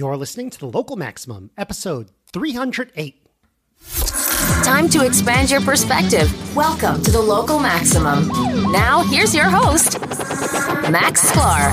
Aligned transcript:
You're 0.00 0.16
listening 0.16 0.48
to 0.48 0.58
the 0.58 0.64
Local 0.64 0.96
Maximum, 0.96 1.50
episode 1.58 2.10
308. 2.32 3.22
Time 4.64 4.88
to 4.88 5.04
expand 5.04 5.50
your 5.50 5.60
perspective. 5.60 6.56
Welcome 6.56 7.02
to 7.02 7.10
the 7.10 7.20
Local 7.20 7.58
Maximum. 7.58 8.28
Now, 8.72 9.02
here's 9.02 9.34
your 9.34 9.50
host, 9.50 10.00
Max 10.90 11.30
Sklar. 11.30 11.70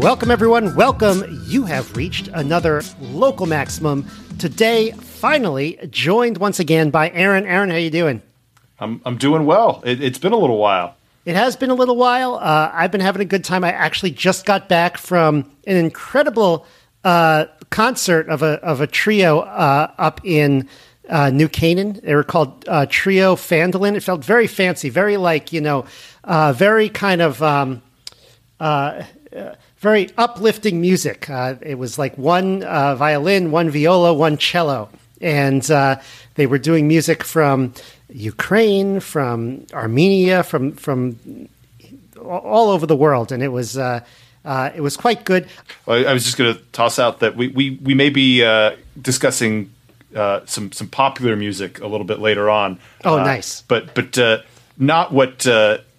Welcome, 0.00 0.30
everyone. 0.30 0.74
Welcome. 0.74 1.42
You 1.44 1.64
have 1.64 1.94
reached 1.94 2.28
another 2.28 2.80
Local 3.02 3.44
Maximum. 3.44 4.08
Today, 4.38 4.92
finally, 4.92 5.78
joined 5.90 6.38
once 6.38 6.58
again 6.58 6.88
by 6.88 7.10
Aaron. 7.10 7.44
Aaron, 7.44 7.68
how 7.68 7.76
you 7.76 7.90
doing? 7.90 8.22
I'm 8.82 9.00
I'm 9.04 9.16
doing 9.16 9.46
well. 9.46 9.80
It, 9.84 10.02
it's 10.02 10.18
been 10.18 10.32
a 10.32 10.36
little 10.36 10.58
while. 10.58 10.96
It 11.24 11.36
has 11.36 11.54
been 11.54 11.70
a 11.70 11.74
little 11.74 11.96
while. 11.96 12.34
Uh, 12.34 12.70
I've 12.74 12.90
been 12.90 13.00
having 13.00 13.22
a 13.22 13.26
good 13.26 13.44
time. 13.44 13.62
I 13.62 13.70
actually 13.70 14.10
just 14.10 14.44
got 14.44 14.68
back 14.68 14.98
from 14.98 15.50
an 15.68 15.76
incredible 15.76 16.66
uh, 17.04 17.46
concert 17.70 18.28
of 18.28 18.42
a 18.42 18.54
of 18.60 18.80
a 18.80 18.88
trio 18.88 19.40
uh, 19.40 19.92
up 19.98 20.20
in 20.24 20.68
uh, 21.08 21.30
New 21.30 21.48
Canaan. 21.48 22.00
They 22.02 22.16
were 22.16 22.24
called 22.24 22.64
uh, 22.66 22.86
Trio 22.88 23.36
Phandalin. 23.36 23.94
It 23.94 24.02
felt 24.02 24.24
very 24.24 24.48
fancy, 24.48 24.88
very 24.88 25.16
like 25.16 25.52
you 25.52 25.60
know, 25.60 25.84
uh, 26.24 26.52
very 26.52 26.88
kind 26.88 27.22
of. 27.22 27.42
Um, 27.42 27.82
very 29.78 30.08
uplifting 30.16 30.80
music. 30.80 31.26
It 31.28 31.76
was 31.76 31.98
like 31.98 32.16
one 32.16 32.60
violin, 32.60 33.50
one 33.50 33.68
viola, 33.70 34.14
one 34.14 34.36
cello, 34.36 34.90
and 35.20 35.62
they 36.34 36.46
were 36.46 36.58
doing 36.58 36.86
music 36.86 37.24
from 37.24 37.74
Ukraine, 38.12 39.00
from 39.00 39.66
Armenia, 39.72 40.42
from 40.42 40.72
from 40.72 41.48
all 42.24 42.70
over 42.70 42.86
the 42.86 42.96
world, 42.96 43.32
and 43.32 43.42
it 43.42 43.48
was. 43.48 43.76
Uh, 43.76 44.00
uh, 44.44 44.72
it 44.74 44.80
was 44.80 44.96
quite 44.96 45.24
good. 45.24 45.46
I 45.86 46.12
was 46.12 46.24
just 46.24 46.36
going 46.36 46.52
to 46.52 46.60
toss 46.72 46.98
out 46.98 47.20
that 47.20 47.36
we, 47.36 47.46
we, 47.46 47.78
we 47.80 47.94
may 47.94 48.10
be 48.10 48.42
uh, 48.42 48.74
discussing 49.00 49.70
some 50.12 50.72
some 50.72 50.88
popular 50.88 51.36
music 51.36 51.80
a 51.80 51.86
little 51.86 52.04
bit 52.04 52.18
later 52.18 52.50
on. 52.50 52.80
Oh, 53.04 53.18
nice! 53.18 53.62
But 53.62 53.94
but 53.94 54.44
not 54.76 55.12
what 55.12 55.46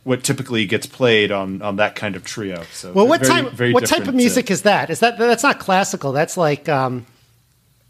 what 0.04 0.24
typically 0.24 0.66
gets 0.66 0.86
played 0.86 1.32
on 1.32 1.62
on 1.62 1.78
that 1.78 1.96
kind 1.96 2.16
of 2.16 2.24
trio. 2.24 2.64
So 2.72 2.92
well, 2.92 3.08
what 3.08 3.22
very, 3.22 3.44
type 3.44 3.54
very 3.54 3.74
what 3.74 3.86
type 3.86 4.08
of 4.08 4.16
music 4.16 4.52
uh, 4.52 4.54
is 4.54 4.62
that? 4.64 4.90
Is 4.90 5.00
that 5.00 5.18
that's 5.18 5.44
not 5.44 5.60
classical? 5.60 6.12
That's 6.12 6.36
like 6.38 6.68
um, 6.68 7.06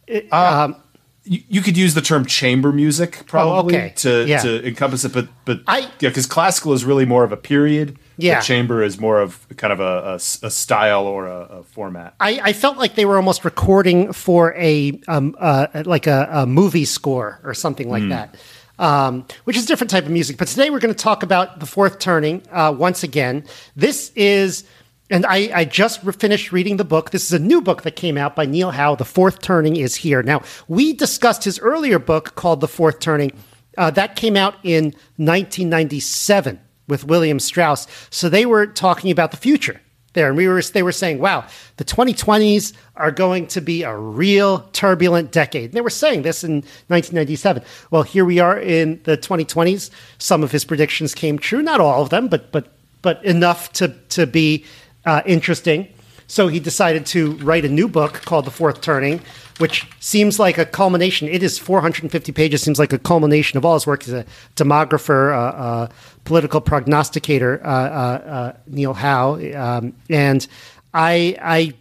it, 0.08 0.28
uh, 0.32 0.66
um, 0.66 0.83
you, 1.26 1.42
you, 1.48 1.62
could 1.62 1.78
use 1.78 1.94
the 1.94 2.02
term 2.02 2.26
chamber 2.26 2.72
music 2.72 3.24
probably 3.28 3.76
oh, 3.76 3.78
okay. 3.78 3.94
to 3.98 4.26
yeah. 4.26 4.40
to 4.40 4.68
encompass 4.68 5.06
it, 5.06 5.14
but 5.14 5.28
but 5.46 5.62
I, 5.68 5.80
yeah, 6.00 6.10
because 6.10 6.26
classical 6.26 6.74
is 6.74 6.84
really 6.84 7.06
more 7.06 7.24
of 7.24 7.32
a 7.32 7.38
period. 7.38 7.98
Yeah, 8.18 8.42
chamber 8.42 8.84
is 8.84 9.00
more 9.00 9.20
of 9.22 9.48
kind 9.58 9.74
of 9.74 9.80
a, 9.80 10.12
a, 10.12 10.16
a 10.16 10.52
style 10.52 11.08
or 11.08 11.28
a, 11.28 11.40
a 11.40 11.64
format. 11.64 12.16
I, 12.20 12.40
I, 12.44 12.54
felt 12.54 12.78
like 12.78 12.94
they 12.94 13.06
were 13.06 13.16
almost 13.16 13.44
recording 13.44 14.14
for 14.14 14.54
a 14.56 15.00
um, 15.08 15.36
uh, 15.40 15.84
like 15.86 16.06
a, 16.06 16.46
movie 16.48 16.86
score 16.86 17.40
or 17.44 17.54
something 17.56 17.90
like 17.90 18.04
mm. 18.04 18.10
that 18.10 18.36
um, 18.80 19.26
which 19.44 19.56
is 19.56 19.66
a 19.66 19.68
different 19.68 19.92
type 19.92 20.06
of 20.06 20.12
music. 20.12 20.38
But 20.38 20.48
today 20.48 20.70
we're 20.70 20.80
going 20.80 20.94
to 20.94 21.04
talk 21.04 21.24
about 21.24 21.60
the 21.60 21.66
fourth 21.66 22.00
turning 22.00 22.44
uh, 22.52 22.76
once 22.78 23.04
again. 23.04 23.46
This 23.76 24.12
is, 24.16 24.66
and 25.14 25.28
I, 25.28 25.52
I 25.54 25.66
just 25.66 26.02
finished 26.02 26.52
reading 26.52 26.78
the 26.78 26.84
book. 26.84 27.12
This 27.12 27.26
is 27.26 27.34
a 27.34 27.38
new 27.38 27.62
book 27.62 27.84
that 27.84 27.96
came 27.96 28.18
out 28.18 28.36
by 28.36 28.48
Neil 28.48 28.72
Howe. 28.72 28.96
The 28.96 29.06
fourth 29.06 29.44
turning 29.44 29.76
is 29.76 29.96
here. 29.96 30.24
Now, 30.24 30.42
we 30.68 30.92
discussed 30.92 31.44
his 31.44 31.60
earlier 31.60 32.00
book 32.00 32.34
called 32.34 32.62
The 32.62 32.68
Fourth 32.68 33.00
Turning. 33.00 33.32
Uh, 33.78 33.92
that 33.92 34.16
came 34.16 34.36
out 34.36 34.56
in 34.64 34.86
1997 35.18 36.60
with 36.88 37.06
William 37.06 37.40
Strauss. 37.40 37.86
So 38.10 38.28
they 38.28 38.48
were 38.48 38.66
talking 38.66 39.12
about 39.12 39.30
the 39.30 39.38
future 39.38 39.80
there. 40.14 40.30
And 40.30 40.36
we 40.36 40.48
were, 40.48 40.64
they 40.64 40.82
were 40.82 40.92
saying, 40.92 41.20
wow, 41.20 41.46
the 41.78 41.86
2020s 41.86 42.74
are 42.96 43.12
going 43.12 43.46
to 43.48 43.62
be 43.62 43.84
a 43.84 43.96
real 43.96 44.62
turbulent 44.74 45.32
decade. 45.32 45.66
And 45.66 45.74
they 45.74 45.82
were 45.82 45.92
saying 45.92 46.24
this 46.24 46.44
in 46.44 46.64
1997. 46.88 47.62
Well, 47.92 48.02
here 48.02 48.26
we 48.26 48.40
are 48.40 48.58
in 48.58 49.00
the 49.04 49.16
2020s. 49.16 49.92
Some 50.18 50.42
of 50.42 50.52
his 50.52 50.66
predictions 50.66 51.14
came 51.14 51.38
true, 51.38 51.62
not 51.62 51.80
all 51.80 52.02
of 52.02 52.10
them, 52.10 52.30
but, 52.30 52.52
but, 52.52 52.74
but 53.04 53.24
enough 53.24 53.72
to, 53.74 53.90
to 54.10 54.26
be 54.26 54.66
uh, 55.06 55.22
interesting. 55.26 55.88
So 56.28 56.48
he 56.48 56.60
decided 56.60 57.06
to 57.08 57.34
write 57.38 57.66
a 57.66 57.70
new 57.70 57.88
book 57.88 58.14
called 58.14 58.46
The 58.46 58.52
Fourth 58.52 58.82
Turning, 58.82 59.22
which 59.60 59.88
seems 60.00 60.40
like 60.40 60.58
a 60.58 60.66
culmination. 60.66 61.28
It 61.28 61.44
is 61.44 61.60
450 61.60 62.32
pages, 62.32 62.62
seems 62.62 62.80
like 62.80 62.94
a 62.94 62.98
culmination 62.98 63.58
of 63.58 63.66
all 63.66 63.76
his 63.76 63.86
work. 63.86 64.04
He's 64.04 64.14
a 64.14 64.26
demographer, 64.56 65.32
a 65.32 65.38
uh, 65.38 65.40
uh, 65.40 65.88
political 66.24 66.62
prognosticator, 66.62 67.62
uh, 67.66 67.70
uh, 67.70 67.72
uh, 67.72 68.54
Neil 68.68 68.94
Howe. 68.94 69.36
Um, 69.56 69.94
and 70.10 70.48
I, 70.94 71.38
I 71.42 71.74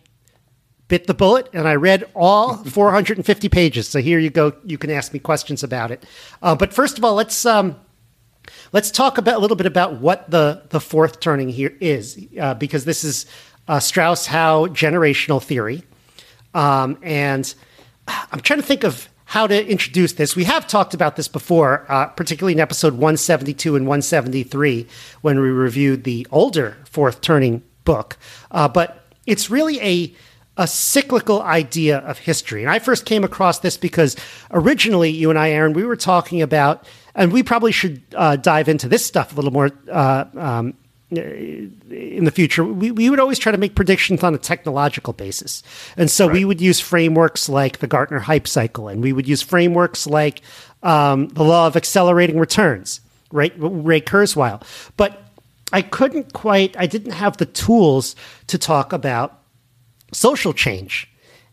bit 0.89 1.07
the 1.07 1.15
bullet 1.15 1.49
and 1.55 1.67
I 1.67 1.77
read 1.77 2.05
all 2.15 2.57
450 2.65 3.49
pages. 3.49 3.89
So 3.89 4.01
here 4.01 4.19
you 4.19 4.31
go. 4.31 4.55
You 4.65 4.77
can 4.77 4.91
ask 4.91 5.13
me 5.13 5.19
questions 5.19 5.63
about 5.63 5.91
it. 5.91 6.05
but 6.41 6.75
first 6.75 6.99
of 6.99 7.05
all, 7.05 7.15
let's. 7.15 7.47
Um, 7.47 7.77
let's 8.73 8.91
talk 8.91 9.19
about 9.19 9.37
a 9.37 9.39
little 9.39 9.57
bit 9.57 9.67
about 9.67 10.01
what 10.01 10.31
the 10.31 10.63
the 10.71 10.81
fourth 10.81 11.21
turning 11.21 11.49
here 11.49 11.77
is, 11.81 12.17
because 12.59 12.85
this 12.85 13.05
is 13.05 13.27
Strauss 13.81 14.27
Howe 14.27 14.67
generational 14.67 15.43
theory. 15.43 15.85
Um, 16.55 16.99
and 17.03 17.55
I'm 18.07 18.41
trying 18.41 18.61
to 18.61 18.67
think 18.67 18.85
of 18.85 19.09
how 19.33 19.47
to 19.47 19.67
introduce 19.67 20.13
this. 20.13 20.37
We 20.37 20.45
have 20.45 20.67
talked 20.67 20.93
about 20.93 21.17
this 21.17 21.27
before, 21.27 21.87
uh, 21.89 22.09
particularly 22.09 22.53
in 22.53 22.61
episode 22.61 22.93
172 22.93 23.77
and 23.77 23.87
173 23.87 24.87
when 25.23 25.41
we 25.41 25.49
reviewed 25.49 26.05
the 26.05 26.27
older 26.31 26.77
fourth 26.85 27.23
turning 27.23 27.63
book. 27.85 28.19
Uh, 28.51 28.69
but 28.69 29.07
it's 29.27 29.49
really 29.49 29.81
a 29.81 30.15
a 30.59 30.67
cyclical 30.67 31.41
idea 31.41 31.99
of 32.01 32.19
history. 32.19 32.63
And 32.63 32.71
I 32.71 32.79
first 32.79 33.07
came 33.07 33.25
across 33.25 33.61
this 33.61 33.79
because 33.79 34.17
originally, 34.51 35.09
you 35.09 35.31
and 35.31 35.39
I, 35.39 35.49
Aaron, 35.49 35.73
we 35.73 35.85
were 35.85 35.97
talking 35.97 36.43
about, 36.43 36.87
and 37.15 37.33
we 37.33 37.43
probably 37.43 37.73
should 37.73 38.03
uh, 38.15 38.37
dive 38.37 38.69
into 38.69 38.89
this 38.89 39.05
stuff 39.05 39.33
a 39.33 39.37
little 39.37 39.53
more 39.53 39.71
uh, 39.91 40.25
um, 40.37 40.75
in 41.17 42.25
the 42.25 42.31
future, 42.31 42.65
we, 42.65 42.91
we 42.91 43.11
would 43.11 43.21
always 43.21 43.39
try 43.39 43.53
to 43.53 43.59
make 43.59 43.75
predictions 43.75 44.23
on 44.23 44.35
a 44.35 44.39
technological 44.39 45.13
basis. 45.13 45.63
And 45.97 46.11
so 46.11 46.27
right. 46.27 46.35
we 46.35 46.45
would 46.45 46.61
use 46.61 46.81
frameworks 46.81 47.49
like 47.49 47.79
the 47.79 47.87
Gartner 47.87 48.21
hype 48.21 48.49
cycle, 48.49 48.89
and 48.89 49.03
we 49.03 49.13
would 49.13 49.29
use 49.29 49.43
frameworks 49.43 50.07
like 50.07 50.43
um, 50.83 51.29
the 51.29 51.45
law 51.45 51.67
of 51.67 51.77
accelerating 51.77 52.39
returns, 52.39 53.01
right? 53.31 53.53
Ray 53.57 54.01
Kurzweil. 54.01 54.63
But 54.97 55.23
I 55.73 55.83
couldn't 55.83 56.33
quite, 56.33 56.77
I 56.79 56.87
didn't 56.87 57.13
have 57.13 57.37
the 57.37 57.47
tools 57.47 58.17
to 58.47 58.59
talk 58.59 58.93
about 58.93 59.39
social 60.13 60.53
change. 60.53 61.09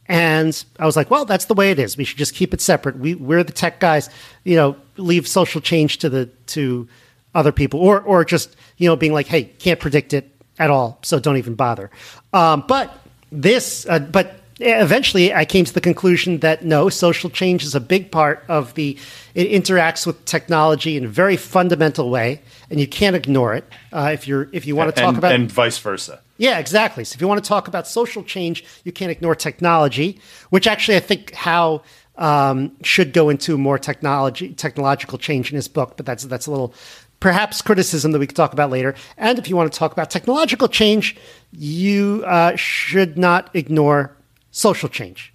And 0.05 0.63
I 0.79 0.85
was 0.85 0.95
like, 0.95 1.11
well, 1.11 1.25
that's 1.25 1.45
the 1.45 1.53
way 1.53 1.69
it 1.69 1.77
is. 1.77 1.95
We 1.95 2.03
should 2.03 2.17
just 2.17 2.33
keep 2.33 2.53
it 2.53 2.61
separate. 2.61 2.97
We, 2.97 3.13
we're 3.13 3.43
the 3.43 3.53
tech 3.53 3.79
guys, 3.79 4.09
you 4.43 4.55
know, 4.55 4.75
leave 4.99 5.27
social 5.27 5.61
change 5.61 5.97
to 5.99 6.09
the, 6.09 6.25
to, 6.47 6.87
other 7.35 7.51
people, 7.51 7.79
or 7.79 8.01
or 8.01 8.25
just 8.25 8.55
you 8.77 8.87
know 8.87 8.95
being 8.95 9.13
like, 9.13 9.27
hey, 9.27 9.43
can't 9.43 9.79
predict 9.79 10.13
it 10.13 10.35
at 10.57 10.69
all, 10.69 10.99
so 11.01 11.19
don't 11.19 11.37
even 11.37 11.55
bother. 11.55 11.89
Um, 12.33 12.63
but 12.67 12.97
this, 13.31 13.85
uh, 13.87 13.99
but 13.99 14.41
eventually, 14.59 15.33
I 15.33 15.45
came 15.45 15.65
to 15.65 15.73
the 15.73 15.81
conclusion 15.81 16.39
that 16.39 16.65
no, 16.65 16.89
social 16.89 17.29
change 17.29 17.63
is 17.63 17.75
a 17.75 17.79
big 17.79 18.11
part 18.11 18.43
of 18.47 18.73
the. 18.73 18.97
It 19.35 19.49
interacts 19.51 20.07
with 20.07 20.25
technology 20.25 20.97
in 20.97 21.05
a 21.05 21.07
very 21.07 21.37
fundamental 21.37 22.09
way, 22.09 22.41
and 22.69 22.79
you 22.79 22.87
can't 22.87 23.15
ignore 23.15 23.53
it 23.53 23.65
uh, 23.93 24.11
if 24.13 24.27
you're 24.27 24.49
if 24.51 24.65
you 24.65 24.75
want 24.75 24.93
to 24.95 25.01
talk 25.01 25.09
and, 25.09 25.17
about 25.17 25.33
and 25.33 25.51
vice 25.51 25.77
versa. 25.77 26.21
Yeah, 26.37 26.57
exactly. 26.57 27.03
So 27.03 27.15
if 27.15 27.21
you 27.21 27.27
want 27.27 27.43
to 27.43 27.47
talk 27.47 27.67
about 27.67 27.85
social 27.85 28.23
change, 28.23 28.63
you 28.85 28.93
can't 28.93 29.11
ignore 29.11 29.35
technology, 29.35 30.19
which 30.49 30.67
actually 30.67 30.97
I 30.97 31.01
think 31.01 31.33
Howe 31.33 31.83
um, 32.19 32.71
should 32.83 33.13
go 33.13 33.29
into 33.29 33.57
more 33.57 33.79
technology 33.79 34.53
technological 34.53 35.17
change 35.17 35.51
in 35.51 35.55
his 35.55 35.67
book, 35.67 35.97
but 35.97 36.05
that's 36.05 36.25
that's 36.25 36.45
a 36.45 36.51
little 36.51 36.73
perhaps 37.19 37.61
criticism 37.61 38.11
that 38.11 38.19
we 38.19 38.27
could 38.27 38.35
talk 38.35 38.53
about 38.53 38.69
later. 38.69 38.93
And 39.17 39.39
if 39.39 39.49
you 39.49 39.55
want 39.55 39.71
to 39.71 39.77
talk 39.77 39.91
about 39.91 40.09
technological 40.09 40.67
change, 40.67 41.17
you 41.51 42.23
uh, 42.27 42.55
should 42.55 43.17
not 43.17 43.49
ignore 43.53 44.15
social 44.51 44.89
change. 44.89 45.33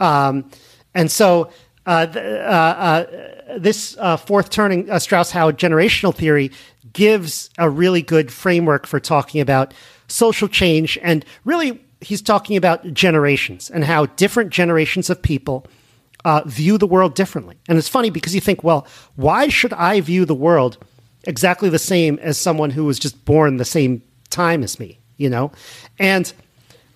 Um, 0.00 0.50
and 0.94 1.10
so 1.10 1.50
uh, 1.86 2.06
uh, 2.14 2.18
uh, 2.18 3.58
this 3.58 3.96
uh, 3.98 4.16
fourth 4.16 4.50
turning 4.50 4.90
uh, 4.90 4.98
Strauss 4.98 5.30
Howe 5.30 5.50
generational 5.50 6.14
theory 6.14 6.50
gives 6.92 7.50
a 7.58 7.68
really 7.68 8.02
good 8.02 8.32
framework 8.32 8.86
for 8.86 8.98
talking 9.00 9.40
about 9.40 9.74
social 10.08 10.48
change. 10.48 10.98
And 11.02 11.24
really, 11.44 11.84
he's 12.00 12.22
talking 12.22 12.56
about 12.56 12.94
generations 12.94 13.70
and 13.70 13.84
how 13.84 14.06
different 14.06 14.50
generations 14.50 15.10
of 15.10 15.20
people. 15.20 15.66
View 16.46 16.78
the 16.78 16.86
world 16.86 17.14
differently. 17.14 17.56
And 17.68 17.78
it's 17.78 17.88
funny 17.88 18.10
because 18.10 18.34
you 18.34 18.40
think, 18.40 18.64
well, 18.64 18.86
why 19.16 19.48
should 19.48 19.72
I 19.72 20.00
view 20.00 20.24
the 20.24 20.34
world 20.34 20.78
exactly 21.24 21.68
the 21.68 21.78
same 21.78 22.18
as 22.20 22.38
someone 22.38 22.70
who 22.70 22.84
was 22.84 22.98
just 22.98 23.24
born 23.24 23.56
the 23.56 23.64
same 23.64 24.02
time 24.30 24.62
as 24.62 24.78
me, 24.78 24.98
you 25.16 25.28
know? 25.30 25.52
And 25.98 26.32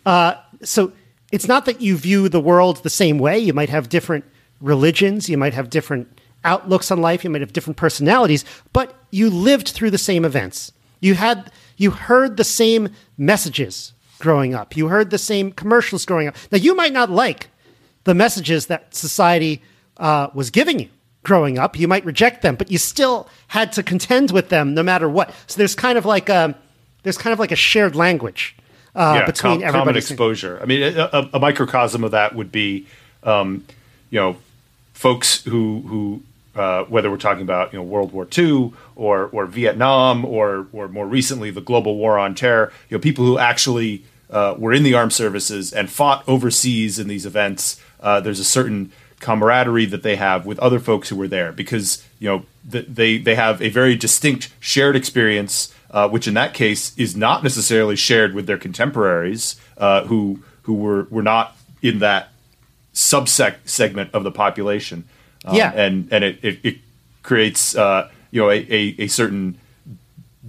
uh, 0.07 0.35
so 0.63 0.93
it's 1.31 1.49
not 1.49 1.67
that 1.67 1.81
you 1.81 1.97
view 1.97 2.29
the 2.29 2.41
world 2.41 2.83
the 2.83 2.91
same 2.91 3.19
way. 3.19 3.39
You 3.39 3.53
might 3.53 3.69
have 3.69 3.89
different 3.89 4.25
religions, 4.61 5.29
you 5.29 5.39
might 5.39 5.55
have 5.55 5.71
different 5.71 6.21
outlooks 6.45 6.91
on 6.91 7.01
life, 7.01 7.25
you 7.25 7.31
might 7.31 7.43
have 7.43 7.53
different 7.53 7.77
personalities, 7.77 8.45
but 8.73 8.95
you 9.11 9.29
lived 9.31 9.69
through 9.69 9.91
the 9.91 9.99
same 9.99 10.25
events. 10.25 10.73
You 11.01 11.15
had 11.15 11.53
you 11.77 11.91
heard 11.91 12.37
the 12.37 12.45
same 12.45 12.89
messages 13.17 13.93
growing 14.19 14.55
up. 14.55 14.77
You 14.77 14.89
heard 14.89 15.11
the 15.11 15.19
same 15.19 15.53
commercials 15.53 16.05
growing 16.05 16.29
up. 16.29 16.37
Now 16.51 16.59
you 16.59 16.75
might 16.75 16.93
not 16.93 17.11
like 17.11 17.49
the 18.09 18.15
messages 18.15 18.67
that 18.67 18.95
society 18.95 19.61
uh, 19.99 20.29
was 20.33 20.49
giving 20.49 20.81
you 20.81 20.89
growing 21.25 21.59
up. 21.59 21.79
You 21.79 21.87
might 21.87 22.07
reject 22.07 22.41
them, 22.41 22.57
but 22.57 22.71
you 22.71 22.79
still 22.79 23.29
had 23.49 23.71
to 23.73 23.83
contend 23.83 24.31
with 24.31 24.49
them 24.49 24.73
no 24.73 24.83
matter 24.83 25.11
what. 25.11 25.31
So 25.47 25.59
there's 25.59 25.75
kind 25.75 25.99
of 25.99 26.07
like 26.07 26.31
a 26.31 26.57
there's 27.03 27.19
kind 27.19 27.35
of 27.35 27.39
like 27.39 27.53
a 27.53 27.57
shared 27.57 27.95
language 27.95 28.57
uh, 28.95 29.19
yeah, 29.19 29.27
between 29.27 29.61
com- 29.61 29.63
everybody. 29.63 29.81
common 29.81 29.97
exposure. 29.97 30.59
I 30.63 30.65
mean, 30.65 30.83
a, 30.97 31.11
a, 31.13 31.31
a 31.35 31.39
microcosm 31.39 32.03
of 32.03 32.13
that 32.13 32.35
would 32.35 32.51
be, 32.51 32.87
um, 33.25 33.67
you 34.09 34.19
know, 34.19 34.39
folks 34.95 35.45
who 35.45 35.83
who 35.87 36.23
uh, 36.59 36.85
whether 36.85 37.11
we're 37.11 37.19
talking 37.19 37.43
about 37.43 37.75
you 37.75 37.79
know 37.79 37.83
World 37.83 38.13
War 38.13 38.27
II 38.37 38.73
or 38.97 39.29
or 39.33 39.45
Vietnam 39.45 40.25
or 40.25 40.67
or 40.73 40.89
more 40.89 41.07
recently 41.07 41.51
the 41.51 41.61
global 41.61 41.97
war 41.97 42.19
on 42.19 42.35
terror, 42.35 42.73
you 42.89 42.97
know, 42.97 43.03
people 43.03 43.27
who 43.27 43.39
actually 43.39 44.03
uh, 44.31 44.55
were 44.57 44.73
in 44.73 44.83
the 44.83 44.95
armed 44.95 45.13
services 45.13 45.75
and 45.75 45.91
fought 45.91 46.27
overseas 46.27 46.99
in 46.99 47.07
these 47.07 47.27
events. 47.27 47.79
Uh, 48.01 48.21
there's 48.21 48.41
a 48.41 48.45
certain 48.45 48.93
camaraderie 49.21 49.87
that 49.87 50.03
they 50.05 50.15
have 50.17 50.47
with 50.47 50.59
other 50.61 50.79
folks 50.79 51.09
who 51.09 51.17
were 51.17 51.27
there 51.29 51.51
because 51.53 52.05
you 52.21 52.29
know 52.29 52.45
th- 52.71 52.87
they 52.89 53.19
they 53.19 53.35
have 53.35 53.61
a 53.61 53.69
very 53.69 53.97
distinct 53.97 54.53
shared 54.61 54.95
experience, 54.97 55.75
uh, 55.91 56.09
which 56.09 56.29
in 56.29 56.35
that 56.35 56.55
case 56.55 56.97
is 56.97 57.17
not 57.17 57.43
necessarily 57.43 57.97
shared 57.97 58.33
with 58.35 58.47
their 58.47 58.59
contemporaries 58.59 59.61
uh, 59.79 60.05
who 60.05 60.41
who 60.63 60.75
were 60.75 61.07
were 61.11 61.23
not 61.23 61.57
in 61.83 61.99
that 61.99 62.29
subsect 62.95 63.57
segment 63.65 64.11
of 64.13 64.23
the 64.25 64.31
population. 64.31 65.05
Um, 65.45 65.57
Yeah. 65.57 65.73
and 65.75 66.09
and 66.13 66.25
it 66.25 66.39
it, 66.43 66.59
it 66.63 66.77
creates 67.23 67.77
uh, 67.77 68.09
you 68.31 68.41
know 68.41 68.51
a, 68.51 68.59
a, 68.71 68.95
a 68.99 69.07
certain 69.09 69.59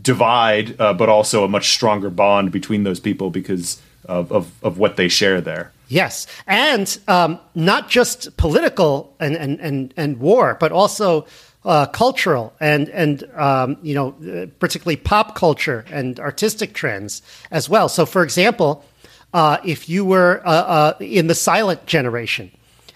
divide, 0.02 0.80
uh, 0.80 0.94
but 0.94 1.10
also 1.10 1.44
a 1.44 1.48
much 1.48 1.70
stronger 1.70 2.10
bond 2.10 2.52
between 2.52 2.84
those 2.84 3.00
people 3.00 3.30
because 3.30 3.82
of, 4.06 4.32
of, 4.32 4.52
of 4.64 4.78
what 4.78 4.96
they 4.96 5.08
share 5.10 5.42
there. 5.42 5.72
Yes, 5.90 6.28
and 6.46 6.98
um, 7.08 7.40
not 7.56 7.90
just 7.90 8.38
political 8.38 9.16
and, 9.20 9.36
and, 9.36 9.60
and, 9.60 9.94
and 9.98 10.20
war, 10.20 10.56
but 10.60 10.72
also 10.72 11.26
uh, 11.66 11.88
cultural 11.88 12.54
and 12.62 12.88
and 12.90 13.24
um, 13.36 13.78
you 13.82 13.94
know 13.94 14.12
particularly 14.60 14.96
pop 14.96 15.36
culture 15.36 15.84
and 15.92 16.20
artistic 16.20 16.74
trends 16.74 17.22
as 17.52 17.68
well. 17.68 17.90
So, 17.90 18.06
for 18.06 18.24
example, 18.24 18.86
uh, 19.34 19.58
if 19.66 19.90
you 19.90 20.06
were 20.06 20.42
uh, 20.46 20.50
uh, 20.50 20.94
in 21.00 21.28
the 21.28 21.36
silent 21.36 21.86
generation, 21.86 22.52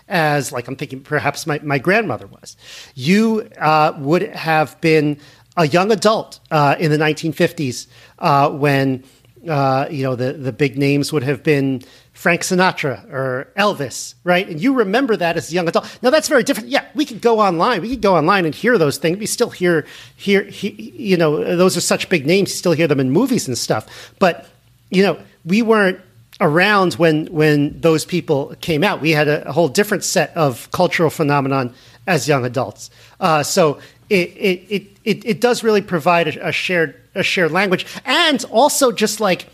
as 0.07 0.51
like 0.51 0.67
I'm 0.67 0.75
thinking 0.75 1.01
perhaps 1.01 1.45
my, 1.45 1.59
my 1.63 1.77
grandmother 1.77 2.27
was, 2.27 2.55
you 2.95 3.49
uh, 3.59 3.93
would 3.97 4.23
have 4.33 4.79
been 4.81 5.17
a 5.57 5.67
young 5.67 5.91
adult 5.91 6.39
uh, 6.51 6.75
in 6.79 6.91
the 6.91 6.97
1950s 6.97 7.87
uh, 8.19 8.49
when 8.49 9.03
uh, 9.47 9.87
you 9.91 10.03
know 10.03 10.15
the 10.15 10.33
the 10.33 10.53
big 10.53 10.77
names 10.77 11.11
would 11.11 11.23
have 11.23 11.43
been 11.43 11.81
Frank 12.13 12.41
Sinatra 12.41 13.11
or 13.11 13.51
Elvis, 13.57 14.13
right? 14.23 14.47
And 14.47 14.61
you 14.61 14.73
remember 14.75 15.17
that 15.17 15.35
as 15.35 15.51
a 15.51 15.53
young 15.53 15.67
adult. 15.67 15.99
Now 16.01 16.11
that's 16.11 16.27
very 16.27 16.43
different. 16.43 16.69
Yeah, 16.69 16.85
we 16.93 17.05
could 17.05 17.21
go 17.21 17.39
online. 17.39 17.81
We 17.81 17.89
could 17.89 18.01
go 18.01 18.15
online 18.15 18.45
and 18.45 18.53
hear 18.53 18.77
those 18.77 18.97
things. 18.97 19.17
We 19.17 19.25
still 19.25 19.49
hear 19.49 19.85
hear, 20.15 20.43
he, 20.43 20.69
you 20.95 21.17
know 21.17 21.55
those 21.55 21.75
are 21.75 21.81
such 21.81 22.09
big 22.09 22.25
names. 22.25 22.51
You 22.51 22.55
still 22.55 22.71
hear 22.73 22.87
them 22.87 22.99
in 22.99 23.09
movies 23.09 23.47
and 23.47 23.57
stuff. 23.57 24.13
But 24.19 24.47
you 24.89 25.03
know 25.03 25.19
we 25.43 25.61
weren't 25.61 25.99
around 26.39 26.93
when 26.93 27.25
when 27.27 27.79
those 27.81 28.05
people 28.05 28.55
came 28.61 28.83
out. 28.83 29.01
We 29.01 29.11
had 29.11 29.27
a, 29.27 29.49
a 29.49 29.51
whole 29.51 29.67
different 29.67 30.03
set 30.03 30.35
of 30.37 30.69
cultural 30.71 31.09
phenomenon 31.09 31.73
as 32.05 32.27
young 32.27 32.45
adults. 32.45 32.91
Uh, 33.19 33.41
so 33.41 33.79
it, 34.09 34.29
it 34.29 34.65
it 34.69 34.83
it 35.03 35.25
it 35.25 35.41
does 35.41 35.63
really 35.63 35.81
provide 35.81 36.27
a, 36.27 36.49
a 36.49 36.51
shared 36.51 36.95
a 37.15 37.23
shared 37.23 37.51
language, 37.51 37.85
and 38.05 38.45
also 38.51 38.91
just 38.91 39.19
like 39.19 39.47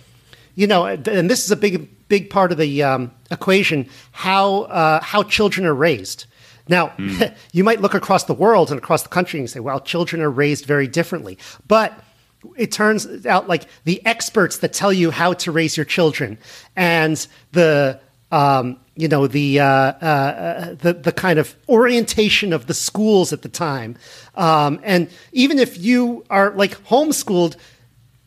you 0.55 0.67
know, 0.67 0.85
and 0.85 1.29
this 1.29 1.43
is 1.43 1.51
a 1.51 1.55
big 1.55 1.89
big 2.07 2.29
part 2.29 2.51
of 2.51 2.57
the 2.57 2.83
um, 2.83 3.11
equation 3.31 3.87
how 4.11 4.63
uh, 4.63 5.01
how 5.01 5.23
children 5.23 5.65
are 5.65 5.73
raised. 5.73 6.25
Now, 6.67 6.93
you 7.51 7.63
might 7.63 7.81
look 7.81 7.93
across 7.93 8.25
the 8.25 8.33
world 8.33 8.69
and 8.69 8.77
across 8.77 9.03
the 9.03 9.09
country 9.09 9.39
and 9.39 9.49
say, 9.49 9.59
"Well, 9.59 9.79
children 9.79 10.21
are 10.21 10.29
raised 10.31 10.65
very 10.65 10.87
differently," 10.87 11.37
but 11.67 12.03
it 12.55 12.71
turns 12.71 13.25
out 13.25 13.47
like 13.47 13.65
the 13.83 14.05
experts 14.05 14.57
that 14.57 14.73
tell 14.73 14.93
you 14.93 15.11
how 15.11 15.33
to 15.33 15.51
raise 15.51 15.75
your 15.75 15.85
children 15.85 16.37
and 16.75 17.27
the 17.51 17.99
um, 18.31 18.79
you 18.95 19.07
know 19.07 19.27
the, 19.27 19.59
uh, 19.59 19.65
uh, 19.65 20.75
the 20.75 20.93
the 20.93 21.11
kind 21.11 21.39
of 21.39 21.55
orientation 21.67 22.53
of 22.53 22.67
the 22.67 22.73
schools 22.73 23.33
at 23.33 23.41
the 23.41 23.49
time, 23.49 23.95
um, 24.35 24.79
and 24.83 25.09
even 25.31 25.57
if 25.57 25.77
you 25.77 26.25
are 26.29 26.51
like 26.51 26.77
homeschooled, 26.85 27.55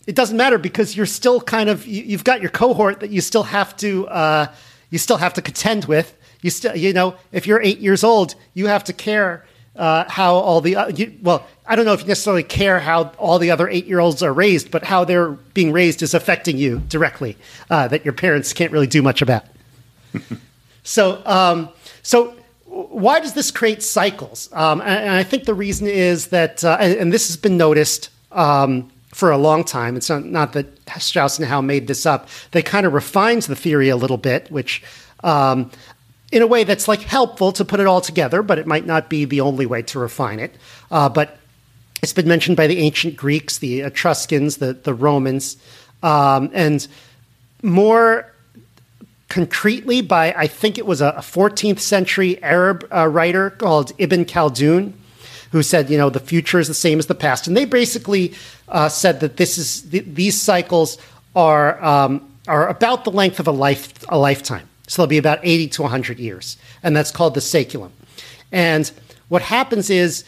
it 0.07 0.15
doesn't 0.15 0.37
matter 0.37 0.59
because 0.59 0.97
you're 0.97 1.07
still 1.07 1.41
kind 1.41 1.69
of 1.69 1.87
you, 1.87 2.03
you've 2.03 2.25
got 2.25 2.41
your 2.41 2.51
cohort 2.51 3.01
that 3.01 3.11
you 3.11 3.21
still 3.21 3.45
have 3.45 3.77
to 3.79 4.09
uh, 4.09 4.47
you 4.91 4.99
still 4.99 5.17
have 5.17 5.35
to 5.35 5.43
contend 5.43 5.85
with. 5.87 6.17
You 6.41 6.51
still 6.51 6.77
you 6.77 6.93
know 6.93 7.17
if 7.31 7.47
you're 7.47 7.61
eight 7.63 7.79
years 7.79 8.05
old, 8.05 8.35
you 8.55 8.67
have 8.67 8.85
to 8.85 8.93
care 8.93 9.47
uh, 9.77 10.05
how 10.09 10.35
all 10.35 10.61
the 10.61 10.77
uh, 10.77 10.89
you, 10.89 11.17
well 11.23 11.47
I 11.67 11.77
don't 11.77 11.85
know 11.85 11.93
if 11.93 12.03
you 12.03 12.09
necessarily 12.09 12.43
care 12.43 12.81
how 12.81 13.13
all 13.19 13.39
the 13.39 13.51
other 13.51 13.69
eight 13.69 13.87
year 13.87 14.01
olds 14.01 14.23
are 14.23 14.33
raised, 14.33 14.71
but 14.71 14.85
how 14.85 15.05
they're 15.05 15.31
being 15.31 15.73
raised 15.73 16.03
is 16.03 16.15
affecting 16.15 16.59
you 16.59 16.81
directly 16.89 17.37
uh, 17.71 17.89
that 17.89 18.05
your 18.05 18.15
parents 18.15 18.53
can't 18.53 18.73
really 18.73 18.87
do 18.87 19.03
much 19.03 19.23
about. 19.23 19.45
so 20.83 21.23
um, 21.25 21.69
so 22.03 22.35
why 22.67 23.21
does 23.21 23.35
this 23.35 23.51
create 23.51 23.83
cycles? 23.83 24.49
Um, 24.53 24.81
and, 24.81 24.91
and, 24.91 25.11
I 25.11 25.23
think 25.23 25.45
the 25.45 25.55
reason 25.55 25.87
is 25.87 26.29
that, 26.29 26.65
uh, 26.65 26.79
and, 26.81 26.95
and, 26.95 27.13
this 27.13 27.29
has 27.29 27.37
been 27.37 27.59
noticed 27.59 28.09
um, 28.31 28.91
for 29.13 29.31
a 29.31 29.39
long 29.39 29.63
time. 29.63 29.97
It's 29.97 30.09
not, 30.09 30.25
not, 30.25 30.53
that 30.55 30.67
Strauss 30.99 31.39
and 31.39 31.47
Howe 31.47 31.61
made 31.61 31.87
this 31.87 32.07
up. 32.07 32.29
They 32.51 32.63
kind 32.63 32.87
of 32.87 32.93
refined 32.93 33.43
the 33.43 33.55
theory 33.55 33.89
a 33.89 33.97
little 33.97 34.17
bit, 34.17 34.51
which 34.51 34.83
um, 35.23 35.71
in 36.33 36.43
a 36.43 36.47
way 36.47 36.65
that's 36.65 36.89
like 36.89 37.03
helpful 37.03 37.53
to 37.53 37.65
put 37.65 37.79
it 37.79 37.87
all 37.87 38.01
together, 38.01 38.43
but 38.43 38.59
it 38.59 38.67
might 38.67 38.87
not 38.87 39.11
be 39.11 39.25
the 39.25 39.43
only 39.43 39.67
way 39.67 39.83
to 39.83 39.99
refine 39.99 40.41
it. 40.41 40.55
Uh, 40.91 41.09
but 41.09 41.39
it's 42.03 42.15
been 42.15 42.27
mentioned 42.27 42.57
by 42.57 42.67
the 42.67 42.79
ancient 42.79 43.17
Greeks, 43.17 43.59
the 43.59 43.83
Etruscans, 43.83 44.57
the, 44.57 44.73
the 44.73 44.95
Romans, 44.95 45.57
um, 46.03 46.51
and 46.53 46.89
more 47.63 48.33
concretely 49.29 50.03
by 50.03 50.35
I 50.37 50.47
think 50.47 50.79
it 50.79 50.85
was 50.85 51.01
a 51.01 51.13
14th 51.19 51.79
century 51.79 52.43
Arab 52.43 52.87
uh, 52.93 53.07
writer 53.07 53.51
called 53.51 53.93
Ibn 53.99 54.25
Khaldun, 54.25 54.95
who 55.53 55.63
said, 55.63 55.91
you 55.91 55.99
know, 55.99 56.11
the 56.11 56.21
future 56.21 56.59
is 56.59 56.67
the 56.67 56.75
same 56.75 56.99
as 56.99 57.07
the 57.07 57.15
past, 57.15 57.47
and 57.47 57.57
they 57.57 57.65
basically 57.65 58.35
uh, 58.69 58.89
said 58.89 59.21
that 59.21 59.37
this 59.37 59.59
is 59.59 59.83
th- 59.83 60.05
these 60.07 60.41
cycles 60.41 60.99
are 61.37 61.83
um, 61.85 62.29
are 62.49 62.69
about 62.69 63.05
the 63.05 63.11
length 63.11 63.39
of 63.39 63.47
a 63.47 63.53
life 63.53 63.93
a 64.09 64.19
lifetime, 64.19 64.69
so 64.89 65.03
they'll 65.03 65.09
be 65.09 65.19
about 65.19 65.39
80 65.43 65.69
to 65.69 65.83
100 65.83 66.19
years, 66.19 66.57
and 66.83 66.97
that's 66.97 67.11
called 67.11 67.35
the 67.35 67.41
saeculum. 67.41 67.91
And 68.51 68.91
what 69.29 69.43
happens 69.43 69.89
is 69.91 70.25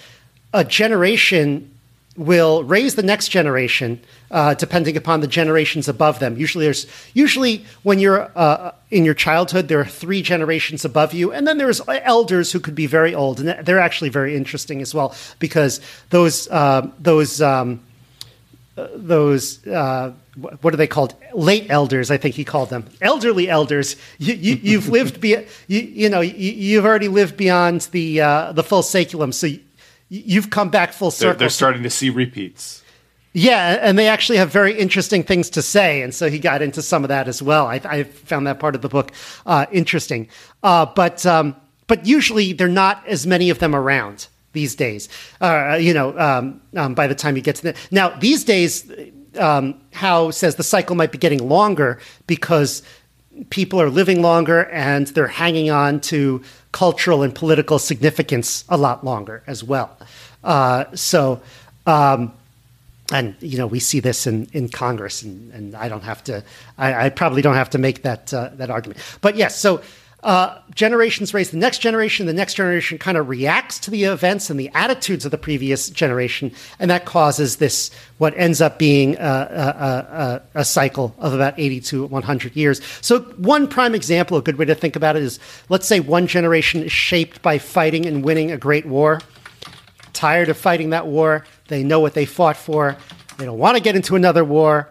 a 0.53 0.65
generation 0.65 1.71
will 2.17 2.63
raise 2.63 2.95
the 2.95 3.03
next 3.03 3.29
generation 3.29 4.01
uh, 4.31 4.55
depending 4.55 4.97
upon 4.97 5.21
the 5.21 5.27
generations 5.27 5.89
above 5.89 6.19
them. 6.19 6.37
Usually, 6.37 6.65
there's 6.65 6.87
usually 7.13 7.65
when 7.83 7.99
you're 7.99 8.31
uh, 8.37 8.73
in 8.91 9.05
your 9.05 9.15
childhood, 9.15 9.69
there 9.69 9.81
are 9.81 9.85
three 9.85 10.23
generations 10.23 10.85
above 10.85 11.13
you, 11.13 11.33
and 11.33 11.47
then 11.47 11.59
there's 11.59 11.81
elders 11.89 12.53
who 12.53 12.61
could 12.61 12.75
be 12.75 12.87
very 12.87 13.15
old, 13.15 13.41
and 13.41 13.67
they're 13.67 13.81
actually 13.81 14.11
very 14.11 14.37
interesting 14.37 14.81
as 14.81 14.95
well 14.95 15.15
because 15.39 15.81
those 16.11 16.49
uh, 16.49 16.89
those 16.99 17.41
um, 17.41 17.81
those 18.77 19.65
uh, 19.67 20.13
what 20.61 20.75
are 20.75 20.77
they 20.77 20.89
called? 20.89 21.15
Late 21.33 21.67
elders, 21.71 22.11
I 22.11 22.17
think 22.17 22.35
he 22.35 22.45
called 22.45 22.71
them. 22.71 22.87
Elderly 23.01 23.49
elders. 23.49 23.97
You, 24.19 24.35
you, 24.35 24.81
have 24.81 24.89
lived 24.89 25.21
be, 25.21 25.37
you, 25.69 25.81
you 25.81 26.09
know 26.09 26.21
you, 26.21 26.77
have 26.77 26.85
already 26.85 27.09
lived 27.09 27.37
beyond 27.37 27.83
the 27.93 28.21
uh, 28.21 28.53
the 28.53 28.63
full 28.63 28.83
saeculum, 28.83 29.33
so. 29.33 29.49
You, 29.49 29.61
you've 30.09 30.51
come 30.51 30.71
back 30.71 30.93
full 30.93 31.11
circle. 31.11 31.31
They're, 31.31 31.39
they're, 31.41 31.49
starting 31.49 31.83
to 31.83 31.91
see 31.91 32.11
repeats. 32.11 32.83
Yeah, 33.37 33.79
and 33.83 33.99
they 33.99 34.07
actually 34.07 34.39
have 34.39 34.51
very 34.51 34.79
interesting 34.79 35.25
things 35.25 35.51
to 35.51 35.63
say, 35.63 36.03
and 36.03 36.15
so 36.15 36.31
he 36.31 36.39
got 36.39 36.63
into 36.63 36.81
some 36.83 37.03
of 37.03 37.09
that 37.09 37.27
as 37.27 37.43
well. 37.43 37.67
I, 37.67 37.81
I 37.85 38.05
found 38.05 38.47
that 38.47 38.61
part 38.61 38.77
of 38.77 38.83
the 38.83 38.89
book 38.89 39.11
uh, 39.45 39.67
interesting, 39.73 40.29
uh, 40.63 40.87
but 40.87 41.27
um, 41.27 41.57
but 41.89 42.07
usually 42.07 42.53
there 42.53 42.69
are 42.69 42.71
not 42.71 43.05
as 43.09 43.27
many 43.27 43.51
of 43.51 43.59
them 43.59 43.75
around 43.75 44.29
these 44.53 44.77
days. 44.77 45.09
Uh, 45.41 45.77
you 45.81 45.93
know, 45.93 46.17
um, 46.17 46.61
um, 46.77 46.95
by 46.95 47.09
the 47.09 47.15
time 47.17 47.35
you 47.35 47.43
get 47.43 47.57
to 47.57 47.63
the 47.63 47.77
now 47.91 48.11
these 48.11 48.45
days, 48.45 48.89
um, 49.37 49.81
Howe 49.93 50.31
says 50.31 50.55
the 50.55 50.63
cycle 50.63 50.95
might 50.95 51.11
be 51.11 51.19
getting 51.19 51.49
longer 51.49 51.99
because 52.29 52.85
people 53.51 53.81
are 53.81 53.91
living 53.91 54.23
longer 54.23 54.67
and 54.67 55.07
they're 55.09 55.27
hanging 55.27 55.71
on 55.71 56.01
to 56.01 56.43
cultural 56.73 57.23
and 57.23 57.35
political 57.35 57.79
significance 57.79 58.65
a 58.69 58.77
lot 58.77 59.05
longer 59.05 59.43
as 59.47 59.63
well. 59.63 59.97
Uh, 60.43 60.85
so, 60.95 61.41
um, 61.87 62.33
and 63.13 63.35
you 63.41 63.59
know, 63.59 63.67
we 63.67 63.81
see 63.81 64.01
this 64.01 64.27
in, 64.27 64.49
in 64.53 64.69
Congress, 64.69 65.23
and, 65.23 65.53
and 65.53 65.75
I 65.75 65.89
don't 65.89 66.03
have 66.03 66.25
to. 66.25 66.43
I, 66.79 67.07
I 67.07 67.11
probably 67.11 67.43
don't 67.43 67.55
have 67.55 67.71
to 67.71 67.79
make 67.79 68.03
that 68.03 68.33
uh, 68.33 68.51
that 68.55 68.71
argument. 68.71 68.99
But 69.21 69.37
yes, 69.37 69.59
so 69.59 69.83
uh, 70.25 70.59
generations 70.75 71.35
raise 71.35 71.51
the 71.51 71.59
next 71.59 71.79
generation. 71.79 72.25
The 72.25 72.33
next 72.33 72.55
generation 72.55 72.97
kind 72.97 73.19
of 73.19 73.29
reacts 73.29 73.79
to 73.81 73.91
the 73.91 74.05
events 74.05 74.49
and 74.49 74.59
the 74.59 74.71
attitudes 74.73 75.27
of 75.27 75.31
the 75.31 75.39
previous 75.39 75.91
generation, 75.91 76.51
and 76.79 76.91
that 76.91 77.05
causes 77.05 77.57
this 77.57 77.91
what 78.17 78.33
ends 78.37 78.63
up 78.63 78.79
being 78.79 79.17
a, 79.17 79.21
a, 79.21 80.43
a, 80.57 80.61
a 80.61 80.65
cycle 80.65 81.15
of 81.19 81.35
about 81.35 81.59
80 81.59 81.81
to 81.83 82.07
100 82.07 82.57
years. 82.57 82.81
So, 83.03 83.21
one 83.37 83.69
prime 83.69 83.95
example, 83.95 84.39
a 84.39 84.43
good 84.43 84.57
way 84.57 84.65
to 84.65 84.75
think 84.75 84.97
about 84.97 85.15
it 85.15 85.23
is 85.23 85.39
let's 85.69 85.87
say 85.87 86.01
one 86.01 86.27
generation 86.27 86.83
is 86.83 86.93
shaped 86.93 87.43
by 87.43 87.59
fighting 87.59 88.07
and 88.07 88.25
winning 88.25 88.51
a 88.51 88.57
great 88.57 88.87
war. 88.87 89.21
Tired 90.15 90.49
of 90.49 90.57
fighting 90.57 90.91
that 90.91 91.07
war, 91.07 91.45
they 91.69 91.85
know 91.85 92.01
what 92.01 92.15
they 92.15 92.25
fought 92.25 92.57
for. 92.57 92.97
They 93.37 93.45
don't 93.45 93.59
want 93.59 93.77
to 93.77 93.83
get 93.83 93.95
into 93.95 94.17
another 94.17 94.45
war. 94.45 94.89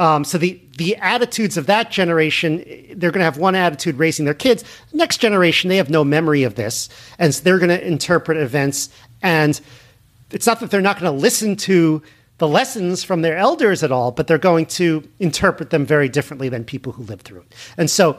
Um, 0.00 0.24
so 0.24 0.38
the 0.38 0.58
the 0.78 0.96
attitudes 0.96 1.58
of 1.58 1.66
that 1.66 1.90
generation, 1.90 2.64
they're 2.94 3.10
going 3.10 3.20
to 3.20 3.24
have 3.24 3.36
one 3.36 3.54
attitude 3.54 3.98
raising 3.98 4.24
their 4.24 4.32
kids. 4.32 4.64
Next 4.94 5.18
generation, 5.18 5.68
they 5.68 5.76
have 5.76 5.90
no 5.90 6.04
memory 6.04 6.42
of 6.42 6.54
this, 6.54 6.88
and 7.18 7.34
so 7.34 7.44
they're 7.44 7.58
going 7.58 7.68
to 7.68 7.86
interpret 7.86 8.38
events. 8.38 8.88
And 9.20 9.60
it's 10.30 10.46
not 10.46 10.60
that 10.60 10.70
they're 10.70 10.80
not 10.80 10.98
going 10.98 11.12
to 11.12 11.20
listen 11.20 11.54
to 11.56 12.02
the 12.38 12.48
lessons 12.48 13.04
from 13.04 13.20
their 13.20 13.36
elders 13.36 13.82
at 13.82 13.92
all, 13.92 14.10
but 14.10 14.26
they're 14.26 14.38
going 14.38 14.64
to 14.64 15.06
interpret 15.18 15.68
them 15.68 15.84
very 15.84 16.08
differently 16.08 16.48
than 16.48 16.64
people 16.64 16.92
who 16.92 17.02
lived 17.02 17.26
through 17.26 17.40
it. 17.40 17.54
And 17.76 17.90
so, 17.90 18.16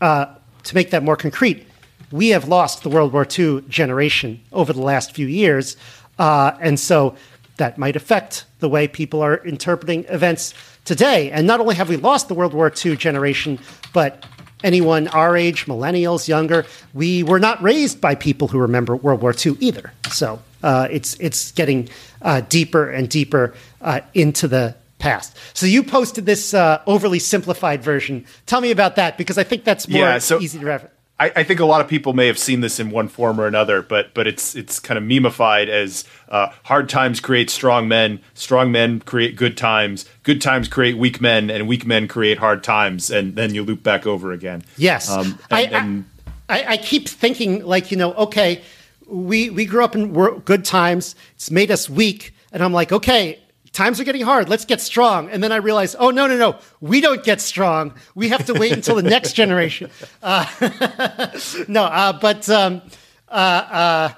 uh, 0.00 0.34
to 0.62 0.74
make 0.74 0.88
that 0.92 1.02
more 1.02 1.16
concrete, 1.16 1.66
we 2.10 2.28
have 2.28 2.48
lost 2.48 2.82
the 2.82 2.88
World 2.88 3.12
War 3.12 3.26
II 3.38 3.60
generation 3.68 4.40
over 4.50 4.72
the 4.72 4.80
last 4.80 5.14
few 5.14 5.26
years, 5.26 5.76
uh, 6.18 6.52
and 6.58 6.80
so 6.80 7.16
that 7.58 7.76
might 7.76 7.96
affect 7.96 8.46
the 8.60 8.68
way 8.68 8.88
people 8.88 9.20
are 9.20 9.36
interpreting 9.44 10.06
events 10.08 10.54
today. 10.88 11.30
And 11.30 11.46
not 11.46 11.60
only 11.60 11.76
have 11.76 11.88
we 11.88 11.96
lost 11.96 12.26
the 12.26 12.34
World 12.34 12.54
War 12.54 12.72
II 12.84 12.96
generation, 12.96 13.60
but 13.92 14.24
anyone 14.64 15.06
our 15.08 15.36
age, 15.36 15.66
millennials, 15.66 16.26
younger, 16.26 16.66
we 16.94 17.22
were 17.22 17.38
not 17.38 17.62
raised 17.62 18.00
by 18.00 18.16
people 18.16 18.48
who 18.48 18.58
remember 18.58 18.96
World 18.96 19.20
War 19.22 19.34
II 19.34 19.56
either. 19.60 19.92
So 20.10 20.40
uh, 20.62 20.88
it's 20.90 21.14
it's 21.20 21.52
getting 21.52 21.88
uh, 22.22 22.40
deeper 22.48 22.90
and 22.90 23.08
deeper 23.08 23.54
uh, 23.80 24.00
into 24.14 24.48
the 24.48 24.74
past. 24.98 25.36
So 25.54 25.66
you 25.66 25.84
posted 25.84 26.26
this 26.26 26.54
uh, 26.54 26.82
overly 26.86 27.20
simplified 27.20 27.82
version. 27.82 28.24
Tell 28.46 28.60
me 28.60 28.72
about 28.72 28.96
that 28.96 29.16
because 29.16 29.38
I 29.38 29.44
think 29.44 29.64
that's 29.64 29.86
more 29.88 30.00
yeah, 30.00 30.18
so- 30.18 30.40
easy 30.40 30.58
to 30.58 30.66
reference. 30.66 30.94
I, 31.20 31.32
I, 31.36 31.42
think 31.42 31.58
a 31.58 31.64
lot 31.64 31.80
of 31.80 31.88
people 31.88 32.12
may 32.12 32.28
have 32.28 32.38
seen 32.38 32.60
this 32.60 32.78
in 32.78 32.90
one 32.90 33.08
form 33.08 33.40
or 33.40 33.46
another, 33.46 33.82
but 33.82 34.14
but 34.14 34.26
it's 34.26 34.54
it's 34.54 34.78
kind 34.78 34.96
of 34.96 35.04
memeified 35.04 35.68
as 35.68 36.04
uh, 36.28 36.52
hard 36.64 36.88
times 36.88 37.18
create 37.20 37.50
strong 37.50 37.88
men, 37.88 38.20
strong 38.34 38.70
men 38.70 39.00
create 39.00 39.34
good 39.34 39.56
times, 39.56 40.04
good 40.22 40.40
times 40.40 40.68
create 40.68 40.96
weak 40.96 41.20
men, 41.20 41.50
and 41.50 41.66
weak 41.66 41.86
men 41.86 42.06
create 42.06 42.38
hard 42.38 42.62
times, 42.62 43.10
and 43.10 43.34
then 43.34 43.54
you 43.54 43.64
loop 43.64 43.82
back 43.82 44.06
over 44.06 44.32
again. 44.32 44.62
Yes, 44.76 45.10
um, 45.10 45.26
and, 45.26 45.36
I, 45.50 45.62
and, 45.62 46.04
I, 46.48 46.64
I, 46.64 46.76
keep 46.76 47.08
thinking 47.08 47.64
like 47.64 47.90
you 47.90 47.96
know, 47.96 48.12
okay, 48.14 48.62
we 49.06 49.50
we 49.50 49.66
grew 49.66 49.82
up 49.82 49.96
in 49.96 50.12
good 50.40 50.64
times. 50.64 51.16
It's 51.34 51.50
made 51.50 51.72
us 51.72 51.90
weak, 51.90 52.32
and 52.52 52.62
I'm 52.62 52.72
like, 52.72 52.92
okay, 52.92 53.40
times 53.78 54.00
are 54.00 54.04
getting 54.04 54.22
hard. 54.22 54.48
Let's 54.48 54.64
get 54.64 54.80
strong. 54.80 55.30
And 55.30 55.42
then 55.42 55.52
I 55.52 55.56
realized, 55.56 55.94
oh, 55.98 56.10
no, 56.10 56.26
no, 56.26 56.36
no. 56.36 56.58
We 56.80 57.00
don't 57.00 57.22
get 57.22 57.40
strong. 57.40 57.94
We 58.16 58.28
have 58.30 58.44
to 58.46 58.54
wait 58.54 58.72
until 58.72 58.96
the 58.96 59.02
next 59.02 59.32
generation. 59.32 59.90
Uh, 60.20 60.44
no, 61.68 61.84
uh, 61.84 62.12
but 62.18 62.48
um, 62.50 62.82
uh, 63.28 63.32
uh 63.32 64.08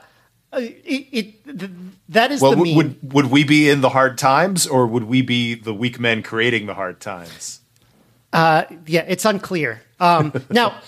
it, 0.52 1.06
it, 1.44 2.08
that 2.08 2.32
is 2.32 2.40
well, 2.40 2.52
the 2.52 2.56
meme. 2.56 2.74
Would, 2.74 3.12
would 3.12 3.26
we 3.26 3.44
be 3.44 3.68
in 3.68 3.82
the 3.82 3.90
hard 3.90 4.16
times 4.16 4.66
or 4.66 4.86
would 4.86 5.04
we 5.04 5.20
be 5.20 5.54
the 5.54 5.74
weak 5.74 6.00
men 6.00 6.22
creating 6.22 6.66
the 6.66 6.74
hard 6.74 7.00
times? 7.00 7.60
Uh, 8.32 8.64
yeah, 8.86 9.04
it's 9.06 9.24
unclear. 9.24 9.82
Um, 10.00 10.32
now, 10.50 10.80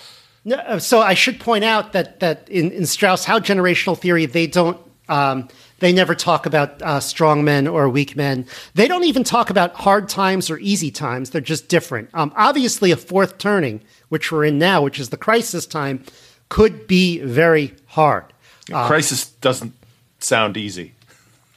so 0.79 0.99
I 1.01 1.13
should 1.13 1.39
point 1.39 1.63
out 1.63 1.93
that, 1.93 2.19
that 2.21 2.49
in, 2.49 2.71
in 2.71 2.85
Strauss 2.85 3.23
Howe 3.23 3.39
generational 3.39 3.97
theory, 3.97 4.25
they 4.25 4.47
don't. 4.47 4.79
Um, 5.07 5.49
they 5.83 5.91
never 5.91 6.15
talk 6.15 6.45
about 6.45 6.81
uh, 6.81 6.99
strong 7.01 7.43
men 7.43 7.67
or 7.67 7.89
weak 7.89 8.15
men. 8.15 8.45
They 8.73 8.87
don't 8.87 9.03
even 9.03 9.25
talk 9.25 9.49
about 9.49 9.75
hard 9.75 10.07
times 10.07 10.49
or 10.49 10.57
easy 10.59 10.91
times. 10.91 11.31
They're 11.31 11.41
just 11.41 11.67
different. 11.67 12.09
Um, 12.13 12.31
obviously, 12.37 12.91
a 12.91 12.95
fourth 12.95 13.37
turning, 13.37 13.81
which 14.07 14.31
we're 14.31 14.45
in 14.45 14.57
now, 14.57 14.81
which 14.81 14.97
is 14.97 15.09
the 15.09 15.17
crisis 15.17 15.65
time, 15.65 16.05
could 16.47 16.87
be 16.87 17.19
very 17.19 17.73
hard. 17.87 18.25
Crisis 18.71 19.25
doesn't 19.41 19.73
sound 20.19 20.55
easy. 20.55 20.93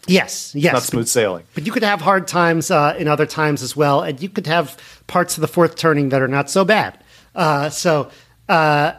Yes, 0.08 0.54
yes. 0.54 0.72
It's 0.72 0.72
not 0.72 0.82
smooth 0.82 1.08
sailing. 1.08 1.44
But, 1.54 1.54
but 1.54 1.66
you 1.66 1.72
could 1.72 1.84
have 1.84 2.00
hard 2.00 2.26
times 2.26 2.70
uh, 2.70 2.96
in 2.98 3.06
other 3.06 3.26
times 3.26 3.62
as 3.62 3.76
well, 3.76 4.02
and 4.02 4.20
you 4.20 4.28
could 4.28 4.48
have 4.48 4.76
parts 5.06 5.36
of 5.36 5.40
the 5.40 5.48
fourth 5.48 5.76
turning 5.76 6.08
that 6.08 6.20
are 6.20 6.28
not 6.28 6.50
so 6.50 6.64
bad. 6.64 6.98
Uh, 7.34 7.70
so, 7.70 8.10
uh, 8.48 8.94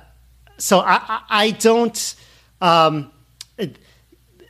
so 0.57 0.79
I, 0.79 1.21
I 1.29 1.51
don't. 1.51 2.15
Um, 2.61 3.11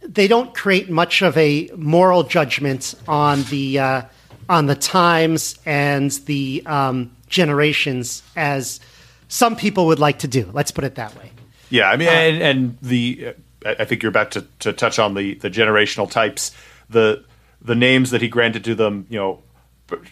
they 0.07 0.27
don't 0.27 0.53
create 0.53 0.89
much 0.89 1.21
of 1.21 1.37
a 1.37 1.69
moral 1.75 2.23
judgment 2.23 2.95
on 3.07 3.43
the 3.43 3.79
uh, 3.79 4.01
on 4.49 4.65
the 4.65 4.75
times 4.75 5.59
and 5.65 6.11
the 6.25 6.63
um, 6.65 7.11
generations 7.27 8.23
as 8.35 8.79
some 9.27 9.55
people 9.55 9.87
would 9.87 9.99
like 9.99 10.19
to 10.19 10.27
do. 10.27 10.49
Let's 10.53 10.71
put 10.71 10.83
it 10.83 10.95
that 10.95 11.15
way. 11.17 11.31
Yeah, 11.69 11.89
I 11.89 11.97
mean, 11.97 12.07
uh, 12.07 12.11
and, 12.11 12.41
and, 12.41 12.77
the 12.81 13.33
uh, 13.65 13.75
I 13.79 13.85
think 13.85 14.01
you're 14.01 14.09
about 14.09 14.31
to, 14.31 14.45
to 14.59 14.73
touch 14.73 14.99
on 14.99 15.13
the 15.13 15.35
the 15.35 15.49
generational 15.49 16.09
types, 16.09 16.51
the 16.89 17.25
the 17.61 17.75
names 17.75 18.11
that 18.11 18.21
he 18.21 18.29
granted 18.29 18.63
to 18.65 18.75
them. 18.75 19.05
You 19.09 19.19
know, 19.19 19.43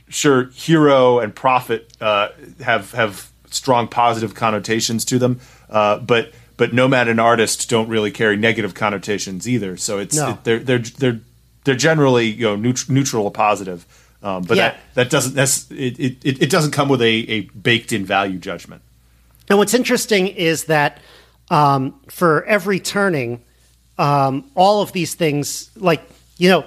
sure, 0.09 0.49
hero 0.49 1.19
and 1.19 1.33
prophet 1.33 1.93
uh, 2.01 2.29
have 2.61 2.91
have 2.91 3.31
strong 3.49 3.87
positive 3.87 4.35
connotations 4.35 5.05
to 5.05 5.17
them, 5.17 5.39
uh, 5.69 5.99
but 5.99 6.33
but 6.57 6.73
nomad 6.73 7.07
and 7.07 7.19
artist 7.19 7.69
don't 7.69 7.89
really 7.89 8.11
carry 8.11 8.37
negative 8.37 8.73
connotations 8.73 9.47
either. 9.47 9.77
So 9.77 9.99
it's 9.99 10.15
no. 10.15 10.31
it, 10.31 10.43
they're 10.43 10.59
they're 10.59 10.79
they're 10.79 11.19
they're 11.63 11.75
generally 11.75 12.27
you 12.27 12.45
know 12.45 12.57
neut- 12.57 12.89
neutral 12.89 13.25
or 13.25 13.31
positive. 13.31 13.85
Um, 14.23 14.43
but 14.43 14.57
yeah. 14.57 14.69
that, 14.71 14.79
that 14.95 15.09
doesn't 15.11 15.35
that's, 15.35 15.69
it, 15.69 15.99
it, 15.99 16.41
it 16.41 16.49
doesn't 16.49 16.71
come 16.71 16.89
with 16.89 17.01
a, 17.01 17.05
a 17.05 17.41
baked 17.41 17.91
in 17.91 18.05
value 18.05 18.39
judgment. 18.39 18.81
And 19.47 19.59
what's 19.59 19.75
interesting 19.75 20.27
is 20.27 20.63
that 20.65 20.99
um, 21.51 21.99
for 22.07 22.43
every 22.45 22.79
turning, 22.79 23.43
um, 23.99 24.49
all 24.55 24.81
of 24.81 24.93
these 24.93 25.13
things, 25.13 25.69
like 25.75 26.01
you 26.37 26.49
know, 26.49 26.65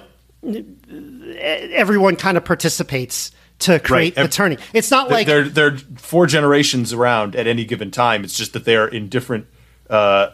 everyone 1.37 2.15
kind 2.15 2.37
of 2.37 2.45
participates 2.45 3.31
to 3.59 3.79
create 3.79 4.15
right. 4.15 4.23
the 4.23 4.29
turning. 4.29 4.57
It's 4.73 4.89
not 4.89 5.09
like 5.09 5.27
they're 5.27 5.49
they're 5.49 5.77
four 5.77 6.27
generations 6.27 6.93
around 6.93 7.35
at 7.35 7.45
any 7.45 7.65
given 7.65 7.91
time. 7.91 8.23
It's 8.23 8.37
just 8.37 8.53
that 8.53 8.65
they 8.65 8.77
are 8.77 8.87
in 8.87 9.09
different 9.09 9.47
uh, 9.89 10.31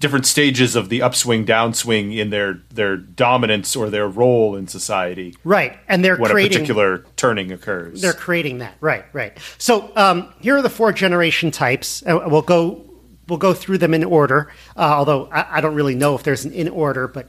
different 0.00 0.26
stages 0.26 0.76
of 0.76 0.88
the 0.88 1.02
upswing, 1.02 1.44
downswing 1.44 2.16
in 2.16 2.30
their 2.30 2.60
their 2.70 2.96
dominance 2.96 3.74
or 3.74 3.90
their 3.90 4.08
role 4.08 4.56
in 4.56 4.68
society. 4.68 5.36
Right, 5.44 5.78
and 5.88 6.04
they're 6.04 6.16
when 6.16 6.30
creating, 6.30 6.58
a 6.58 6.60
particular 6.60 6.98
turning 7.16 7.52
occurs. 7.52 8.00
They're 8.00 8.12
creating 8.12 8.58
that. 8.58 8.74
Right, 8.80 9.04
right. 9.12 9.38
So 9.58 9.90
um, 9.96 10.32
here 10.40 10.56
are 10.56 10.62
the 10.62 10.70
four 10.70 10.92
generation 10.92 11.50
types. 11.50 12.02
Uh, 12.06 12.20
we'll 12.26 12.42
go 12.42 12.84
we'll 13.28 13.38
go 13.38 13.54
through 13.54 13.78
them 13.78 13.94
in 13.94 14.04
order. 14.04 14.50
Uh, 14.76 14.80
although 14.80 15.26
I, 15.26 15.58
I, 15.58 15.60
don't 15.60 15.74
really 15.74 15.94
know 15.94 16.14
if 16.14 16.22
there's 16.22 16.44
an 16.44 16.52
in 16.52 16.68
order, 16.68 17.06
but 17.06 17.28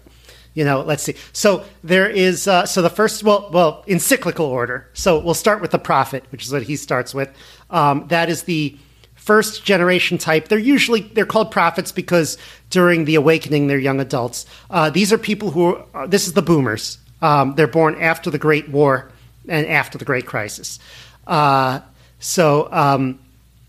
you 0.54 0.64
know, 0.64 0.82
let's 0.82 1.04
see. 1.04 1.16
So 1.34 1.66
there 1.84 2.10
is 2.10 2.48
uh, 2.48 2.66
so 2.66 2.82
the 2.82 2.90
first 2.90 3.24
well 3.24 3.50
well 3.52 3.84
in 3.88 4.00
cyclical 4.00 4.46
order. 4.46 4.90
So 4.94 5.20
we'll 5.20 5.34
start 5.34 5.62
with 5.62 5.72
the 5.72 5.80
prophet, 5.80 6.24
which 6.32 6.46
is 6.46 6.52
what 6.52 6.64
he 6.64 6.76
starts 6.76 7.14
with. 7.14 7.30
Um, 7.70 8.08
that 8.08 8.30
is 8.30 8.44
the 8.44 8.78
first 9.20 9.64
generation 9.64 10.18
type. 10.18 10.48
They're 10.48 10.58
usually 10.58 11.02
they're 11.02 11.26
called 11.26 11.52
prophets 11.52 11.92
because 11.92 12.38
during 12.70 13.06
the 13.06 13.16
awakening 13.16 13.68
they're 13.68 13.78
young 13.78 14.00
adults. 14.00 14.46
Uh, 14.70 14.90
these 14.90 15.14
are 15.14 15.18
people 15.18 15.52
who 15.52 15.76
are, 15.76 15.86
uh, 15.94 16.08
this 16.08 16.28
is 16.28 16.34
the 16.34 16.42
boomers. 16.42 16.98
Um, 17.22 17.56
they're 17.56 17.68
born 17.68 18.02
after 18.02 18.30
the 18.30 18.38
Great 18.38 18.70
War 18.70 19.12
and 19.48 19.68
after 19.68 19.98
the 19.98 20.06
Great 20.06 20.26
Crisis. 20.26 20.80
Uh, 21.28 21.82
so 22.20 22.70
um, 22.72 23.20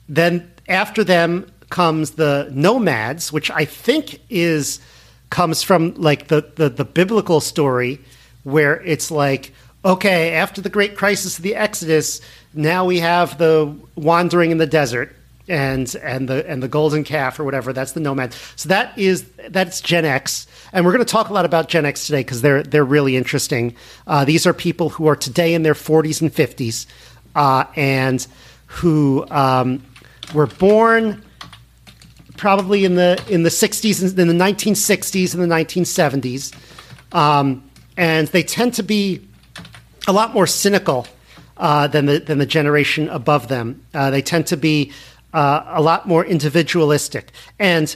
then 0.08 0.50
after 0.68 1.04
them 1.04 1.50
comes 1.68 2.12
the 2.12 2.48
nomads, 2.52 3.32
which 3.32 3.50
I 3.50 3.64
think 3.64 4.20
is 4.30 4.80
comes 5.30 5.62
from 5.62 5.94
like 5.94 6.28
the, 6.28 6.44
the, 6.56 6.68
the 6.68 6.84
biblical 6.84 7.40
story 7.40 8.00
where 8.44 8.80
it's 8.82 9.10
like 9.10 9.52
okay 9.84 10.34
after 10.34 10.60
the 10.60 10.68
great 10.68 10.96
crisis 10.96 11.38
of 11.38 11.44
the 11.44 11.54
exodus 11.54 12.20
now 12.52 12.84
we 12.84 12.98
have 12.98 13.38
the 13.38 13.72
wandering 13.94 14.50
in 14.50 14.58
the 14.58 14.66
desert 14.66 15.14
and 15.50 15.96
and 15.96 16.28
the 16.28 16.48
and 16.48 16.62
the 16.62 16.68
golden 16.68 17.02
calf 17.02 17.40
or 17.40 17.44
whatever. 17.44 17.72
That's 17.72 17.92
the 17.92 18.00
nomad. 18.00 18.34
So 18.54 18.68
that 18.68 18.96
is 18.96 19.28
that's 19.48 19.80
Gen 19.80 20.04
X, 20.04 20.46
and 20.72 20.86
we're 20.86 20.92
going 20.92 21.04
to 21.04 21.10
talk 21.10 21.28
a 21.28 21.32
lot 21.32 21.44
about 21.44 21.68
Gen 21.68 21.84
X 21.84 22.06
today 22.06 22.20
because 22.20 22.40
they're 22.40 22.62
they're 22.62 22.84
really 22.84 23.16
interesting. 23.16 23.74
Uh, 24.06 24.24
these 24.24 24.46
are 24.46 24.54
people 24.54 24.90
who 24.90 25.08
are 25.08 25.16
today 25.16 25.52
in 25.52 25.64
their 25.64 25.74
40s 25.74 26.22
and 26.22 26.32
50s, 26.32 26.86
uh, 27.34 27.64
and 27.74 28.26
who 28.66 29.26
um, 29.30 29.84
were 30.32 30.46
born 30.46 31.22
probably 32.36 32.84
in 32.84 32.94
the 32.94 33.22
in 33.28 33.42
the 33.42 33.50
60s 33.50 34.18
in 34.18 34.28
the 34.28 34.44
1960s 34.44 35.34
and 35.34 35.42
the 35.42 35.54
1970s, 35.54 36.54
um, 37.12 37.68
and 37.96 38.28
they 38.28 38.44
tend 38.44 38.74
to 38.74 38.84
be 38.84 39.26
a 40.06 40.12
lot 40.12 40.32
more 40.32 40.46
cynical. 40.46 41.06
Uh, 41.56 41.86
than 41.88 42.06
the 42.06 42.18
than 42.20 42.38
the 42.38 42.46
generation 42.46 43.10
above 43.10 43.48
them. 43.48 43.84
Uh, 43.92 44.08
they 44.08 44.22
tend 44.22 44.46
to 44.46 44.56
be 44.56 44.92
uh, 45.32 45.64
a 45.66 45.82
lot 45.82 46.06
more 46.06 46.24
individualistic. 46.24 47.32
And 47.58 47.94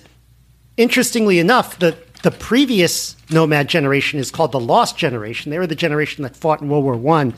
interestingly 0.76 1.38
enough, 1.38 1.78
the 1.78 1.96
the 2.22 2.30
previous 2.30 3.16
nomad 3.30 3.68
generation 3.68 4.18
is 4.18 4.30
called 4.30 4.52
the 4.52 4.60
lost 4.60 4.96
generation. 4.96 5.50
They 5.50 5.58
were 5.58 5.66
the 5.66 5.74
generation 5.74 6.22
that 6.22 6.34
fought 6.34 6.62
in 6.62 6.70
World 6.70 6.84
War 6.84 6.96
One. 6.96 7.34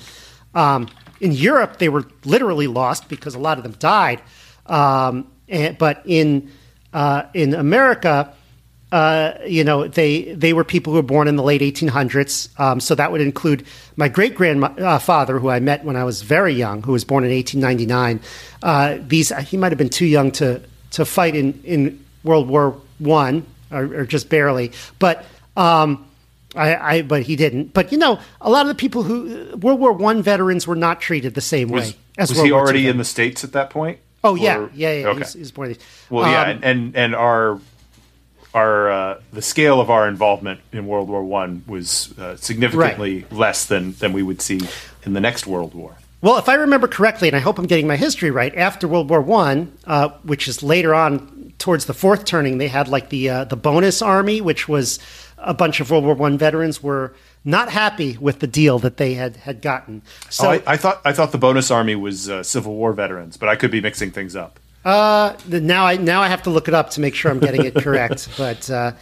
Um, 0.54 0.88
in 1.20 1.32
Europe, 1.32 1.78
they 1.78 1.88
were 1.88 2.04
literally 2.24 2.68
lost 2.68 3.08
because 3.08 3.34
a 3.34 3.38
lot 3.40 3.58
of 3.58 3.64
them 3.64 3.72
died. 3.80 4.22
Um, 4.66 5.32
and, 5.48 5.76
but 5.76 6.02
in 6.06 6.52
uh, 6.92 7.24
in 7.34 7.54
America, 7.54 8.32
uh, 8.92 9.32
you 9.46 9.64
know, 9.64 9.88
they 9.88 10.34
they 10.34 10.52
were 10.52 10.62
people 10.62 10.92
who 10.92 10.98
were 10.98 11.02
born 11.02 11.26
in 11.26 11.36
the 11.36 11.42
late 11.42 11.60
1800s. 11.60 12.58
Um, 12.60 12.78
so 12.78 12.94
that 12.94 13.10
would 13.10 13.20
include 13.20 13.66
my 13.96 14.08
great 14.08 14.34
grandfather, 14.36 15.38
who 15.38 15.48
I 15.48 15.58
met 15.58 15.84
when 15.84 15.96
I 15.96 16.04
was 16.04 16.22
very 16.22 16.54
young, 16.54 16.82
who 16.82 16.92
was 16.92 17.04
born 17.04 17.24
in 17.24 17.30
1899. 17.30 18.20
Uh, 18.62 18.98
these 19.06 19.36
he 19.48 19.56
might 19.56 19.72
have 19.72 19.78
been 19.78 19.88
too 19.88 20.06
young 20.06 20.30
to 20.32 20.62
to 20.92 21.04
fight 21.04 21.34
in 21.34 21.60
in 21.64 22.04
World 22.22 22.48
War 22.48 22.80
One 22.98 23.44
or, 23.70 23.84
or, 23.84 24.04
just 24.06 24.28
barely, 24.28 24.72
but. 24.98 25.24
Um, 25.56 26.04
I, 26.54 26.76
I, 26.76 27.02
but 27.02 27.22
he 27.22 27.36
didn't. 27.36 27.74
But 27.74 27.92
you 27.92 27.98
know, 27.98 28.18
a 28.40 28.48
lot 28.48 28.62
of 28.62 28.68
the 28.68 28.74
people 28.74 29.02
who 29.02 29.56
World 29.58 29.78
War 29.78 29.92
One 29.92 30.22
veterans 30.22 30.66
were 30.66 30.76
not 30.76 31.02
treated 31.02 31.34
the 31.34 31.42
same 31.42 31.68
was, 31.68 31.92
way. 31.92 31.98
As 32.16 32.30
was 32.30 32.38
World 32.38 32.46
he 32.46 32.52
already 32.52 32.88
in 32.88 32.96
the 32.96 33.04
states 33.04 33.44
at 33.44 33.52
that 33.52 33.68
point? 33.68 33.98
Oh 34.24 34.36
yeah, 34.36 34.58
or, 34.58 34.70
yeah, 34.74 34.92
yeah. 34.92 35.06
Okay. 35.08 35.18
He's, 35.18 35.32
he's 35.34 35.50
born. 35.50 35.76
Well, 36.08 36.24
um, 36.24 36.30
yeah, 36.30 36.58
and 36.62 36.96
and 36.96 37.14
our 37.14 37.60
our 38.56 38.90
uh, 38.90 39.20
the 39.32 39.42
scale 39.42 39.80
of 39.80 39.90
our 39.90 40.08
involvement 40.08 40.60
in 40.72 40.86
World 40.86 41.08
War 41.08 41.22
One 41.22 41.62
was 41.66 42.18
uh, 42.18 42.36
significantly 42.36 43.20
right. 43.20 43.32
less 43.32 43.66
than 43.66 43.92
than 43.92 44.12
we 44.12 44.22
would 44.22 44.40
see 44.40 44.60
in 45.04 45.12
the 45.12 45.20
next 45.20 45.46
World 45.46 45.74
War. 45.74 45.96
Well, 46.22 46.38
if 46.38 46.48
I 46.48 46.54
remember 46.54 46.88
correctly, 46.88 47.28
and 47.28 47.36
I 47.36 47.40
hope 47.40 47.58
I'm 47.58 47.66
getting 47.66 47.86
my 47.86 47.96
history 47.96 48.30
right, 48.30 48.54
after 48.56 48.88
World 48.88 49.10
War 49.10 49.20
One, 49.20 49.76
uh, 49.86 50.08
which 50.22 50.48
is 50.48 50.62
later 50.62 50.94
on 50.94 51.52
towards 51.58 51.84
the 51.84 51.94
fourth 51.94 52.24
turning, 52.24 52.58
they 52.58 52.68
had 52.68 52.88
like 52.88 53.10
the 53.10 53.28
uh, 53.28 53.44
the 53.44 53.56
bonus 53.56 54.00
army, 54.00 54.40
which 54.40 54.66
was 54.66 54.98
a 55.36 55.52
bunch 55.52 55.80
of 55.80 55.90
World 55.90 56.04
War 56.04 56.14
One 56.14 56.38
veterans 56.38 56.82
were 56.82 57.14
not 57.44 57.70
happy 57.70 58.16
with 58.16 58.40
the 58.40 58.46
deal 58.46 58.78
that 58.78 58.96
they 58.96 59.14
had 59.14 59.36
had 59.36 59.60
gotten. 59.60 60.00
So 60.30 60.48
oh, 60.48 60.50
I, 60.52 60.62
I, 60.66 60.76
thought 60.78 61.02
I 61.04 61.12
thought 61.12 61.30
the 61.30 61.38
bonus 61.38 61.70
army 61.70 61.94
was 61.94 62.30
uh, 62.30 62.42
Civil 62.42 62.74
War 62.74 62.94
veterans, 62.94 63.36
but 63.36 63.50
I 63.50 63.56
could 63.56 63.70
be 63.70 63.82
mixing 63.82 64.10
things 64.10 64.34
up. 64.34 64.58
Uh, 64.86 65.36
now 65.48 65.84
I 65.84 65.96
now 65.96 66.22
I 66.22 66.28
have 66.28 66.44
to 66.44 66.50
look 66.50 66.68
it 66.68 66.74
up 66.74 66.90
to 66.90 67.00
make 67.00 67.16
sure 67.16 67.28
I'm 67.28 67.40
getting 67.40 67.64
it 67.64 67.74
correct. 67.74 68.28
but 68.38 68.70
uh, 68.70 68.92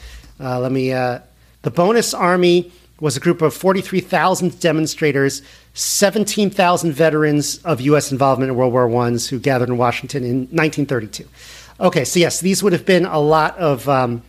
uh, 0.40 0.58
let 0.58 0.72
me. 0.72 0.92
Uh, 0.92 1.18
the 1.60 1.70
bonus 1.70 2.14
army 2.14 2.72
was 3.00 3.16
a 3.16 3.20
group 3.20 3.42
of 3.42 3.52
43,000 3.52 4.60
demonstrators, 4.60 5.42
17,000 5.74 6.92
veterans 6.92 7.58
of 7.64 7.80
U.S. 7.82 8.12
involvement 8.12 8.50
in 8.50 8.56
World 8.56 8.72
War 8.72 8.88
Ones 8.88 9.28
who 9.28 9.38
gathered 9.38 9.68
in 9.68 9.76
Washington 9.76 10.24
in 10.24 10.36
1932. 10.52 11.28
Okay, 11.80 12.04
so 12.04 12.18
yes, 12.18 12.40
these 12.40 12.62
would 12.62 12.72
have 12.72 12.86
been 12.86 13.04
a 13.04 13.20
lot 13.20 13.56
of. 13.58 13.88
Um, 13.88 14.22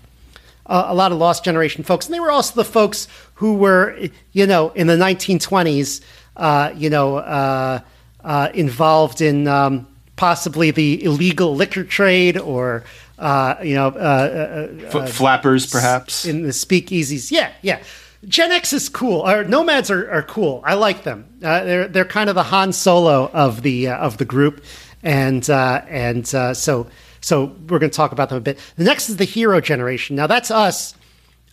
a 0.67 0.95
lot 0.95 1.11
of 1.11 1.19
lost 1.19 1.43
generation 1.43 1.83
folks, 1.83 2.07
and 2.07 2.15
they 2.15 2.19
were 2.19 2.31
also 2.31 2.55
the 2.55 2.65
folks 2.65 3.07
who 3.35 3.53
were, 3.53 3.95
you 4.31 4.47
know, 4.47 4.69
in 4.71 4.87
the 4.87 4.95
1920s, 4.95 6.01
uh, 6.37 6.71
you 6.75 6.89
know, 6.89 7.17
uh, 7.17 7.79
uh, 8.23 8.49
involved 8.51 9.21
in 9.21 9.47
um, 9.47 9.85
possibly 10.15 10.71
the 10.71 11.03
illegal 11.03 11.55
liquor 11.55 11.83
trade 11.83 12.37
or 12.37 12.83
uh, 13.19 13.55
you 13.63 13.75
know 13.75 13.87
uh, 13.87 14.87
uh, 14.93 14.97
uh 14.97 15.05
flappers 15.07 15.69
perhaps? 15.69 16.25
in 16.25 16.43
the 16.43 16.49
speakeasies. 16.49 17.31
Yeah 17.31 17.51
yeah. 17.61 17.81
Gen 18.27 18.51
x 18.51 18.73
is 18.73 18.89
cool. 18.89 19.23
Nomads 19.43 19.91
are, 19.91 20.09
are 20.09 20.23
cool. 20.23 20.61
I 20.65 20.73
like 20.73 21.03
them. 21.03 21.25
Uh, 21.43 21.63
they're 21.63 21.87
they're 21.87 22.05
kind 22.05 22.29
of 22.29 22.35
the 22.35 22.43
han 22.43 22.73
solo 22.73 23.29
of 23.31 23.61
the 23.61 23.89
uh, 23.89 23.97
of 23.97 24.17
the 24.17 24.25
group. 24.25 24.63
And 25.03 25.47
and 25.49 26.27
so 26.27 26.87
so 27.21 27.43
we're 27.43 27.79
going 27.79 27.91
to 27.91 27.95
talk 27.95 28.11
about 28.11 28.29
them 28.29 28.39
a 28.39 28.41
bit. 28.41 28.59
The 28.77 28.83
next 28.83 29.09
is 29.09 29.17
the 29.17 29.25
hero 29.25 29.61
generation. 29.61 30.15
Now 30.15 30.25
that's 30.25 30.49
us. 30.49 30.95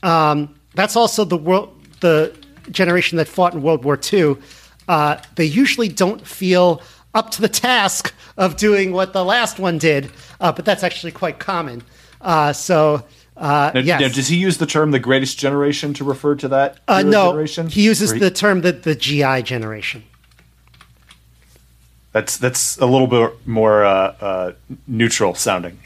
Um, 0.02 0.54
that's 0.74 0.96
also 0.96 1.24
the 1.24 1.36
world 1.36 1.78
the 2.00 2.34
generation 2.70 3.18
that 3.18 3.28
fought 3.28 3.54
in 3.54 3.62
world 3.62 3.84
war 3.84 3.98
ii 4.12 4.34
they 5.34 5.44
usually 5.44 5.88
don't 5.88 6.26
feel 6.26 6.80
up 7.14 7.30
to 7.32 7.40
the 7.40 7.48
task 7.48 8.14
of 8.36 8.56
doing 8.56 8.92
what 8.92 9.12
the 9.12 9.24
last 9.24 9.58
one 9.58 9.78
did, 9.78 10.10
uh, 10.40 10.52
but 10.52 10.64
that's 10.64 10.82
actually 10.82 11.12
quite 11.12 11.38
common. 11.38 11.82
Uh, 12.20 12.52
so. 12.52 13.04
Uh, 13.34 13.72
now, 13.74 13.80
yes. 13.80 14.00
Now, 14.00 14.08
does 14.08 14.28
he 14.28 14.36
use 14.36 14.58
the 14.58 14.66
term 14.66 14.90
"the 14.90 14.98
greatest 14.98 15.38
generation" 15.38 15.94
to 15.94 16.04
refer 16.04 16.34
to 16.36 16.48
that? 16.48 16.78
Uh, 16.86 17.02
no, 17.02 17.30
generation? 17.30 17.68
he 17.68 17.82
uses 17.82 18.12
he... 18.12 18.18
the 18.18 18.30
term 18.30 18.60
the, 18.60 18.72
the 18.72 18.94
GI 18.94 19.42
generation. 19.42 20.04
That's 22.12 22.36
that's 22.36 22.76
a 22.78 22.86
little 22.86 23.06
bit 23.06 23.46
more 23.46 23.84
uh, 23.84 24.14
uh, 24.20 24.52
neutral 24.86 25.34
sounding. 25.34 25.78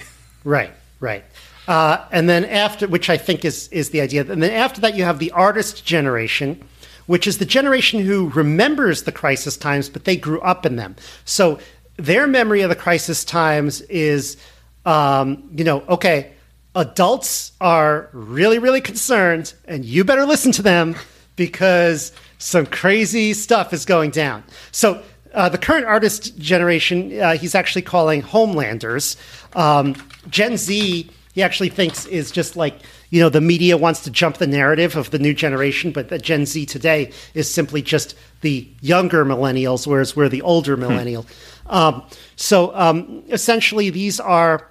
Right, 0.43 0.73
right. 0.99 1.25
Uh, 1.69 2.05
and 2.13 2.29
then 2.29 2.45
after, 2.45 2.87
which 2.89 3.09
I 3.09 3.17
think 3.17 3.45
is 3.45 3.69
is 3.69 3.91
the 3.91 4.01
idea, 4.01 4.23
and 4.23 4.43
then 4.43 4.51
after 4.51 4.81
that 4.83 4.97
you 4.97 5.05
have 5.05 5.19
the 5.19 5.31
artist 5.31 5.85
generation, 5.85 6.63
which 7.07 7.27
is 7.27 7.39
the 7.39 7.45
generation 7.45 8.01
who 8.01 8.31
remembers 8.31 9.03
the 9.03 9.13
crisis 9.13 9.57
times, 9.57 9.89
but 9.89 10.05
they 10.05 10.17
grew 10.17 10.41
up 10.41 10.67
in 10.67 10.77
them. 10.77 10.97
So 11.25 11.59
their 11.97 12.27
memory 12.27 12.63
of 12.63 12.69
the 12.69 12.77
crisis 12.77 13.25
times 13.25 13.81
is, 13.83 14.37
um, 14.85 15.49
you 15.53 15.65
know, 15.65 15.83
okay, 15.89 16.33
adults 16.75 17.53
are 17.61 18.11
really, 18.13 18.59
really 18.59 18.81
concerned, 18.81 19.55
and 19.67 19.85
you 19.85 20.05
better 20.05 20.27
listen 20.27 20.53
to 20.53 20.63
them 20.63 20.95
because 21.37 22.13
some 22.39 22.67
crazy 22.67 23.33
stuff 23.33 23.73
is 23.73 23.85
going 23.85 24.11
down. 24.11 24.45
So 24.73 25.03
uh, 25.35 25.49
the 25.49 25.59
current 25.59 25.87
artist 25.87 26.37
generation, 26.39 27.19
uh, 27.21 27.37
he's 27.37 27.55
actually 27.55 27.83
calling 27.83 28.23
Homelanders. 28.23 29.17
Um, 29.57 29.95
Gen 30.29 30.57
Z, 30.57 31.11
he 31.35 31.43
actually 31.43 31.69
thinks 31.69 32.07
is 32.07 32.31
just 32.31 32.57
like 32.57 32.81
you 33.11 33.21
know 33.21 33.29
the 33.29 33.41
media 33.41 33.77
wants 33.77 34.01
to 34.05 34.11
jump 34.11 34.39
the 34.39 34.47
narrative 34.47 34.97
of 34.97 35.11
the 35.11 35.19
new 35.19 35.35
generation, 35.35 35.93
but 35.93 36.09
the 36.09 36.19
Gen 36.19 36.47
Z 36.47 36.67
today 36.67 37.13
is 37.35 37.51
simply 37.51 37.83
just 37.83 38.17
the 38.41 38.69
younger 38.81 39.25
millennials, 39.25 39.87
whereas 39.87 40.17
we're 40.17 40.29
the 40.29 40.43
older 40.43 40.75
hmm. 40.75 40.83
millennial. 40.83 41.23
Hmm. 41.23 41.29
Um, 41.69 42.03
so 42.37 42.75
um, 42.75 43.25
essentially, 43.29 43.91
these 43.91 44.21
are 44.21 44.69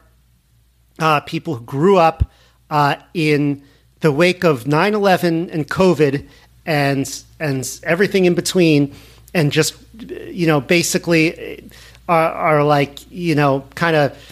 uh, 1.00 1.22
people 1.22 1.56
who 1.56 1.64
grew 1.66 1.98
up 1.98 2.32
uh, 2.70 2.96
in 3.14 3.64
the 4.00 4.12
wake 4.12 4.44
of 4.44 4.66
9-11 4.66 5.52
and 5.52 5.68
COVID 5.68 6.28
and 6.66 7.24
and 7.40 7.80
everything 7.84 8.26
in 8.26 8.34
between, 8.34 8.94
and 9.34 9.52
just 9.52 9.76
you 10.00 10.48
know 10.48 10.62
basically 10.62 11.70
are, 12.08 12.32
are 12.32 12.64
like 12.64 13.10
you 13.12 13.36
know 13.36 13.66
kind 13.76 13.96
of. 13.96 14.32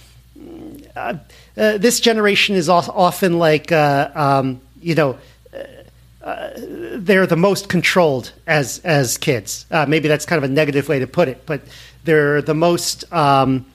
Uh, 0.95 1.15
uh, 1.57 1.77
this 1.77 1.99
generation 1.99 2.55
is 2.55 2.69
often 2.69 3.39
like 3.39 3.71
uh, 3.71 4.09
um, 4.15 4.61
you 4.81 4.95
know 4.95 5.17
uh, 5.53 6.25
uh, 6.25 6.49
they're 6.95 7.27
the 7.27 7.35
most 7.35 7.69
controlled 7.69 8.31
as 8.47 8.79
as 8.79 9.17
kids. 9.17 9.65
Uh, 9.71 9.85
maybe 9.87 10.07
that's 10.07 10.25
kind 10.25 10.43
of 10.43 10.49
a 10.49 10.53
negative 10.53 10.87
way 10.89 10.99
to 10.99 11.07
put 11.07 11.27
it, 11.27 11.45
but 11.45 11.61
they're 12.03 12.41
the 12.41 12.55
most. 12.55 13.11
Um, 13.13 13.65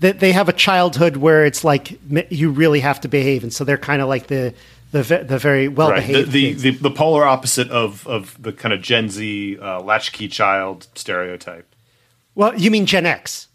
they, 0.00 0.12
they 0.12 0.32
have 0.32 0.48
a 0.48 0.52
childhood 0.52 1.16
where 1.16 1.46
it's 1.46 1.64
like 1.64 1.98
you 2.30 2.50
really 2.50 2.80
have 2.80 3.00
to 3.02 3.08
behave, 3.08 3.42
and 3.42 3.52
so 3.52 3.64
they're 3.64 3.78
kind 3.78 4.02
of 4.02 4.08
like 4.08 4.26
the 4.26 4.52
the, 4.94 5.24
the 5.26 5.38
very 5.38 5.66
well 5.66 5.92
behaved. 5.92 6.28
Right. 6.28 6.32
The, 6.32 6.52
the, 6.52 6.70
the, 6.70 6.78
the, 6.88 6.90
polar 6.90 7.24
opposite 7.24 7.68
of, 7.70 8.06
of 8.06 8.40
the 8.40 8.52
kind 8.52 8.72
of 8.72 8.80
Gen 8.80 9.08
Z 9.08 9.58
uh, 9.58 9.80
latchkey 9.80 10.28
child 10.28 10.86
stereotype. 10.94 11.74
Well, 12.36 12.56
you 12.56 12.70
mean 12.70 12.86
Gen 12.86 13.04
X? 13.04 13.48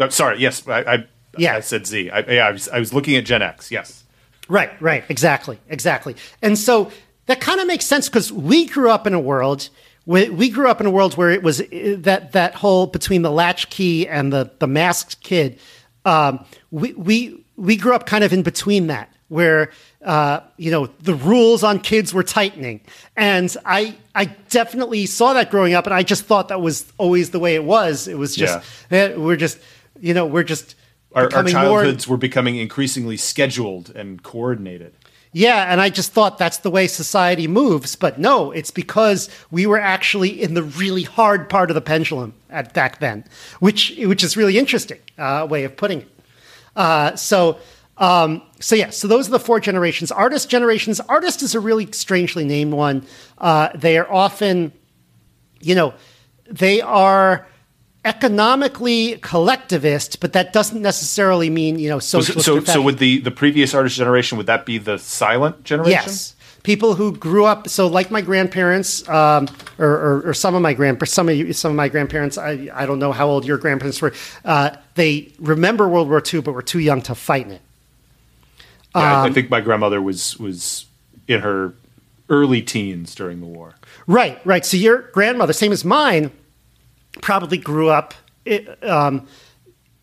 Oh, 0.00 0.08
sorry, 0.08 0.40
yes, 0.40 0.66
I, 0.66 0.80
I 0.80 1.06
yeah. 1.38 1.56
I 1.56 1.60
said 1.60 1.86
Z. 1.86 2.10
I, 2.10 2.20
yeah, 2.20 2.48
I 2.48 2.50
was, 2.50 2.68
I 2.68 2.78
was 2.78 2.92
looking 2.92 3.16
at 3.16 3.24
Gen 3.24 3.42
X. 3.42 3.70
Yes. 3.70 4.04
Right, 4.48 4.70
right. 4.80 5.04
Exactly, 5.08 5.58
exactly. 5.68 6.16
And 6.42 6.58
so 6.58 6.90
that 7.26 7.40
kind 7.40 7.60
of 7.60 7.66
makes 7.66 7.86
sense 7.86 8.08
because 8.08 8.30
we 8.30 8.66
grew 8.66 8.90
up 8.90 9.06
in 9.06 9.14
a 9.14 9.20
world 9.20 9.70
we, 10.06 10.28
we 10.28 10.50
grew 10.50 10.68
up 10.68 10.80
in 10.80 10.86
a 10.86 10.90
world 10.90 11.16
where 11.16 11.30
it 11.30 11.42
was 11.42 11.60
uh, 11.60 11.96
that 11.98 12.32
that 12.32 12.54
whole 12.54 12.86
between 12.86 13.22
the 13.22 13.30
latchkey 13.30 14.08
and 14.08 14.32
the 14.32 14.50
the 14.58 14.66
masked 14.66 15.22
kid. 15.22 15.58
Um, 16.04 16.44
we 16.70 16.92
we 16.92 17.44
we 17.56 17.76
grew 17.76 17.94
up 17.94 18.06
kind 18.06 18.24
of 18.24 18.32
in 18.32 18.42
between 18.42 18.88
that, 18.88 19.10
where 19.28 19.70
uh, 20.04 20.40
you 20.56 20.70
know 20.70 20.86
the 21.00 21.14
rules 21.14 21.64
on 21.64 21.80
kids 21.80 22.12
were 22.12 22.22
tightening, 22.22 22.80
and 23.16 23.54
I 23.64 23.96
I 24.14 24.26
definitely 24.50 25.06
saw 25.06 25.32
that 25.32 25.50
growing 25.50 25.72
up, 25.72 25.86
and 25.86 25.94
I 25.94 26.02
just 26.02 26.24
thought 26.24 26.48
that 26.48 26.60
was 26.60 26.92
always 26.98 27.30
the 27.30 27.38
way 27.38 27.54
it 27.54 27.64
was. 27.64 28.06
It 28.06 28.18
was 28.18 28.36
just 28.36 28.62
yeah. 28.90 28.98
Eh, 28.98 29.16
we're 29.16 29.36
just 29.36 29.58
you 29.98 30.12
know 30.12 30.26
we're 30.26 30.44
just 30.44 30.74
our, 31.14 31.34
our 31.34 31.44
childhoods 31.44 32.06
more, 32.06 32.14
were 32.14 32.18
becoming 32.18 32.56
increasingly 32.56 33.16
scheduled 33.16 33.90
and 33.90 34.22
coordinated. 34.22 34.94
Yeah, 35.36 35.72
and 35.72 35.80
I 35.80 35.90
just 35.90 36.12
thought 36.12 36.38
that's 36.38 36.58
the 36.58 36.70
way 36.70 36.86
society 36.86 37.48
moves, 37.48 37.96
but 37.96 38.20
no, 38.20 38.52
it's 38.52 38.70
because 38.70 39.28
we 39.50 39.66
were 39.66 39.80
actually 39.80 40.40
in 40.40 40.54
the 40.54 40.62
really 40.62 41.02
hard 41.02 41.48
part 41.48 41.70
of 41.70 41.74
the 41.74 41.80
pendulum 41.80 42.34
at 42.50 42.72
back 42.72 43.00
then, 43.00 43.24
which 43.58 43.94
which 43.98 44.22
is 44.22 44.36
really 44.36 44.58
interesting 44.58 45.00
uh, 45.18 45.44
way 45.50 45.64
of 45.64 45.76
putting 45.76 46.02
it. 46.02 46.08
Uh, 46.76 47.16
so. 47.16 47.58
Um, 47.96 48.42
so 48.58 48.74
yeah, 48.74 48.90
so 48.90 49.06
those 49.06 49.28
are 49.28 49.30
the 49.30 49.38
four 49.38 49.60
generations. 49.60 50.10
Artist 50.10 50.50
generations. 50.50 50.98
Artist 50.98 51.42
is 51.42 51.54
a 51.54 51.60
really 51.60 51.92
strangely 51.92 52.44
named 52.44 52.72
one. 52.72 53.06
Uh, 53.38 53.68
they 53.72 53.98
are 53.98 54.12
often, 54.12 54.72
you 55.60 55.76
know, 55.76 55.94
they 56.50 56.80
are 56.80 57.46
economically 58.04 59.18
collectivist, 59.22 60.20
but 60.20 60.32
that 60.32 60.52
doesn't 60.52 60.80
necessarily 60.82 61.50
mean 61.50 61.78
you 61.78 61.88
know 61.88 61.98
So, 61.98 62.20
socialist. 62.20 62.46
so, 62.46 62.54
so 62.56 62.60
fascist. 62.64 62.84
with 62.84 62.98
the 62.98 63.18
the 63.18 63.30
previous 63.30 63.74
artist 63.74 63.96
generation, 63.96 64.38
would 64.38 64.46
that 64.46 64.66
be 64.66 64.78
the 64.78 64.98
silent 64.98 65.64
generation? 65.64 65.92
Yes. 65.92 66.34
People 66.62 66.94
who 66.94 67.14
grew 67.14 67.44
up, 67.44 67.68
so 67.68 67.86
like 67.86 68.10
my 68.10 68.22
grandparents, 68.22 69.06
um, 69.06 69.46
or, 69.78 69.86
or, 69.86 70.22
or 70.30 70.34
some 70.34 70.54
of 70.54 70.62
my 70.62 70.72
grandparents, 70.72 71.12
some 71.12 71.28
of 71.28 71.36
you, 71.36 71.52
some 71.52 71.70
of 71.70 71.76
my 71.76 71.88
grandparents. 71.90 72.38
I, 72.38 72.70
I 72.72 72.86
don't 72.86 72.98
know 72.98 73.12
how 73.12 73.28
old 73.28 73.44
your 73.44 73.58
grandparents 73.58 74.00
were. 74.00 74.14
Uh, 74.46 74.70
they 74.94 75.30
remember 75.38 75.86
World 75.86 76.08
War 76.08 76.22
II, 76.32 76.40
but 76.40 76.52
were 76.52 76.62
too 76.62 76.78
young 76.78 77.02
to 77.02 77.14
fight 77.14 77.44
in 77.44 77.52
it. 77.52 77.60
Yeah, 78.96 79.02
I- 79.02 79.24
I 79.24 79.26
Um, 79.26 79.34
think 79.34 79.50
my 79.50 79.60
grandmother 79.60 80.00
was 80.00 80.38
was 80.38 80.86
in 81.28 81.40
her 81.40 81.74
early 82.30 82.62
teens 82.62 83.14
during 83.14 83.40
the 83.40 83.46
war. 83.46 83.74
Right, 84.06 84.40
right. 84.46 84.64
So 84.64 84.78
your 84.78 85.02
grandmother, 85.12 85.52
same 85.52 85.70
as 85.72 85.84
mine, 85.84 86.30
probably 87.20 87.58
grew 87.58 87.88
up. 87.88 88.14
Um, 88.82 89.26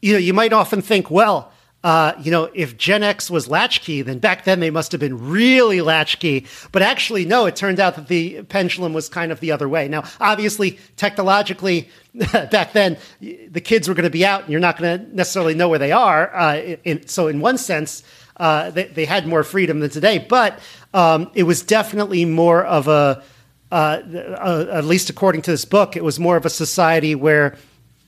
you 0.02 0.14
know, 0.14 0.20
you 0.20 0.34
might 0.34 0.54
often 0.54 0.82
think, 0.82 1.12
well, 1.12 1.52
uh, 1.84 2.14
you 2.22 2.30
know, 2.30 2.50
if 2.54 2.78
Gen 2.78 3.02
X 3.02 3.32
was 3.32 3.48
latchkey, 3.48 4.04
then 4.04 4.20
back 4.20 4.44
then 4.44 4.60
they 4.60 4.70
must 4.70 4.92
have 4.92 5.02
been 5.02 5.30
really 5.32 5.82
latchkey. 5.82 6.46
But 6.72 6.84
actually, 6.84 7.26
no. 7.26 7.48
It 7.48 7.56
turned 7.56 7.80
out 7.80 7.96
that 7.96 8.08
the 8.08 8.44
pendulum 8.44 8.94
was 8.94 9.10
kind 9.10 9.32
of 9.32 9.40
the 9.40 9.52
other 9.52 9.68
way. 9.68 9.88
Now, 9.88 10.04
obviously, 10.20 10.80
technologically, 10.96 11.90
back 12.52 12.74
then 12.74 12.98
the 13.20 13.62
kids 13.62 13.88
were 13.88 13.96
going 13.96 14.04
to 14.04 14.12
be 14.12 14.26
out, 14.26 14.44
and 14.44 14.52
you're 14.52 14.60
not 14.60 14.78
going 14.78 15.00
to 15.00 15.16
necessarily 15.16 15.56
know 15.56 15.70
where 15.70 15.80
they 15.80 15.92
are. 15.92 16.34
Uh, 16.36 16.56
in, 16.84 17.08
so, 17.08 17.28
in 17.28 17.40
one 17.40 17.58
sense, 17.58 18.04
uh, 18.38 18.70
they, 18.70 18.86
they 18.86 19.06
had 19.06 19.26
more 19.26 19.44
freedom 19.44 19.80
than 19.80 19.90
today. 19.90 20.20
But 20.20 20.60
um, 20.94 21.32
it 21.34 21.44
was 21.44 21.64
definitely 21.64 22.26
more 22.26 22.64
of 22.64 22.88
a 22.88 23.24
uh, 23.72 24.02
uh, 24.06 24.68
at 24.72 24.86
least 24.86 25.10
according 25.10 25.42
to 25.44 25.52
this 25.52 25.66
book, 25.66 25.96
it 25.96 26.04
was 26.04 26.20
more 26.20 26.38
of 26.38 26.46
a 26.46 26.50
society 26.50 27.16
where 27.16 27.58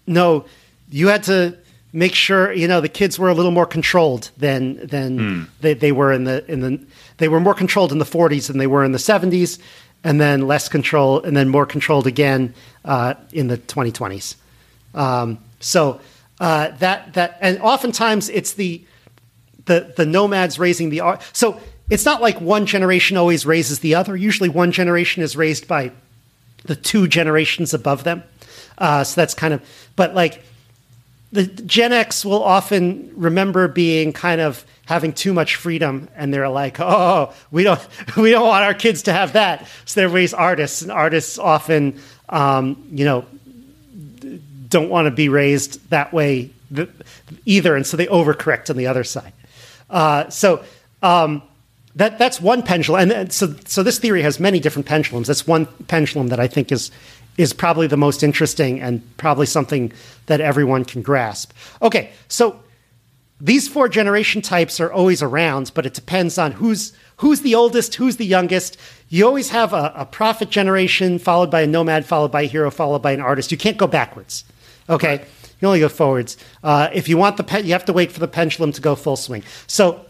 no, 0.05 0.45
you 0.89 1.07
had 1.07 1.23
to 1.23 1.57
make 1.93 2.15
sure 2.15 2.51
you 2.51 2.67
know 2.67 2.81
the 2.81 2.89
kids 2.89 3.17
were 3.17 3.29
a 3.29 3.33
little 3.33 3.51
more 3.51 3.65
controlled 3.65 4.31
than 4.37 4.85
than 4.85 5.49
they, 5.61 5.73
they 5.73 5.91
were 5.91 6.11
in 6.11 6.25
the 6.25 6.43
in 6.51 6.59
the 6.59 6.85
they 7.17 7.29
were 7.29 7.39
more 7.39 7.53
controlled 7.53 7.91
in 7.91 7.99
the 7.99 8.05
40s 8.05 8.47
than 8.47 8.57
they 8.57 8.67
were 8.67 8.83
in 8.83 8.91
the 8.91 8.97
70s, 8.97 9.59
and 10.03 10.19
then 10.19 10.47
less 10.47 10.67
control 10.67 11.21
and 11.21 11.37
then 11.37 11.47
more 11.49 11.65
controlled 11.65 12.07
again 12.07 12.53
uh, 12.83 13.13
in 13.31 13.47
the 13.47 13.57
2020s. 13.57 14.35
Um, 14.93 15.37
so 15.59 16.01
uh, 16.39 16.69
that 16.79 17.13
that 17.13 17.37
and 17.39 17.59
oftentimes 17.61 18.29
it's 18.29 18.53
the 18.53 18.83
the 19.65 19.93
the 19.95 20.05
nomads 20.05 20.59
raising 20.59 20.89
the 20.89 20.99
art. 20.99 21.21
So 21.31 21.61
it's 21.89 22.05
not 22.05 22.21
like 22.21 22.39
one 22.39 22.65
generation 22.65 23.17
always 23.17 23.45
raises 23.45 23.79
the 23.79 23.95
other. 23.95 24.15
Usually, 24.15 24.49
one 24.49 24.71
generation 24.71 25.23
is 25.23 25.35
raised 25.35 25.67
by 25.67 25.91
the 26.63 26.75
two 26.75 27.07
generations 27.07 27.73
above 27.73 28.03
them. 28.03 28.23
Uh, 28.77 29.03
so 29.03 29.19
that's 29.19 29.33
kind 29.33 29.53
of, 29.53 29.61
but 29.95 30.15
like 30.15 30.43
the 31.31 31.45
Gen 31.45 31.91
X 31.93 32.23
will 32.23 32.43
often 32.43 33.11
remember 33.15 33.67
being 33.67 34.13
kind 34.13 34.39
of 34.39 34.65
having 34.85 35.13
too 35.13 35.33
much 35.33 35.55
freedom, 35.55 36.09
and 36.15 36.33
they're 36.33 36.49
like, 36.49 36.79
"Oh, 36.79 37.33
we 37.51 37.63
don't, 37.63 37.81
we 38.17 38.31
don't 38.31 38.47
want 38.47 38.63
our 38.63 38.73
kids 38.73 39.03
to 39.03 39.13
have 39.13 39.33
that." 39.33 39.67
So 39.85 40.01
they 40.01 40.07
raise 40.07 40.33
artists, 40.33 40.81
and 40.81 40.91
artists 40.91 41.37
often, 41.37 41.99
um, 42.29 42.87
you 42.91 43.05
know, 43.05 43.25
don't 44.69 44.89
want 44.89 45.05
to 45.05 45.11
be 45.11 45.29
raised 45.29 45.89
that 45.89 46.13
way 46.13 46.51
either, 47.45 47.75
and 47.75 47.85
so 47.85 47.97
they 47.97 48.07
overcorrect 48.07 48.69
on 48.69 48.77
the 48.77 48.87
other 48.87 49.03
side. 49.03 49.33
Uh, 49.89 50.29
so 50.29 50.63
um, 51.01 51.43
that 51.95 52.17
that's 52.17 52.41
one 52.41 52.63
pendulum, 52.63 53.01
and, 53.01 53.11
and 53.11 53.33
so 53.33 53.55
so 53.65 53.83
this 53.83 53.99
theory 53.99 54.21
has 54.23 54.39
many 54.39 54.59
different 54.59 54.87
pendulums. 54.87 55.27
That's 55.27 55.45
one 55.47 55.67
pendulum 55.87 56.27
that 56.27 56.39
I 56.39 56.47
think 56.47 56.71
is 56.71 56.91
is 57.37 57.53
probably 57.53 57.87
the 57.87 57.97
most 57.97 58.23
interesting 58.23 58.81
and 58.81 59.01
probably 59.17 59.45
something 59.45 59.91
that 60.27 60.39
everyone 60.39 60.85
can 60.85 61.01
grasp. 61.01 61.51
Okay, 61.81 62.11
so 62.27 62.59
these 63.41 63.67
four 63.67 63.89
generation 63.89 64.41
types 64.41 64.79
are 64.79 64.91
always 64.91 65.21
around, 65.21 65.71
but 65.73 65.85
it 65.85 65.93
depends 65.93 66.37
on 66.37 66.53
who's 66.53 66.93
who's 67.17 67.41
the 67.41 67.55
oldest, 67.55 67.95
who's 67.95 68.17
the 68.17 68.25
youngest. 68.25 68.77
You 69.09 69.25
always 69.25 69.49
have 69.49 69.73
a, 69.73 69.93
a 69.95 70.05
prophet 70.05 70.49
generation 70.49 71.19
followed 71.19 71.51
by 71.51 71.61
a 71.61 71.67
nomad, 71.67 72.05
followed 72.05 72.31
by 72.31 72.43
a 72.43 72.47
hero, 72.47 72.71
followed 72.71 73.01
by 73.01 73.11
an 73.11 73.21
artist. 73.21 73.51
You 73.51 73.57
can't 73.57 73.77
go 73.77 73.87
backwards. 73.87 74.45
Okay, 74.89 75.25
you 75.61 75.67
only 75.67 75.79
go 75.79 75.89
forwards. 75.89 76.37
Uh, 76.63 76.89
if 76.93 77.07
you 77.07 77.17
want 77.17 77.37
the 77.37 77.43
pen, 77.43 77.65
you 77.65 77.73
have 77.73 77.85
to 77.85 77.93
wait 77.93 78.11
for 78.11 78.19
the 78.19 78.27
pendulum 78.27 78.71
to 78.71 78.81
go 78.81 78.95
full 78.95 79.15
swing. 79.15 79.43
So 79.67 80.05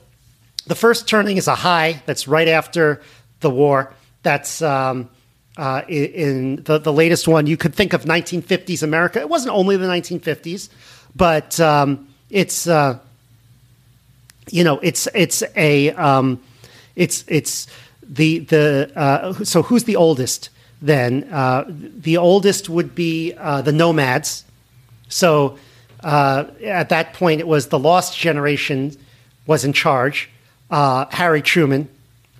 the 0.68 0.76
first 0.76 1.08
turning 1.08 1.38
is 1.38 1.48
a 1.48 1.56
high. 1.56 2.02
That's 2.06 2.28
right 2.28 2.48
after 2.48 3.02
the 3.42 3.50
war. 3.50 3.94
That's 4.24 4.62
um, 4.62 5.10
uh, 5.58 5.82
in, 5.88 6.64
the, 6.64 6.78
the 6.80 6.94
latest 6.94 7.28
one. 7.28 7.48
You 7.48 7.58
could 7.58 7.76
think 7.76 7.94
of 7.94 8.06
1950s 8.06 8.84
America. 8.84 9.20
It 9.20 9.30
wasn't 9.30 9.56
only 9.56 9.78
the 9.78 9.88
1950s, 9.88 10.70
but 11.16 11.60
um, 11.60 12.08
it's 12.30 12.68
uh, 12.68 13.00
you 14.50 14.64
know 14.64 14.80
it's 14.80 15.08
it's 15.14 15.44
a 15.56 15.92
um, 15.92 16.42
it's 16.96 17.24
it's 17.28 17.68
the 18.02 18.40
the 18.40 18.92
uh, 18.96 19.34
so 19.44 19.62
who's 19.64 19.84
the 19.84 19.96
oldest 19.96 20.50
then? 20.82 21.26
Uh, 21.32 21.66
the 21.68 22.18
oldest 22.18 22.70
would 22.70 22.96
be 22.96 23.34
uh, 23.38 23.62
the 23.62 23.72
nomads. 23.72 24.46
So 25.10 25.58
uh, 26.04 26.46
at 26.64 26.90
that 26.90 27.14
point, 27.14 27.40
it 27.40 27.48
was 27.48 27.68
the 27.68 27.80
lost 27.80 28.18
generation 28.18 28.96
was 29.46 29.64
in 29.64 29.74
charge. 29.74 30.30
Uh, 30.70 31.06
Harry 31.12 31.42
Truman 31.42 31.88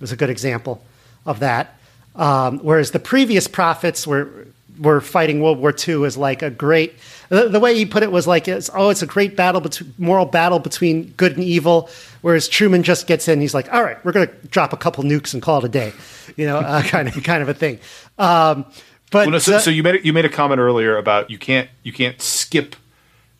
was 0.00 0.12
a 0.12 0.16
good 0.16 0.30
example 0.30 0.82
of 1.26 1.40
that. 1.40 1.78
Um, 2.16 2.58
whereas 2.60 2.92
the 2.92 2.98
previous 3.00 3.48
prophets 3.48 4.06
were 4.06 4.46
were 4.78 5.00
fighting 5.00 5.40
World 5.40 5.58
War 5.58 5.74
II 5.86 6.04
as 6.04 6.16
like 6.16 6.42
a 6.42 6.50
great. 6.50 6.94
The, 7.28 7.48
the 7.48 7.60
way 7.60 7.76
he 7.76 7.86
put 7.86 8.02
it 8.02 8.10
was 8.12 8.26
like, 8.26 8.48
it's, 8.48 8.70
"Oh, 8.74 8.90
it's 8.90 9.02
a 9.02 9.06
great 9.06 9.36
battle, 9.36 9.60
between, 9.60 9.94
moral 9.98 10.26
battle 10.26 10.58
between 10.58 11.14
good 11.16 11.32
and 11.32 11.44
evil." 11.44 11.88
Whereas 12.22 12.48
Truman 12.48 12.82
just 12.82 13.06
gets 13.06 13.28
in, 13.28 13.40
he's 13.40 13.54
like, 13.54 13.72
"All 13.72 13.82
right, 13.82 14.02
we're 14.04 14.12
going 14.12 14.28
to 14.28 14.34
drop 14.48 14.72
a 14.72 14.76
couple 14.76 15.04
nukes 15.04 15.32
and 15.32 15.42
call 15.42 15.58
it 15.58 15.64
a 15.64 15.68
day," 15.68 15.92
you 16.36 16.46
know, 16.46 16.58
uh, 16.58 16.82
kind 16.84 17.08
of 17.08 17.22
kind 17.22 17.42
of 17.42 17.48
a 17.48 17.54
thing. 17.54 17.78
Um, 18.18 18.66
but 19.10 19.26
Well, 19.26 19.30
no, 19.30 19.38
so, 19.38 19.58
so 19.58 19.70
you 19.70 19.82
made 19.82 19.96
a, 19.96 20.04
you 20.04 20.12
made 20.12 20.24
a 20.24 20.28
comment 20.28 20.60
earlier 20.60 20.96
about 20.96 21.30
you 21.30 21.38
can't 21.38 21.68
you 21.82 21.92
can't 21.92 22.20
skip 22.20 22.76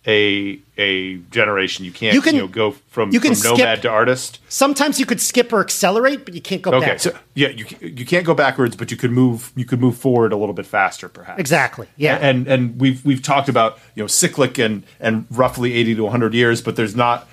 a 0.07 0.59
a 0.77 1.17
generation. 1.31 1.85
You 1.85 1.93
can't 1.93 2.12
You 2.14 2.19
you, 2.19 2.23
can- 2.23 2.37
know 2.37 2.47
go 2.49 2.73
from, 2.88 3.11
you 3.12 3.21
can 3.21 3.35
from 3.35 3.53
nomad 3.57 3.79
skip- 3.79 3.83
to 3.83 3.88
artist. 3.90 4.40
sometimes 4.49 4.99
you 5.01 5.07
could 5.07 5.21
skip 5.21 5.53
or 5.53 5.61
accelerate, 5.61 6.25
but 6.25 6.35
you 6.35 6.40
can't 6.43 6.61
go 6.62 6.73
Okay, 6.75 6.87
back. 6.87 7.01
so 7.01 7.17
yeah, 7.35 7.49
you 7.49 7.64
you 7.81 8.05
can't 8.05 8.27
go 8.27 8.35
backwards, 8.35 8.77
but 8.77 8.90
you 8.90 8.97
could 8.97 9.11
move 9.12 9.51
you 9.57 9.64
could 9.64 9.81
move 9.81 9.97
forward 9.97 10.33
a 10.33 10.37
little 10.37 10.53
bit 10.55 10.67
faster, 10.67 11.09
perhaps. 11.09 11.40
Exactly, 11.40 11.88
yeah. 11.97 12.17
And 12.17 12.47
and 12.47 12.81
we've 12.81 13.05
we've 13.05 13.23
talked 13.23 13.49
about 13.49 13.79
you 13.95 14.03
know 14.03 14.07
cyclic 14.09 14.59
and 14.59 14.83
and 15.01 15.27
roughly 15.31 15.73
eighty 15.75 15.95
to 15.95 16.03
one 16.03 16.11
hundred 16.11 16.35
years, 16.35 16.61
but 16.61 16.77
there's 16.77 16.95
not. 16.97 17.29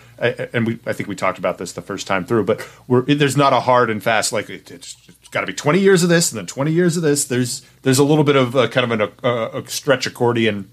And 0.54 0.68
we, 0.68 0.78
I 0.86 0.94
think 0.94 1.10
we 1.10 1.16
talked 1.16 1.40
about 1.40 1.58
this 1.58 1.72
the 1.72 1.82
first 1.82 2.06
time 2.06 2.26
through, 2.28 2.44
but 2.44 2.62
we're, 2.88 3.02
there's 3.02 3.36
not 3.36 3.54
a 3.54 3.60
hard 3.62 3.90
and 3.90 4.04
fast 4.04 4.32
like 4.32 4.52
it, 4.52 4.70
it's, 4.70 4.96
it's 5.08 5.28
got 5.30 5.42
to 5.42 5.48
be 5.48 5.54
20 5.54 5.80
years 5.80 6.04
of 6.04 6.10
this 6.10 6.32
and 6.32 6.38
then 6.38 6.46
20 6.46 6.72
years 6.72 6.96
of 6.96 7.02
this. 7.02 7.26
There's 7.26 7.64
there's 7.82 7.98
a 7.98 8.04
little 8.04 8.24
bit 8.24 8.36
of 8.36 8.54
a, 8.54 8.68
kind 8.68 8.92
of 8.92 9.02
an, 9.02 9.12
a, 9.24 9.62
a 9.62 9.68
stretch 9.68 10.06
accordion 10.06 10.70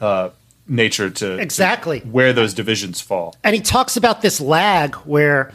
uh, 0.00 0.30
nature 0.68 1.10
to 1.10 1.36
to 1.36 1.42
Exactly. 1.42 2.00
where 2.00 2.32
those 2.32 2.54
divisions 2.54 3.00
fall. 3.00 3.34
and 3.42 3.54
he 3.54 3.60
talks 3.60 3.96
about 3.96 4.22
this 4.22 4.40
lag 4.40 4.94
where 4.96 5.52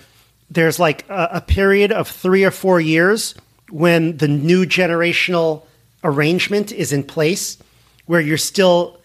there's 0.49 0.79
like 0.79 1.07
a, 1.09 1.29
a 1.33 1.41
period 1.41 1.91
of 1.91 2.07
three 2.07 2.43
or 2.43 2.51
four 2.51 2.79
years 2.81 3.35
when 3.69 4.17
the 4.17 4.27
new 4.27 4.65
generational 4.65 5.63
arrangement 6.03 6.71
is 6.71 6.91
in 6.93 7.03
place, 7.03 7.57
where 8.05 8.21
you're 8.21 8.37
still 8.37 8.99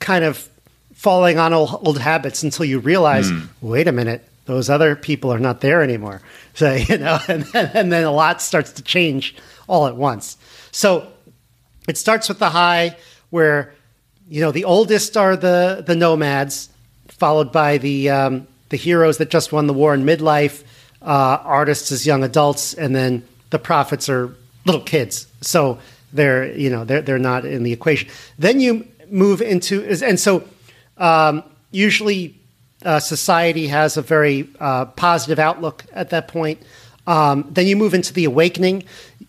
kind 0.00 0.24
of 0.24 0.48
falling 0.94 1.38
on 1.38 1.52
old, 1.52 1.80
old 1.86 1.98
habits 1.98 2.42
until 2.42 2.64
you 2.64 2.78
realize, 2.78 3.30
hmm. 3.30 3.40
wait 3.60 3.88
a 3.88 3.92
minute, 3.92 4.26
those 4.46 4.68
other 4.68 4.94
people 4.96 5.32
are 5.32 5.38
not 5.38 5.60
there 5.60 5.82
anymore. 5.82 6.20
So 6.54 6.74
you 6.74 6.98
know, 6.98 7.18
and 7.28 7.44
then, 7.44 7.70
and 7.72 7.90
then 7.90 8.04
a 8.04 8.10
lot 8.12 8.42
starts 8.42 8.72
to 8.72 8.82
change 8.82 9.34
all 9.68 9.86
at 9.86 9.96
once. 9.96 10.36
So 10.70 11.10
it 11.88 11.96
starts 11.96 12.28
with 12.28 12.38
the 12.40 12.50
high 12.50 12.96
where 13.30 13.72
you 14.32 14.40
know 14.40 14.50
the 14.50 14.64
oldest 14.64 15.14
are 15.18 15.36
the 15.36 15.84
the 15.86 15.94
nomads 15.94 16.70
followed 17.08 17.52
by 17.52 17.76
the 17.76 18.08
um, 18.08 18.46
the 18.70 18.78
heroes 18.78 19.18
that 19.18 19.28
just 19.28 19.52
won 19.52 19.66
the 19.66 19.74
war 19.74 19.92
in 19.92 20.04
midlife 20.04 20.64
uh, 21.02 21.36
artists 21.44 21.92
as 21.92 22.06
young 22.06 22.24
adults 22.24 22.72
and 22.72 22.96
then 22.96 23.22
the 23.50 23.58
prophets 23.58 24.08
are 24.08 24.34
little 24.64 24.80
kids 24.80 25.26
so 25.42 25.78
they're 26.14 26.50
you 26.56 26.70
know 26.70 26.82
they're, 26.82 27.02
they're 27.02 27.18
not 27.18 27.44
in 27.44 27.62
the 27.62 27.72
equation 27.72 28.08
then 28.38 28.58
you 28.58 28.88
move 29.10 29.42
into 29.42 29.84
and 30.02 30.18
so 30.18 30.42
um, 30.96 31.42
usually 31.70 32.34
uh, 32.86 33.00
society 33.00 33.66
has 33.66 33.98
a 33.98 34.02
very 34.02 34.48
uh, 34.60 34.86
positive 34.86 35.38
outlook 35.38 35.84
at 35.92 36.10
that 36.10 36.28
point. 36.28 36.60
Um, 37.06 37.46
then 37.50 37.66
you 37.66 37.76
move 37.76 37.94
into 37.94 38.12
the 38.12 38.24
awakening, 38.24 38.84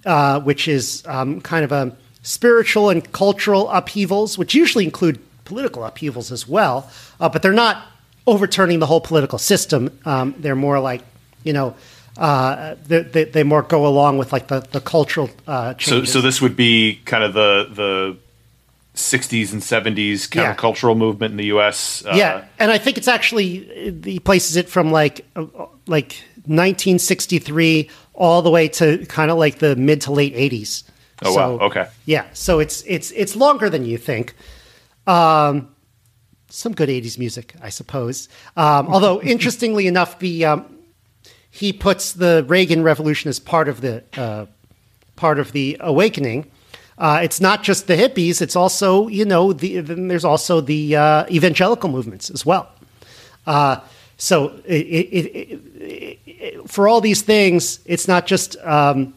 uh, 0.05 0.39
which 0.39 0.67
is 0.67 1.03
um, 1.05 1.41
kind 1.41 1.63
of 1.63 1.71
a 1.71 1.95
spiritual 2.23 2.89
and 2.89 3.11
cultural 3.11 3.69
upheavals, 3.69 4.37
which 4.37 4.55
usually 4.55 4.85
include 4.85 5.19
political 5.45 5.83
upheavals 5.83 6.31
as 6.31 6.47
well, 6.47 6.89
uh, 7.19 7.29
but 7.29 7.41
they're 7.41 7.53
not 7.53 7.85
overturning 8.25 8.79
the 8.79 8.85
whole 8.87 9.01
political 9.01 9.37
system. 9.37 9.97
Um, 10.05 10.33
they're 10.37 10.55
more 10.55 10.79
like, 10.79 11.01
you 11.43 11.53
know, 11.53 11.75
uh, 12.17 12.75
they, 12.87 13.01
they, 13.01 13.23
they 13.25 13.43
more 13.43 13.61
go 13.61 13.85
along 13.85 14.17
with 14.17 14.31
like 14.31 14.47
the, 14.47 14.61
the 14.71 14.79
cultural 14.79 15.29
uh, 15.47 15.73
So 15.73 15.77
changes. 15.77 16.13
so 16.13 16.21
this 16.21 16.41
would 16.41 16.55
be 16.55 17.01
kind 17.05 17.23
of 17.23 17.33
the 17.33 17.69
the 17.71 18.17
60s 18.95 19.51
and 19.51 19.61
70s 19.61 20.29
countercultural 20.29 20.95
movement 20.95 21.31
in 21.31 21.37
the 21.37 21.45
U.S. 21.45 22.05
Uh, 22.05 22.13
yeah, 22.15 22.45
and 22.59 22.69
I 22.69 22.77
think 22.77 22.99
it's 22.99 23.07
actually 23.07 23.99
he 24.03 24.19
places 24.19 24.55
it 24.55 24.69
from 24.69 24.91
like 24.91 25.25
uh, 25.35 25.47
like 25.87 26.21
1963 26.45 27.89
all 28.13 28.43
the 28.43 28.51
way 28.51 28.67
to 28.67 29.03
kind 29.07 29.31
of 29.31 29.37
like 29.39 29.57
the 29.57 29.75
mid 29.75 30.01
to 30.01 30.11
late 30.11 30.35
80s. 30.35 30.83
Oh 31.21 31.33
so, 31.33 31.57
wow! 31.57 31.65
Okay. 31.65 31.87
Yeah, 32.05 32.25
so 32.33 32.59
it's 32.59 32.83
it's 32.87 33.11
it's 33.11 33.35
longer 33.35 33.69
than 33.69 33.85
you 33.85 33.97
think. 33.97 34.33
Um, 35.05 35.69
some 36.49 36.73
good 36.73 36.87
80s 36.87 37.17
music, 37.17 37.55
I 37.61 37.69
suppose. 37.69 38.29
Um, 38.55 38.87
although 38.87 39.21
interestingly 39.35 39.87
enough, 39.87 40.19
the 40.19 40.45
um, 40.45 40.77
he 41.49 41.73
puts 41.73 42.13
the 42.13 42.45
Reagan 42.47 42.83
Revolution 42.83 43.29
as 43.29 43.39
part 43.39 43.67
of 43.67 43.81
the 43.81 44.03
uh, 44.17 44.45
part 45.15 45.39
of 45.39 45.51
the 45.51 45.77
awakening. 45.79 46.49
Uh, 46.97 47.21
it's 47.23 47.41
not 47.41 47.63
just 47.63 47.87
the 47.87 47.95
hippies; 47.95 48.41
it's 48.41 48.55
also 48.55 49.07
you 49.07 49.25
know 49.25 49.53
the, 49.53 49.79
then 49.81 50.07
there's 50.07 50.25
also 50.25 50.61
the 50.61 50.95
uh, 50.95 51.25
evangelical 51.29 51.89
movements 51.89 52.29
as 52.29 52.45
well. 52.45 52.69
Uh, 53.45 53.79
so 54.17 54.49
it, 54.65 54.85
it, 54.85 55.59
it, 55.81 56.69
for 56.69 56.87
all 56.87 57.01
these 57.01 57.23
things, 57.23 57.79
it's 57.85 58.07
not 58.07 58.25
just 58.25 58.55
um, 58.57 59.13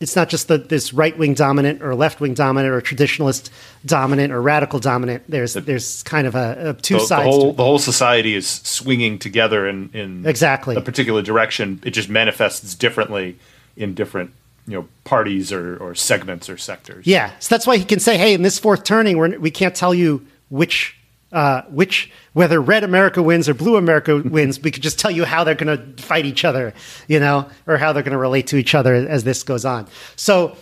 it's 0.00 0.16
not 0.16 0.28
just 0.28 0.48
the, 0.48 0.58
this 0.58 0.92
right 0.92 1.16
wing 1.16 1.34
dominant 1.34 1.82
or 1.82 1.94
left 1.94 2.20
wing 2.20 2.34
dominant 2.34 2.74
or 2.74 2.80
traditionalist 2.80 3.50
dominant 3.86 4.32
or 4.32 4.42
radical 4.42 4.78
dominant. 4.80 5.24
There's 5.28 5.54
there's 5.54 6.02
kind 6.02 6.26
of 6.26 6.34
a, 6.34 6.70
a 6.70 6.74
two 6.74 6.94
the, 6.94 7.00
sides. 7.00 7.24
The 7.24 7.30
whole, 7.30 7.52
the 7.52 7.64
whole 7.64 7.78
society 7.78 8.34
is 8.34 8.46
swinging 8.46 9.18
together 9.18 9.66
in, 9.68 9.90
in 9.92 10.26
exactly 10.26 10.76
a 10.76 10.80
particular 10.80 11.22
direction. 11.22 11.80
It 11.84 11.90
just 11.90 12.08
manifests 12.08 12.74
differently 12.74 13.38
in 13.76 13.94
different 13.94 14.32
you 14.66 14.74
know 14.74 14.88
parties 15.04 15.52
or, 15.52 15.76
or 15.76 15.94
segments 15.94 16.48
or 16.48 16.56
sectors. 16.56 17.06
Yeah, 17.06 17.30
so 17.38 17.54
that's 17.54 17.66
why 17.66 17.76
he 17.76 17.84
can 17.84 18.00
say, 18.00 18.18
"Hey, 18.18 18.34
in 18.34 18.42
this 18.42 18.58
fourth 18.58 18.84
turning, 18.84 19.16
we're, 19.16 19.38
we 19.38 19.50
can't 19.50 19.74
tell 19.74 19.94
you 19.94 20.26
which 20.50 20.96
uh, 21.34 21.62
which 21.68 22.12
whether 22.32 22.60
red 22.60 22.84
America 22.84 23.20
wins 23.20 23.48
or 23.48 23.54
blue 23.54 23.76
America 23.76 24.22
wins. 24.24 24.60
We 24.60 24.70
could 24.70 24.84
just 24.84 25.00
tell 25.00 25.10
you 25.10 25.24
how 25.24 25.42
they're 25.42 25.56
going 25.56 25.76
to 25.76 26.02
fight 26.02 26.24
each 26.24 26.44
other, 26.44 26.72
you 27.08 27.18
know, 27.18 27.48
or 27.66 27.76
how 27.76 27.92
they're 27.92 28.04
going 28.04 28.12
to 28.12 28.18
relate 28.18 28.46
to 28.48 28.56
each 28.56 28.74
other 28.74 28.94
as 28.94 29.24
this 29.24 29.42
goes 29.42 29.64
on. 29.64 29.88
So, 30.14 30.56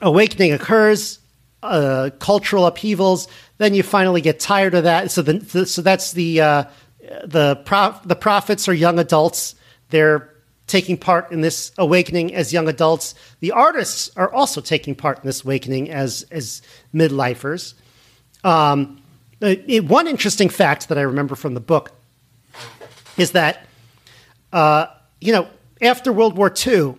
awakening 0.00 0.52
occurs, 0.52 1.18
uh, 1.62 2.10
cultural 2.20 2.66
upheavals. 2.66 3.26
Then 3.58 3.74
you 3.74 3.82
finally 3.82 4.20
get 4.20 4.38
tired 4.38 4.74
of 4.74 4.84
that. 4.84 5.10
So, 5.10 5.22
the, 5.22 5.66
so 5.66 5.82
that's 5.82 6.12
the 6.12 6.40
uh, 6.40 6.64
the 7.24 7.56
prof, 7.64 8.00
the 8.04 8.16
prophets 8.16 8.68
are 8.68 8.74
young 8.74 9.00
adults. 9.00 9.56
They're 9.90 10.32
taking 10.68 10.96
part 10.96 11.32
in 11.32 11.40
this 11.40 11.72
awakening 11.78 12.32
as 12.32 12.52
young 12.52 12.68
adults. 12.68 13.16
The 13.40 13.50
artists 13.50 14.10
are 14.16 14.32
also 14.32 14.60
taking 14.60 14.94
part 14.94 15.18
in 15.18 15.26
this 15.26 15.42
awakening 15.42 15.90
as 15.90 16.24
as 16.30 16.62
midlifers. 16.94 17.74
Um, 18.44 19.02
uh, 19.42 19.54
one 19.82 20.06
interesting 20.06 20.48
fact 20.48 20.88
that 20.88 20.98
I 20.98 21.02
remember 21.02 21.34
from 21.34 21.54
the 21.54 21.60
book 21.60 21.92
is 23.16 23.32
that, 23.32 23.66
uh, 24.52 24.86
you 25.20 25.32
know, 25.32 25.48
after 25.82 26.12
World 26.12 26.36
War 26.36 26.52
II, 26.66 26.96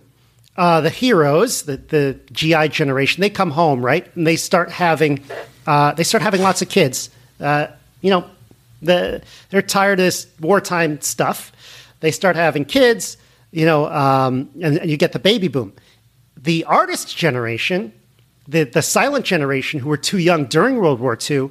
uh, 0.56 0.80
the 0.80 0.90
heroes, 0.90 1.62
the, 1.62 1.76
the 1.76 2.18
GI 2.32 2.68
generation, 2.68 3.20
they 3.20 3.30
come 3.30 3.50
home, 3.50 3.84
right, 3.84 4.14
and 4.16 4.26
they 4.26 4.36
start 4.36 4.70
having, 4.70 5.22
uh, 5.66 5.92
they 5.92 6.04
start 6.04 6.22
having 6.22 6.42
lots 6.42 6.62
of 6.62 6.68
kids. 6.68 7.10
Uh, 7.40 7.68
you 8.00 8.10
know, 8.10 8.28
the, 8.82 9.22
they're 9.50 9.62
tired 9.62 9.98
of 9.98 10.04
this 10.04 10.26
wartime 10.40 11.00
stuff. 11.00 11.52
They 12.00 12.10
start 12.10 12.36
having 12.36 12.64
kids, 12.64 13.16
you 13.50 13.66
know, 13.66 13.86
um, 13.86 14.50
and, 14.60 14.78
and 14.78 14.90
you 14.90 14.96
get 14.96 15.12
the 15.12 15.18
baby 15.18 15.48
boom. 15.48 15.72
The 16.36 16.64
artist 16.64 17.16
generation, 17.16 17.92
the 18.46 18.62
the 18.62 18.82
silent 18.82 19.24
generation, 19.24 19.80
who 19.80 19.88
were 19.88 19.96
too 19.96 20.18
young 20.18 20.44
during 20.44 20.76
World 20.76 21.00
War 21.00 21.18
II, 21.28 21.50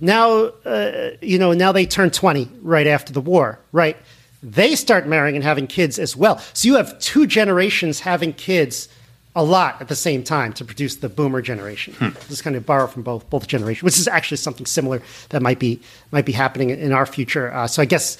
now, 0.00 0.46
uh, 0.64 1.10
you 1.20 1.38
know, 1.38 1.52
now 1.52 1.72
they 1.72 1.86
turn 1.86 2.10
20 2.10 2.48
right 2.62 2.86
after 2.86 3.12
the 3.12 3.20
war, 3.20 3.58
right? 3.72 3.96
They 4.42 4.74
start 4.74 5.06
marrying 5.06 5.36
and 5.36 5.44
having 5.44 5.66
kids 5.66 5.98
as 5.98 6.16
well. 6.16 6.38
So 6.52 6.68
you 6.68 6.76
have 6.76 6.98
two 6.98 7.26
generations 7.26 8.00
having 8.00 8.32
kids 8.32 8.88
a 9.36 9.42
lot 9.42 9.80
at 9.80 9.88
the 9.88 9.96
same 9.96 10.22
time 10.22 10.52
to 10.54 10.64
produce 10.64 10.96
the 10.96 11.08
boomer 11.08 11.42
generation. 11.42 11.94
Hmm. 11.94 12.10
Just 12.28 12.44
kind 12.44 12.54
of 12.54 12.64
borrow 12.64 12.86
from 12.86 13.02
both 13.02 13.28
both 13.30 13.48
generations, 13.48 13.82
which 13.82 13.98
is 13.98 14.06
actually 14.06 14.36
something 14.36 14.66
similar 14.66 15.02
that 15.30 15.42
might 15.42 15.58
be 15.58 15.80
might 16.12 16.24
be 16.24 16.32
happening 16.32 16.70
in 16.70 16.92
our 16.92 17.06
future. 17.06 17.52
Uh, 17.52 17.66
so 17.66 17.82
I 17.82 17.84
guess 17.84 18.18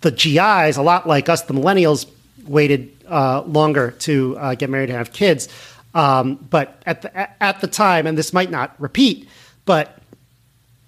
the 0.00 0.10
GIs, 0.10 0.76
a 0.76 0.82
lot 0.82 1.06
like 1.06 1.28
us, 1.28 1.42
the 1.42 1.54
millennials, 1.54 2.10
waited 2.46 2.90
uh, 3.08 3.42
longer 3.42 3.92
to 3.92 4.36
uh, 4.38 4.54
get 4.54 4.70
married 4.70 4.90
and 4.90 4.98
have 4.98 5.12
kids. 5.12 5.48
Um, 5.94 6.34
but 6.50 6.82
at 6.84 7.02
the 7.02 7.42
at 7.42 7.60
the 7.60 7.68
time, 7.68 8.06
and 8.06 8.18
this 8.18 8.32
might 8.32 8.50
not 8.50 8.74
repeat, 8.80 9.28
but 9.66 9.95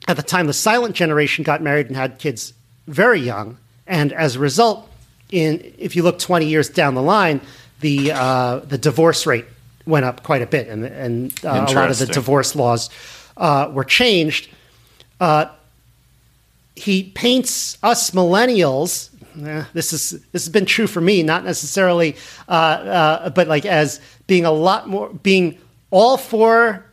at 0.08 0.16
the 0.16 0.22
time, 0.22 0.46
the 0.46 0.54
silent 0.54 0.96
generation 0.96 1.44
got 1.44 1.62
married 1.62 1.86
and 1.86 1.96
had 1.96 2.18
kids 2.18 2.54
very 2.86 3.20
young, 3.20 3.58
and 3.86 4.12
as 4.14 4.36
a 4.36 4.38
result, 4.38 4.90
in 5.30 5.74
if 5.78 5.94
you 5.94 6.02
look 6.02 6.18
20 6.18 6.46
years 6.46 6.70
down 6.70 6.94
the 6.94 7.02
line, 7.02 7.40
the 7.80 8.12
uh, 8.12 8.60
the 8.60 8.78
divorce 8.78 9.26
rate 9.26 9.44
went 9.86 10.06
up 10.06 10.22
quite 10.22 10.42
a 10.42 10.46
bit, 10.46 10.68
and, 10.68 10.84
and 10.84 11.44
uh, 11.44 11.66
a 11.68 11.72
lot 11.72 11.90
of 11.90 11.98
the 11.98 12.06
divorce 12.06 12.56
laws 12.56 12.88
uh, 13.36 13.70
were 13.72 13.84
changed. 13.84 14.48
Uh, 15.20 15.46
he 16.74 17.04
paints 17.04 17.76
us 17.82 18.12
millennials. 18.12 19.10
Eh, 19.44 19.64
this 19.74 19.92
is 19.92 20.10
this 20.32 20.44
has 20.44 20.48
been 20.48 20.64
true 20.64 20.86
for 20.86 21.02
me, 21.02 21.22
not 21.22 21.44
necessarily, 21.44 22.16
uh, 22.48 22.52
uh, 22.52 23.30
but 23.30 23.46
like 23.46 23.66
as 23.66 24.00
being 24.26 24.46
a 24.46 24.52
lot 24.52 24.88
more 24.88 25.10
being 25.10 25.58
all 25.90 26.16
for 26.16 26.86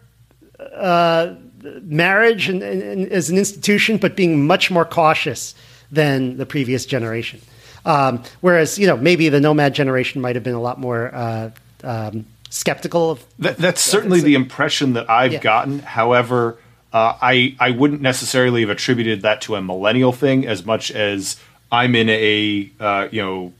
marriage 1.84 2.49
and, 2.49 2.62
and, 2.62 2.82
and, 2.82 3.12
as 3.12 3.30
an 3.30 3.38
institution, 3.38 3.97
but 3.97 4.15
being 4.15 4.45
much 4.45 4.71
more 4.71 4.86
cautious 4.86 5.56
than 5.91 6.38
the 6.38 6.45
previous 6.45 6.86
generation. 6.86 7.41
Um, 7.86 8.23
whereas, 8.41 8.80
you 8.80 8.88
know, 8.88 8.97
maybe 8.97 9.30
the 9.30 9.39
nomad 9.39 9.75
generation 9.75 10.21
might 10.21 10.36
have 10.36 10.43
been 10.43 10.56
a 10.56 10.62
lot 10.62 10.80
more 10.80 11.13
uh, 11.13 11.51
um, 11.84 12.25
skeptical 12.49 13.12
of. 13.12 13.25
That, 13.39 13.58
that's 13.58 13.82
certainly 13.82 14.21
the 14.21 14.36
impression 14.36 14.93
that 14.93 15.10
I've 15.10 15.34
yeah. 15.34 15.39
gotten. 15.39 15.80
However, 15.80 16.58
uh, 16.91 17.17
I 17.21 17.56
I 17.60 17.71
wouldn't 17.71 18.01
necessarily 18.01 18.62
have 18.62 18.69
attributed 18.69 19.21
that 19.21 19.41
to 19.41 19.56
a 19.56 19.62
millennial 19.62 20.12
thing 20.12 20.47
as 20.47 20.65
much 20.65 20.91
as 20.91 21.38
I'm 21.71 21.95
in 21.95 22.10
a 22.10 22.71
uh, 22.80 23.08
you 23.12 23.21
know 23.21 23.54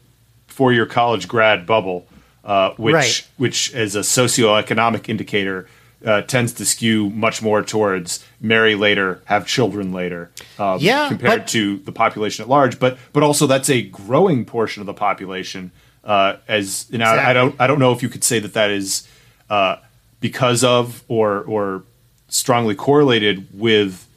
four 0.48 0.72
year 0.72 0.86
college 0.86 1.28
grad 1.28 1.66
bubble, 1.66 2.08
uh, 2.44 2.72
which 2.78 2.94
right. 2.94 3.28
which 3.38 3.74
is 3.74 3.96
a 3.96 4.00
socioeconomic 4.00 5.10
indicator 5.10 5.68
uh, 6.06 6.22
tends 6.22 6.54
to 6.54 6.66
skew 6.66 7.10
much 7.10 7.42
more 7.42 7.64
towards 7.64 8.24
marry 8.40 8.76
later, 8.76 9.22
have 9.26 9.48
children 9.48 9.92
later, 9.92 10.32
um, 10.60 10.78
yeah, 10.80 11.08
compared 11.08 11.42
but, 11.42 11.48
to 11.50 11.78
the 11.80 11.92
population 11.92 12.44
at 12.44 12.50
large. 12.50 12.80
But 12.80 12.98
but 13.12 13.24
also 13.24 13.48
that's 13.48 13.70
a 13.70 13.82
growing 13.82 14.46
portion 14.46 14.82
of 14.82 14.86
the 14.86 14.94
population. 14.94 15.72
Uh, 16.04 16.38
as 16.48 16.86
you 16.92 17.00
know, 17.00 17.06
exactly. 17.06 17.26
I, 17.26 17.30
I, 17.30 17.34
don't 17.34 17.56
I 17.62 17.68
don't 17.68 17.80
know 17.80 17.92
if 17.92 18.04
you 18.04 18.10
could 18.10 18.24
say 18.24 18.40
that 18.40 18.54
that 18.54 18.70
is 18.70 19.08
uh, 19.50 19.78
because 20.20 20.64
of 20.64 21.04
or 21.08 21.42
or 21.44 21.84
strongly 22.28 22.76
correlated 22.76 23.48
with 23.54 24.08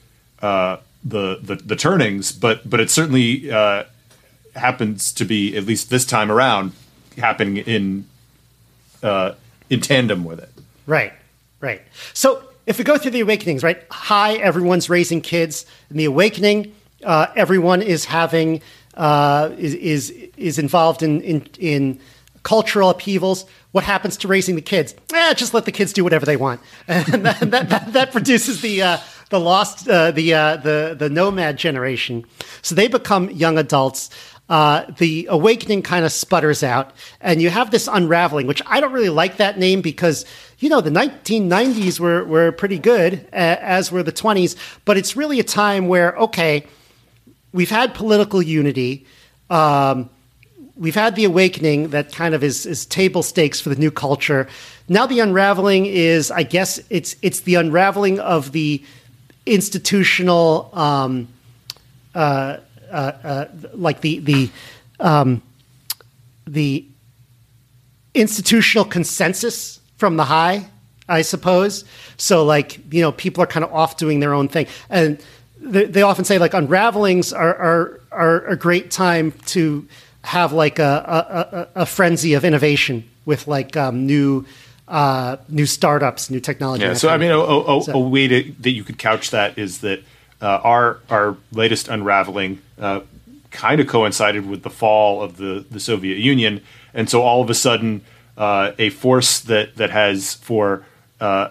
uh, 0.43 0.79
the, 1.05 1.39
the 1.43 1.57
the 1.57 1.77
turnings, 1.77 2.33
but 2.33 2.69
but 2.69 2.81
it 2.81 2.91
certainly 2.91 3.51
uh, 3.51 3.85
happens 4.55 5.13
to 5.13 5.25
be 5.25 5.57
at 5.57 5.65
least 5.65 5.91
this 5.91 6.05
time 6.05 6.31
around 6.31 6.73
happening 7.17 7.57
in 7.59 8.07
uh, 9.03 9.33
in 9.71 9.81
tandem 9.81 10.25
with 10.25 10.41
it. 10.41 10.51
Right. 10.87 11.13
Right. 11.61 11.83
So 12.15 12.43
if 12.67 12.79
we 12.79 12.85
go 12.85 12.99
through 12.99 13.13
the 13.13 13.21
awakenings, 13.21 13.63
right? 13.63 13.83
High, 13.91 14.35
everyone's 14.35 14.91
raising 14.91 15.21
kids. 15.21 15.65
In 15.91 15.97
the 15.97 16.05
awakening, 16.05 16.75
uh, 17.05 17.29
everyone 17.35 17.83
is 17.83 18.05
having 18.05 18.61
uh, 18.95 19.51
is, 19.57 19.75
is 19.75 20.11
is 20.37 20.59
involved 20.59 21.03
in, 21.03 21.21
in 21.23 21.49
in 21.59 22.01
cultural 22.43 22.91
upheavals. 22.91 23.47
What 23.73 23.85
happens 23.85 24.17
to 24.19 24.29
raising 24.29 24.55
the 24.55 24.63
kids? 24.63 24.95
Eh, 25.15 25.35
just 25.35 25.55
let 25.55 25.65
the 25.65 25.73
kids 25.73 25.93
do 25.93 26.05
whatever 26.05 26.27
they 26.27 26.37
want, 26.37 26.61
and 26.89 27.25
that, 27.25 27.41
that, 27.41 27.69
that, 27.69 27.93
that 27.93 28.13
produces 28.13 28.61
the 28.61 28.83
uh, 28.83 28.99
the 29.31 29.41
lost 29.41 29.89
uh, 29.89 30.11
the 30.11 30.35
uh, 30.35 30.57
the 30.57 30.97
the 30.99 31.09
nomad 31.09 31.57
generation. 31.57 32.25
So 32.63 32.75
they 32.75 32.89
become 32.89 33.31
young 33.31 33.59
adults. 33.59 34.11
Uh, 34.49 34.87
the 34.97 35.27
awakening 35.31 35.83
kind 35.83 36.07
of 36.07 36.13
sputters 36.13 36.63
out, 36.63 36.93
and 37.21 37.43
you 37.43 37.51
have 37.51 37.71
this 37.71 37.87
unraveling, 37.87 38.47
which 38.47 38.63
I 38.65 38.81
don't 38.81 38.93
really 38.93 39.11
like 39.11 39.37
that 39.37 39.59
name 39.59 39.83
because 39.83 40.25
you 40.59 40.69
know, 40.69 40.81
the 40.81 40.91
1990s 40.91 42.01
were, 42.01 42.25
were 42.25 42.51
pretty 42.51 42.79
good, 42.79 43.27
uh, 43.33 43.37
as 43.61 43.93
were 43.93 44.03
the 44.03 44.13
20s, 44.13 44.57
but 44.85 44.97
it's 44.97 45.17
really 45.17 45.39
a 45.39 45.45
time 45.45 45.87
where, 45.87 46.17
okay, 46.17 46.67
we've 47.53 47.71
had 47.71 47.95
political 47.95 48.43
unity. 48.43 49.07
Um, 49.51 50.11
we've 50.77 50.97
had 50.97 51.15
the 51.15 51.25
awakening 51.25 51.91
that 51.91 52.13
kind 52.13 52.35
of 52.35 52.43
is, 52.43 52.67
is 52.67 52.87
table 52.87 53.23
stakes 53.23 53.61
for 53.61 53.69
the 53.69 53.77
new 53.77 53.91
culture. 53.91 54.49
Now 54.89 55.07
the 55.07 55.21
unraveling 55.21 55.87
is, 55.87 56.31
I 56.31 56.43
guess, 56.43 56.81
it's 56.91 57.15
it's 57.23 57.41
the 57.41 57.57
unraveling 57.57 58.21
of 58.21 58.53
the 58.53 58.83
institutional, 59.47 60.71
um, 60.73 61.29
uh, 62.15 62.59
uh, 62.91 62.95
uh 62.95 63.45
like 63.75 64.01
the 64.01 64.21
the 64.21 64.51
um, 64.99 65.43
the 66.47 66.87
institutional 68.15 68.87
consensus 68.87 69.79
from 69.99 70.17
the 70.17 70.25
high 70.25 70.67
I 71.09 71.23
suppose. 71.23 71.85
So 72.17 72.45
like 72.45 72.81
you 72.93 73.01
know, 73.01 73.13
people 73.13 73.43
are 73.43 73.47
kind 73.47 73.65
of 73.65 73.73
off 73.73 73.97
doing 73.97 74.21
their 74.21 74.35
own 74.35 74.49
thing, 74.49 74.67
and 74.91 75.23
they, 75.61 75.87
they 75.87 76.03
often 76.03 76.25
say 76.25 76.39
like 76.39 76.53
unravelings 76.53 77.33
are, 77.33 77.55
are 77.55 78.01
are 78.13 78.47
a 78.47 78.57
great 78.57 78.91
time 78.91 79.33
to 79.47 79.87
have 80.23 80.53
like 80.53 80.79
a 80.79 81.69
a, 81.75 81.83
a, 81.83 81.87
frenzy 81.87 82.35
of 82.35 82.45
innovation 82.45 83.09
with 83.25 83.49
like 83.49 83.77
um, 83.77 84.07
new 84.07 84.45
uh, 84.87 85.37
new 85.49 85.67
startups, 85.67 86.31
new 86.31 86.41
technology. 86.41 86.85
Yeah. 86.85 86.95
So 86.95 87.09
I 87.09 87.17
mean, 87.17 87.31
a, 87.31 87.39
a, 87.39 87.83
So- 87.83 87.93
a 87.93 87.99
way 87.99 88.29
to, 88.29 88.53
that 88.61 88.71
you 88.71 88.85
could 88.85 88.99
couch 88.99 89.31
that 89.31 89.59
is 89.59 89.79
that 89.79 90.01
uh, 90.43 90.61
our 90.63 90.99
our 91.09 91.37
latest 91.53 91.89
unraveling 91.89 92.61
uh, 92.79 93.01
kind 93.51 93.81
of 93.81 93.87
coincided 93.87 94.47
with 94.47 94.63
the 94.63 94.71
fall 94.71 95.23
of 95.23 95.39
the 95.39 95.65
the 95.71 95.81
Soviet 95.81 96.19
Union, 96.19 96.61
and 96.93 97.09
so 97.09 97.23
all 97.23 97.41
of 97.41 97.49
a 97.49 97.55
sudden, 97.55 98.03
uh, 98.39 98.73
a 98.79 98.89
force 98.91 99.41
that 99.41 99.77
that 99.77 99.91
has 99.91 100.35
for 100.35 100.87
uh, 101.21 101.49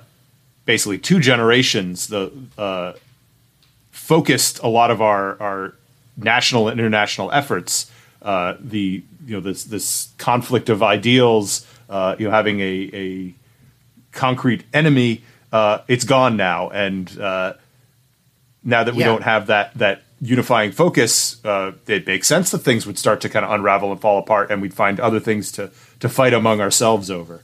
basically 0.65 0.97
two 0.97 1.19
generations 1.19 2.08
the 2.08 2.32
uh, 2.58 2.93
focused 3.91 4.60
a 4.63 4.67
lot 4.67 4.89
of 4.89 5.02
our 5.02 5.39
our 5.41 5.73
national 6.15 6.67
and 6.69 6.80
international 6.80 7.32
efforts. 7.32 7.91
Uh, 8.21 8.56
the 8.60 9.04
you 9.26 9.34
know 9.36 9.39
this 9.41 9.65
this 9.65 10.10
conflict 10.17 10.69
of 10.69 10.82
ideals, 10.82 11.67
uh, 11.89 12.15
you 12.17 12.26
know 12.26 12.32
having 12.32 12.60
a, 12.62 12.89
a 12.93 13.34
concrete 14.12 14.63
enemy, 14.73 15.21
uh, 15.52 15.80
it's 15.88 16.04
gone 16.06 16.36
now, 16.38 16.69
and 16.69 17.19
uh, 17.19 17.54
now 18.63 18.84
that 18.84 18.95
we 18.95 19.02
Yeah. 19.02 19.08
don't 19.10 19.23
have 19.23 19.47
that 19.47 19.73
that 19.78 20.02
unifying 20.19 20.71
focus, 20.71 21.43
uh, 21.45 21.73
it 21.86 22.08
makes 22.08 22.28
sense 22.28 22.50
that 22.52 22.60
things 22.60 22.88
would 22.88 22.97
start 22.97 23.21
to 23.21 23.30
kind 23.30 23.45
of 23.45 23.52
unravel 23.52 23.91
and 23.91 24.02
fall 24.02 24.17
apart, 24.17 24.50
and 24.50 24.62
we'd 24.62 24.73
find 24.73 25.00
other 25.00 25.19
things 25.19 25.52
to 25.52 25.69
to 25.99 26.10
fight 26.10 26.33
among 26.33 26.62
ourselves 26.62 27.10
over. 27.10 27.43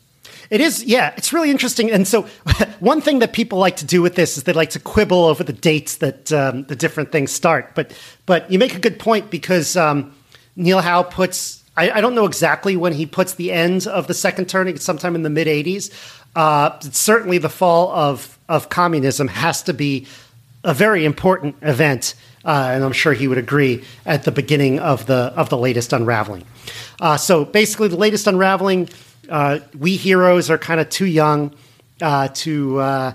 It 0.50 0.62
is, 0.62 0.84
yeah, 0.84 1.14
it's 1.18 1.34
really 1.34 1.50
interesting. 1.50 1.90
And 1.90 2.08
so, 2.08 2.24
one 2.80 3.02
thing 3.02 3.20
that 3.20 3.34
people 3.34 3.58
like 3.58 3.78
to 3.78 3.86
do 3.86 4.02
with 4.02 4.16
this 4.16 4.38
is 4.38 4.44
they 4.44 4.54
like 4.54 4.72
to 4.72 4.80
quibble 4.80 5.26
over 5.26 5.44
the 5.44 5.54
dates 5.54 5.98
that 5.98 6.32
um, 6.32 6.64
the 6.66 6.76
different 6.76 7.12
things 7.12 7.32
start. 7.32 7.74
But, 7.76 7.92
but 8.26 8.52
you 8.52 8.60
make 8.60 8.76
a 8.76 8.80
good 8.80 9.00
point 9.00 9.32
because 9.32 9.76
um, 9.76 10.14
Neil 10.56 10.82
Howe 10.82 11.04
puts, 11.04 11.64
I, 11.76 11.92
I 11.92 12.02
don't 12.02 12.14
know 12.14 12.26
exactly 12.26 12.76
when 12.76 12.94
he 12.94 13.06
puts 13.06 13.36
the 13.36 13.52
end 13.52 13.88
of 13.88 14.08
the 14.08 14.14
second 14.14 14.48
turning, 14.48 14.76
it's 14.76 14.86
sometime 14.86 15.16
in 15.16 15.24
the 15.24 15.30
mid 15.30 15.48
80s. 15.48 15.92
Uh, 16.36 16.80
certainly, 16.82 17.38
the 17.38 17.50
fall 17.50 17.92
of, 17.92 18.38
of 18.50 18.70
communism 18.70 19.28
has 19.28 19.64
to 19.64 19.74
be 19.74 20.08
a 20.64 20.74
very 20.74 21.06
important 21.06 21.56
event, 21.62 22.16
uh, 22.46 22.72
and 22.74 22.84
I'm 22.84 22.92
sure 22.92 23.14
he 23.14 23.28
would 23.28 23.38
agree 23.38 23.84
at 24.06 24.24
the 24.24 24.32
beginning 24.32 24.80
of 24.80 25.06
the 25.06 25.34
of 25.36 25.50
the 25.50 25.58
latest 25.58 25.94
unraveling. 25.94 26.46
Uh, 27.00 27.18
so 27.18 27.46
basically, 27.46 27.88
the 27.88 27.98
latest 27.98 28.28
unraveling, 28.28 28.90
uh, 29.30 29.60
we 29.78 29.96
heroes 29.96 30.50
are 30.50 30.58
kind 30.58 30.80
of 30.80 30.90
too 30.90 31.06
young 31.06 31.54
uh, 32.02 32.28
to 32.30 32.80
uh, 32.80 33.14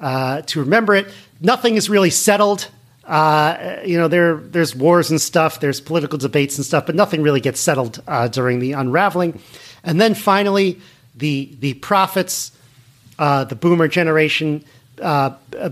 uh, 0.00 0.42
to 0.42 0.60
remember 0.60 0.94
it. 0.94 1.10
Nothing 1.40 1.76
is 1.76 1.88
really 1.88 2.10
settled. 2.10 2.68
You 3.06 3.96
know, 3.96 4.08
there 4.08 4.36
there's 4.36 4.76
wars 4.76 5.10
and 5.10 5.20
stuff. 5.20 5.60
There's 5.60 5.80
political 5.80 6.18
debates 6.18 6.58
and 6.58 6.64
stuff, 6.64 6.84
but 6.84 6.94
nothing 6.94 7.22
really 7.22 7.40
gets 7.40 7.60
settled 7.60 8.02
during 8.32 8.58
the 8.58 8.72
unraveling. 8.72 9.40
And 9.82 9.98
then 10.00 10.14
finally, 10.14 10.78
the 11.14 11.56
the 11.60 11.74
prophets 11.74 12.52
the 13.16 13.56
boomer 13.58 13.88
generation 13.88 14.62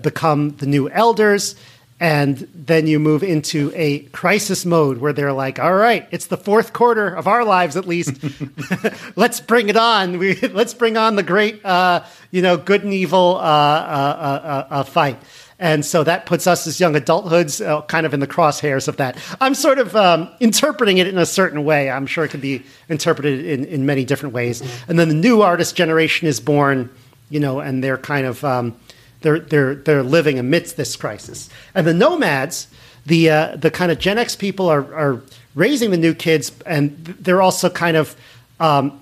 become 0.00 0.56
the 0.56 0.66
new 0.66 0.88
elders. 0.88 1.56
And 1.98 2.46
then 2.54 2.86
you 2.86 2.98
move 2.98 3.22
into 3.22 3.72
a 3.74 4.00
crisis 4.00 4.66
mode 4.66 4.98
where 4.98 5.14
they're 5.14 5.32
like, 5.32 5.58
all 5.58 5.74
right, 5.74 6.06
it's 6.10 6.26
the 6.26 6.36
fourth 6.36 6.74
quarter 6.74 7.08
of 7.08 7.26
our 7.26 7.42
lives 7.42 7.74
at 7.76 7.86
least. 7.86 8.22
let's 9.16 9.40
bring 9.40 9.70
it 9.70 9.76
on. 9.76 10.18
We, 10.18 10.36
let's 10.40 10.74
bring 10.74 10.98
on 10.98 11.16
the 11.16 11.22
great, 11.22 11.64
uh, 11.64 12.04
you 12.30 12.42
know, 12.42 12.58
good 12.58 12.84
and 12.84 12.92
evil 12.92 13.36
uh, 13.36 13.40
uh, 13.40 13.42
uh, 13.42 14.66
uh, 14.70 14.82
fight. 14.82 15.18
And 15.58 15.86
so 15.86 16.04
that 16.04 16.26
puts 16.26 16.46
us 16.46 16.66
as 16.66 16.78
young 16.78 16.92
adulthoods 16.94 17.64
uh, 17.64 17.80
kind 17.82 18.04
of 18.04 18.12
in 18.12 18.20
the 18.20 18.26
crosshairs 18.26 18.88
of 18.88 18.98
that. 18.98 19.16
I'm 19.40 19.54
sort 19.54 19.78
of 19.78 19.96
um, 19.96 20.28
interpreting 20.38 20.98
it 20.98 21.06
in 21.06 21.16
a 21.16 21.24
certain 21.24 21.64
way. 21.64 21.90
I'm 21.90 22.06
sure 22.06 22.24
it 22.24 22.28
could 22.28 22.42
be 22.42 22.62
interpreted 22.90 23.46
in, 23.46 23.64
in 23.64 23.86
many 23.86 24.04
different 24.04 24.34
ways. 24.34 24.62
And 24.86 24.98
then 24.98 25.08
the 25.08 25.14
new 25.14 25.40
artist 25.40 25.74
generation 25.74 26.28
is 26.28 26.40
born, 26.40 26.90
you 27.30 27.40
know, 27.40 27.60
and 27.60 27.82
they're 27.82 27.96
kind 27.96 28.26
of 28.26 28.44
um, 28.44 28.76
they're 29.22 29.38
they're 29.40 29.74
they're 29.74 30.02
living 30.02 30.38
amidst 30.38 30.76
this 30.76 30.96
crisis. 30.96 31.48
And 31.74 31.86
the 31.86 31.94
nomads, 31.94 32.68
the 33.04 33.30
uh, 33.30 33.56
the 33.56 33.70
kind 33.70 33.90
of 33.92 33.98
Gen 33.98 34.18
X 34.18 34.36
people 34.36 34.68
are 34.68 34.94
are 34.94 35.22
raising 35.54 35.90
the 35.90 35.96
new 35.96 36.14
kids, 36.14 36.52
and 36.66 37.04
they're 37.04 37.42
also 37.42 37.70
kind 37.70 37.96
of 37.96 38.14
um, 38.60 39.00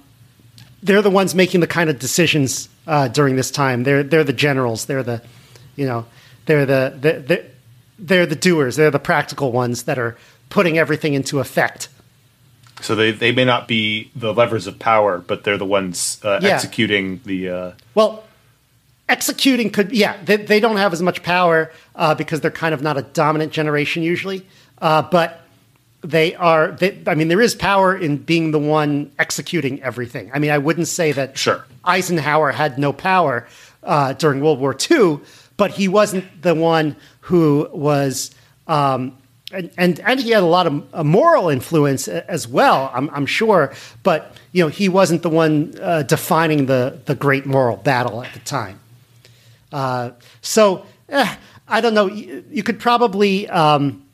they're 0.82 1.02
the 1.02 1.10
ones 1.10 1.34
making 1.34 1.60
the 1.60 1.66
kind 1.66 1.90
of 1.90 1.98
decisions 1.98 2.68
uh, 2.86 3.08
during 3.08 3.36
this 3.36 3.50
time. 3.50 3.84
They're 3.84 4.02
they're 4.02 4.24
the 4.24 4.32
generals. 4.32 4.84
They're 4.86 5.02
the, 5.02 5.22
you 5.76 5.86
know, 5.86 6.06
they're 6.46 6.66
the, 6.66 6.94
the, 7.00 7.12
the 7.20 7.44
they're 7.98 8.26
the 8.26 8.36
doers. 8.36 8.76
They're 8.76 8.90
the 8.90 8.98
practical 8.98 9.52
ones 9.52 9.84
that 9.84 9.98
are 9.98 10.16
putting 10.50 10.78
everything 10.78 11.14
into 11.14 11.40
effect. 11.40 11.88
So 12.80 12.94
they, 12.94 13.12
they 13.12 13.32
may 13.32 13.44
not 13.44 13.66
be 13.68 14.10
the 14.14 14.34
levers 14.34 14.66
of 14.66 14.78
power, 14.78 15.18
but 15.18 15.44
they're 15.44 15.56
the 15.56 15.64
ones 15.64 16.20
uh, 16.24 16.40
Yeah. 16.42 16.50
executing 16.54 17.20
the. 17.24 17.48
Uh, 17.48 17.72
Well, 17.94 18.23
executing 19.08 19.70
could 19.70 19.92
yeah 19.92 20.16
they, 20.24 20.36
they 20.36 20.60
don't 20.60 20.76
have 20.76 20.92
as 20.92 21.02
much 21.02 21.22
power 21.22 21.70
uh, 21.94 22.14
because 22.14 22.40
they're 22.40 22.50
kind 22.50 22.74
of 22.74 22.82
not 22.82 22.96
a 22.96 23.02
dominant 23.02 23.52
generation 23.52 24.02
usually, 24.02 24.46
uh, 24.80 25.02
but 25.02 25.42
they 26.04 26.34
are. 26.34 26.72
They, 26.72 27.02
I 27.06 27.14
mean, 27.14 27.28
there 27.28 27.40
is 27.40 27.54
power 27.54 27.96
in 27.96 28.18
being 28.18 28.50
the 28.50 28.58
one 28.58 29.10
executing 29.18 29.82
everything. 29.82 30.30
I 30.34 30.38
mean, 30.38 30.50
I 30.50 30.58
wouldn't 30.58 30.88
say 30.88 31.12
that 31.12 31.38
Sure. 31.38 31.64
Eisenhower 31.84 32.52
had 32.52 32.78
no 32.78 32.92
power 32.92 33.46
uh, 33.82 34.12
during 34.14 34.40
World 34.40 34.60
War 34.60 34.76
II, 34.90 35.20
but 35.56 35.70
he 35.72 35.88
wasn't 35.88 36.42
the 36.42 36.54
one 36.54 36.96
who 37.20 37.68
was. 37.72 38.34
Um, 38.66 39.16
and, 39.52 39.70
and 39.76 40.00
and 40.00 40.20
he 40.20 40.30
had 40.30 40.42
a 40.42 40.46
lot 40.46 40.66
of 40.66 40.94
uh, 40.94 41.04
moral 41.04 41.48
influence 41.48 42.08
as 42.08 42.48
well, 42.48 42.90
I'm, 42.92 43.08
I'm 43.10 43.26
sure. 43.26 43.72
But 44.02 44.36
you 44.52 44.64
know, 44.64 44.68
he 44.68 44.88
wasn't 44.88 45.22
the 45.22 45.30
one 45.30 45.74
uh, 45.80 46.02
defining 46.02 46.66
the 46.66 46.98
the 47.04 47.14
great 47.14 47.46
moral 47.46 47.76
battle 47.76 48.22
at 48.22 48.32
the 48.32 48.40
time. 48.40 48.80
Uh, 49.74 50.12
so 50.40 50.86
eh, 51.08 51.34
I 51.66 51.80
don't 51.80 51.94
know. 51.94 52.06
You, 52.06 52.44
you 52.48 52.62
could 52.62 52.78
probably 52.78 53.48
um, 53.48 54.06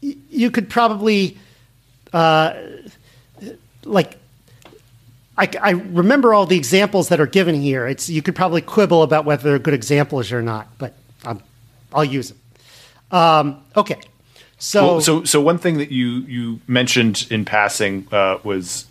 you 0.00 0.50
could 0.50 0.68
probably 0.68 1.38
uh, 2.12 2.54
like 3.84 4.18
I, 5.38 5.48
I 5.62 5.70
remember 5.70 6.34
all 6.34 6.44
the 6.44 6.56
examples 6.56 7.08
that 7.10 7.20
are 7.20 7.26
given 7.26 7.54
here. 7.54 7.86
It's 7.86 8.10
you 8.10 8.20
could 8.20 8.34
probably 8.34 8.62
quibble 8.62 9.04
about 9.04 9.24
whether 9.24 9.44
they're 9.44 9.60
good 9.60 9.74
examples 9.74 10.32
or 10.32 10.42
not, 10.42 10.66
but 10.76 10.94
um, 11.24 11.40
I'll 11.92 12.04
use 12.04 12.30
them. 12.30 12.38
Um, 13.12 13.62
okay, 13.76 14.00
so, 14.58 14.84
Well, 14.84 15.00
so 15.00 15.22
so 15.22 15.40
one 15.40 15.58
thing 15.58 15.78
that 15.78 15.92
you 15.92 16.24
you 16.26 16.60
mentioned 16.66 17.28
in 17.30 17.44
passing 17.44 18.08
uh, 18.10 18.38
was 18.42 18.86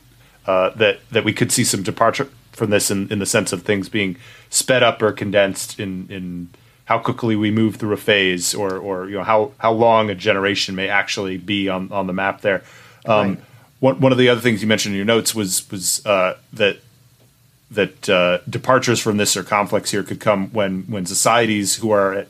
uh, 0.45 0.69
that 0.77 0.99
that 1.11 1.25
we 1.25 1.33
could 1.33 1.51
see 1.51 1.65
some 1.65 1.83
departure 1.83 2.29
from 2.53 2.69
this 2.69 2.89
in, 2.89 3.11
in 3.11 3.19
the 3.19 3.25
sense 3.25 3.51
of 3.51 3.63
things 3.63 3.89
being 3.89 4.15
sped 4.49 4.83
up 4.83 5.01
or 5.01 5.11
condensed 5.11 5.79
in 5.79 6.07
in 6.09 6.49
how 6.85 6.99
quickly 6.99 7.35
we 7.35 7.49
move 7.51 7.77
through 7.77 7.93
a 7.93 7.97
phase 7.97 8.53
or 8.53 8.77
or 8.77 9.09
you 9.09 9.15
know 9.15 9.23
how 9.23 9.51
how 9.57 9.71
long 9.71 10.09
a 10.09 10.15
generation 10.15 10.75
may 10.75 10.87
actually 10.87 11.37
be 11.37 11.69
on 11.69 11.91
on 11.91 12.07
the 12.07 12.13
map 12.13 12.41
there. 12.41 12.63
Um, 13.05 13.29
Right. 13.29 13.39
One 13.79 13.99
one 13.99 14.11
of 14.13 14.17
the 14.17 14.29
other 14.29 14.39
things 14.39 14.61
you 14.61 14.67
mentioned 14.67 14.93
in 14.93 14.97
your 14.97 15.05
notes 15.05 15.35
was 15.35 15.69
was 15.69 16.05
uh, 16.05 16.37
that 16.53 16.77
that 17.71 18.09
uh, 18.09 18.37
departures 18.49 18.99
from 18.99 19.17
this 19.17 19.35
or 19.35 19.43
conflicts 19.43 19.91
here 19.91 20.03
could 20.03 20.21
come 20.21 20.47
when 20.53 20.83
when 20.83 21.05
societies 21.05 21.75
who 21.75 21.91
are 21.91 22.13
at, 22.13 22.27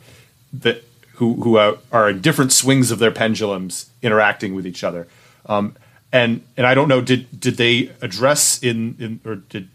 that 0.51 0.83
who 1.15 1.36
who 1.36 1.57
are, 1.57 1.77
are 1.91 2.09
in 2.09 2.21
different 2.21 2.51
swings 2.51 2.89
of 2.89 2.99
their 2.99 3.12
pendulums 3.12 3.89
interacting 4.01 4.55
with 4.55 4.65
each 4.65 4.83
other. 4.83 5.07
Um, 5.45 5.75
and 6.12 6.41
and 6.57 6.65
I 6.65 6.73
don't 6.73 6.88
know 6.88 7.01
did 7.01 7.39
did 7.39 7.57
they 7.57 7.91
address 8.01 8.62
in, 8.63 8.95
in 8.99 9.19
or 9.23 9.36
did 9.36 9.69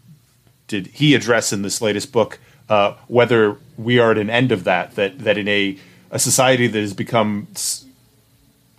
did 0.69 0.87
he 0.87 1.13
address 1.13 1.51
in 1.51 1.61
this 1.63 1.81
latest 1.81 2.13
book 2.13 2.39
uh, 2.69 2.93
whether 3.07 3.57
we 3.77 3.99
are 3.99 4.11
at 4.11 4.17
an 4.17 4.29
end 4.29 4.53
of 4.53 4.63
that 4.63 4.95
that 4.95 5.19
that 5.19 5.37
in 5.37 5.49
a 5.49 5.77
a 6.11 6.19
society 6.19 6.67
that 6.67 6.79
has 6.79 6.93
become 6.93 7.47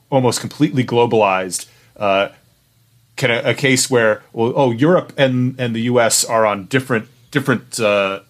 almost 0.09 0.41
completely 0.41 0.85
globalized 0.85 1.67
uh, 1.99 2.29
can 3.17 3.31
a, 3.31 3.51
a 3.51 3.55
case 3.55 3.91
where 3.91 4.23
well, 4.33 4.53
oh 4.57 4.71
Europe 4.71 5.13
and 5.19 5.55
and 5.61 5.77
the 5.77 5.83
U.S. 5.83 6.25
are 6.25 6.47
on 6.47 6.65
different 6.67 7.09
different 7.31 7.79
uh, 7.79 8.21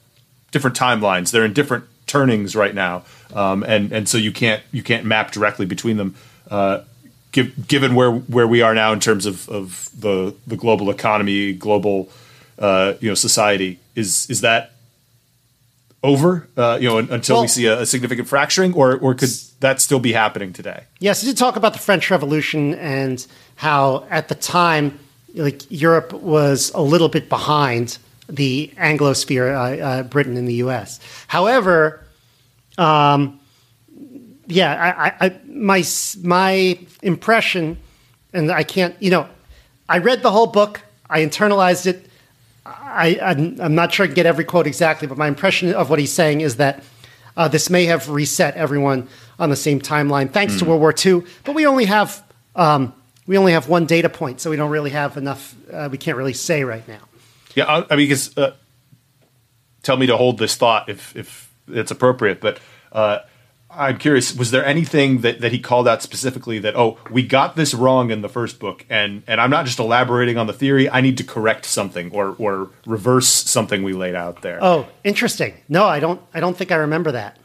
different 0.50 0.76
timelines. 0.76 1.30
They're 1.30 1.44
in 1.44 1.52
different 1.52 1.84
turnings 2.06 2.56
right 2.56 2.74
now, 2.74 3.04
um, 3.34 3.62
and 3.62 3.92
and 3.92 4.08
so 4.08 4.18
you 4.18 4.32
can't 4.32 4.62
you 4.72 4.82
can't 4.82 5.06
map 5.06 5.30
directly 5.30 5.66
between 5.66 5.96
them. 5.96 6.16
Uh, 6.50 6.80
give, 7.32 7.68
given 7.68 7.94
where 7.94 8.10
where 8.10 8.46
we 8.46 8.62
are 8.62 8.74
now 8.74 8.92
in 8.92 9.00
terms 9.00 9.26
of, 9.26 9.48
of 9.48 9.88
the 9.98 10.34
the 10.46 10.56
global 10.56 10.90
economy, 10.90 11.52
global 11.52 12.08
uh, 12.60 12.94
you 13.00 13.08
know 13.08 13.14
society, 13.14 13.80
is 13.94 14.28
is 14.30 14.42
that 14.42 14.72
over? 16.02 16.48
Uh, 16.56 16.78
you 16.80 16.88
know, 16.88 16.98
un- 16.98 17.08
until 17.10 17.40
we 17.42 17.48
see 17.48 17.66
a, 17.66 17.80
a 17.80 17.86
significant 17.86 18.28
fracturing, 18.28 18.74
or 18.74 18.96
or 18.98 19.14
could 19.14 19.30
that 19.60 19.80
still 19.80 20.00
be 20.00 20.12
happening 20.12 20.52
today? 20.52 20.84
Yes, 20.98 21.22
you 21.22 21.30
did 21.30 21.38
talk 21.38 21.56
about 21.56 21.72
the 21.72 21.78
French 21.78 22.10
Revolution 22.10 22.74
and 22.74 23.26
how 23.56 24.06
at 24.10 24.28
the 24.28 24.34
time, 24.34 24.98
like 25.34 25.62
Europe 25.70 26.12
was 26.12 26.70
a 26.74 26.82
little 26.82 27.08
bit 27.08 27.28
behind 27.28 27.98
the 28.28 28.70
Anglosphere, 28.76 29.54
uh, 29.54 29.82
uh, 29.82 30.02
Britain 30.04 30.36
and 30.36 30.46
the 30.46 30.54
U.S. 30.54 31.00
However, 31.26 32.04
um, 32.78 33.40
yeah, 34.46 35.14
I, 35.20 35.26
I, 35.26 35.36
my 35.48 35.82
my 36.22 36.78
impression, 37.02 37.78
and 38.32 38.50
I 38.50 38.62
can't, 38.62 38.94
you 39.00 39.10
know, 39.10 39.28
I 39.88 39.98
read 39.98 40.22
the 40.22 40.30
whole 40.30 40.46
book, 40.46 40.80
I 41.08 41.20
internalized 41.20 41.86
it. 41.86 42.06
I, 42.66 43.18
I'm, 43.22 43.60
I'm 43.60 43.74
not 43.74 43.92
sure 43.92 44.04
I 44.04 44.06
can 44.08 44.14
get 44.14 44.26
every 44.26 44.44
quote 44.44 44.66
exactly, 44.66 45.08
but 45.08 45.16
my 45.16 45.28
impression 45.28 45.72
of 45.74 45.90
what 45.90 45.98
he's 45.98 46.12
saying 46.12 46.40
is 46.40 46.56
that 46.56 46.82
uh, 47.36 47.48
this 47.48 47.70
may 47.70 47.86
have 47.86 48.08
reset 48.08 48.54
everyone 48.54 49.08
on 49.38 49.50
the 49.50 49.56
same 49.56 49.80
timeline, 49.80 50.30
thanks 50.30 50.54
mm. 50.54 50.58
to 50.60 50.64
World 50.66 50.80
War 50.80 50.94
II. 51.04 51.22
But 51.44 51.54
we 51.54 51.66
only 51.66 51.86
have 51.86 52.22
um, 52.54 52.92
we 53.26 53.38
only 53.38 53.52
have 53.52 53.68
one 53.68 53.86
data 53.86 54.08
point, 54.08 54.40
so 54.40 54.50
we 54.50 54.56
don't 54.56 54.70
really 54.70 54.90
have 54.90 55.16
enough. 55.16 55.54
Uh, 55.72 55.88
we 55.90 55.98
can't 55.98 56.16
really 56.16 56.32
say 56.32 56.64
right 56.64 56.86
now. 56.86 57.00
Yeah, 57.54 57.64
I, 57.64 57.76
I 57.90 57.96
mean, 57.96 58.08
because 58.08 58.36
uh, 58.36 58.54
tell 59.82 59.96
me 59.96 60.06
to 60.06 60.16
hold 60.16 60.38
this 60.38 60.56
thought 60.56 60.88
if 60.88 61.16
if 61.16 61.52
it's 61.68 61.90
appropriate, 61.90 62.40
but. 62.40 62.60
I'm 63.72 63.98
curious, 63.98 64.34
was 64.34 64.50
there 64.50 64.64
anything 64.64 65.20
that, 65.20 65.40
that 65.40 65.52
he 65.52 65.58
called 65.58 65.86
out 65.86 66.02
specifically 66.02 66.58
that, 66.58 66.76
oh, 66.76 66.98
we 67.10 67.22
got 67.22 67.54
this 67.56 67.72
wrong 67.72 68.10
in 68.10 68.20
the 68.20 68.28
first 68.28 68.58
book, 68.58 68.84
and, 68.90 69.22
and 69.26 69.40
I'm 69.40 69.50
not 69.50 69.64
just 69.64 69.78
elaborating 69.78 70.36
on 70.38 70.46
the 70.46 70.52
theory, 70.52 70.90
I 70.90 71.00
need 71.00 71.16
to 71.18 71.24
correct 71.24 71.64
something 71.66 72.10
or, 72.12 72.34
or 72.38 72.70
reverse 72.84 73.28
something 73.28 73.82
we 73.82 73.92
laid 73.92 74.14
out 74.14 74.42
there. 74.42 74.58
Oh, 74.60 74.88
interesting. 75.04 75.54
No, 75.68 75.84
I 75.84 76.00
don't 76.00 76.20
I 76.34 76.40
don't 76.40 76.56
think 76.56 76.72
I 76.72 76.76
remember 76.76 77.12
that. 77.12 77.38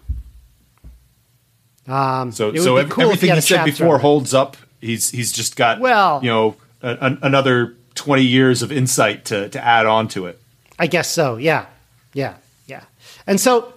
Um, 1.88 2.32
so 2.32 2.53
so 2.55 2.84
cool 2.88 3.03
everything 3.03 3.30
he, 3.30 3.36
he 3.36 3.41
said 3.41 3.63
before 3.63 3.99
holds 3.99 4.34
up. 4.34 4.57
He's 4.82 5.11
he's 5.11 5.32
just 5.32 5.55
got 5.55 5.80
well, 5.80 6.19
you 6.23 6.30
know, 6.30 6.55
a, 6.82 6.93
a, 6.93 7.17
another 7.21 7.76
20 7.95 8.23
years 8.23 8.61
of 8.61 8.71
insight 8.71 9.26
to, 9.26 9.49
to 9.49 9.63
add 9.63 9.86
on 9.86 10.07
to 10.09 10.26
it. 10.28 10.41
I 10.78 10.88
guess 10.88 11.09
so. 11.09 11.38
Yeah. 11.38 11.65
Yeah. 12.13 12.36
Yeah. 12.67 12.84
And 13.26 13.39
so 13.39 13.73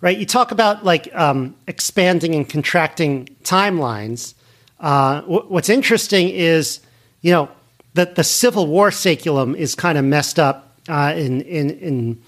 right? 0.00 0.16
You 0.16 0.26
talk 0.26 0.50
about 0.50 0.84
like 0.84 1.14
um, 1.14 1.54
expanding 1.66 2.34
and 2.34 2.48
contracting 2.48 3.26
timelines. 3.42 4.34
Uh, 4.80 5.20
w- 5.22 5.44
what's 5.48 5.68
interesting 5.68 6.28
is, 6.28 6.80
you 7.20 7.32
know, 7.32 7.48
that 7.94 8.14
the 8.14 8.24
Civil 8.24 8.66
War 8.66 8.90
saeculum 8.90 9.56
is 9.56 9.74
kind 9.74 9.98
of 9.98 10.04
messed 10.04 10.38
up 10.38 10.72
uh, 10.88 11.14
in, 11.16 11.40
in 11.42 11.70
in 11.70 12.22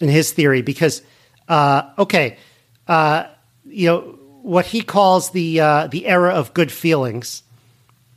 in 0.00 0.08
his 0.08 0.32
theory 0.32 0.62
because, 0.62 1.02
uh, 1.48 1.82
okay, 1.98 2.36
uh, 2.88 3.24
you 3.66 3.86
know 3.86 4.00
what 4.42 4.66
he 4.66 4.82
calls 4.82 5.30
the 5.30 5.60
uh, 5.60 5.86
the 5.88 6.06
era 6.06 6.30
of 6.30 6.54
good 6.54 6.72
feelings 6.72 7.42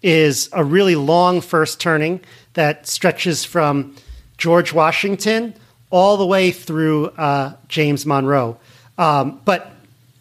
is 0.02 0.50
a 0.54 0.64
really 0.64 0.96
long 0.96 1.41
first 1.41 1.80
turning 1.80 2.22
that 2.54 2.88
stretches 2.88 3.43
from 3.43 3.96
George 4.38 4.72
Washington 4.72 5.54
all 5.89 6.18
the 6.18 6.26
way 6.26 6.52
through 6.52 7.08
uh, 7.08 7.54
James 7.68 8.06
Monroe. 8.06 8.58
Um, 8.98 9.41
but 9.46 9.72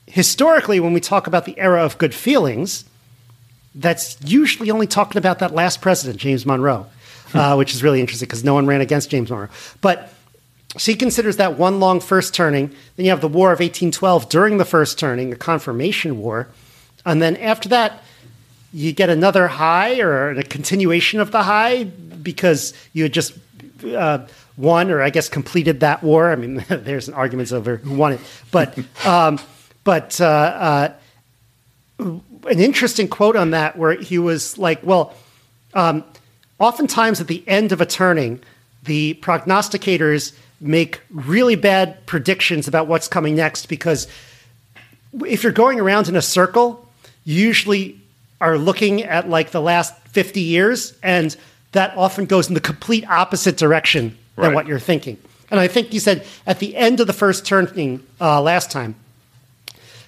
historically, 0.06 0.80
when 0.80 0.92
we 0.92 1.00
talk 1.00 1.26
about 1.26 1.44
the 1.44 1.58
era 1.58 1.84
of 1.84 1.98
good 1.98 2.14
feelings, 2.14 2.84
that's 3.74 4.16
usually 4.24 4.70
only 4.70 4.86
talking 4.86 5.18
about 5.18 5.40
that 5.40 5.52
last 5.52 5.80
president, 5.80 6.18
James 6.18 6.46
Monroe, 6.46 6.86
uh, 7.34 7.54
which 7.58 7.74
is 7.74 7.82
really 7.82 8.00
interesting 8.00 8.26
because 8.26 8.44
no 8.44 8.54
one 8.54 8.66
ran 8.66 8.80
against 8.80 9.10
James 9.10 9.30
Monroe. 9.30 9.48
But 9.80 10.12
so 10.76 10.90
he 10.90 10.96
considers 10.96 11.36
that 11.36 11.56
one 11.58 11.78
long 11.78 12.00
first 12.00 12.34
turning. 12.34 12.68
Then 12.96 13.06
you 13.06 13.10
have 13.10 13.20
the 13.20 13.28
War 13.28 13.48
of 13.48 13.60
1812 13.60 14.28
during 14.28 14.58
the 14.58 14.64
first 14.64 14.98
turning, 14.98 15.30
the 15.30 15.36
Confirmation 15.36 16.18
War. 16.18 16.48
And 17.06 17.22
then 17.22 17.36
after 17.36 17.68
that, 17.68 18.02
you 18.72 18.92
get 18.92 19.08
another 19.08 19.46
high 19.46 20.00
or 20.00 20.30
a 20.30 20.42
continuation 20.42 21.20
of 21.20 21.30
the 21.30 21.44
high 21.44 21.84
because 21.84 22.74
you 22.92 23.04
had 23.04 23.12
just 23.12 23.34
uh, 23.86 24.26
won, 24.56 24.90
or 24.90 25.02
I 25.02 25.10
guess 25.10 25.28
completed 25.28 25.80
that 25.80 26.02
war. 26.02 26.30
I 26.30 26.36
mean, 26.36 26.64
there's 26.68 27.08
an 27.08 27.14
arguments 27.14 27.52
over 27.52 27.76
who 27.76 27.94
won 27.94 28.12
it, 28.12 28.20
but 28.50 28.78
um, 29.06 29.38
but 29.84 30.20
uh, 30.20 30.24
uh, 30.24 30.92
an 31.98 32.60
interesting 32.60 33.08
quote 33.08 33.36
on 33.36 33.50
that 33.50 33.76
where 33.76 33.92
he 33.92 34.18
was 34.18 34.58
like, 34.58 34.82
well, 34.82 35.14
um, 35.74 36.04
oftentimes 36.58 37.20
at 37.20 37.26
the 37.26 37.44
end 37.46 37.72
of 37.72 37.80
a 37.80 37.86
turning, 37.86 38.40
the 38.84 39.18
prognosticators 39.22 40.34
make 40.60 41.00
really 41.10 41.56
bad 41.56 42.04
predictions 42.06 42.68
about 42.68 42.86
what's 42.86 43.08
coming 43.08 43.34
next 43.34 43.66
because 43.66 44.06
if 45.26 45.42
you're 45.42 45.52
going 45.52 45.78
around 45.78 46.08
in 46.08 46.16
a 46.16 46.22
circle, 46.22 46.88
you 47.24 47.46
usually 47.46 48.00
are 48.40 48.56
looking 48.56 49.02
at 49.02 49.28
like 49.28 49.50
the 49.50 49.60
last 49.60 49.94
50 50.08 50.40
years 50.40 50.94
and 51.02 51.36
that 51.72 51.96
often 51.96 52.24
goes 52.24 52.48
in 52.48 52.54
the 52.54 52.60
complete 52.60 53.08
opposite 53.08 53.56
direction 53.56 54.16
than 54.36 54.46
right. 54.46 54.54
what 54.54 54.66
you're 54.66 54.78
thinking. 54.78 55.18
And 55.50 55.60
I 55.60 55.68
think 55.68 55.92
you 55.92 56.00
said 56.00 56.26
at 56.46 56.58
the 56.58 56.76
end 56.76 57.00
of 57.00 57.06
the 57.06 57.12
first 57.12 57.46
turning 57.46 58.04
uh, 58.20 58.40
last 58.40 58.70
time, 58.70 58.96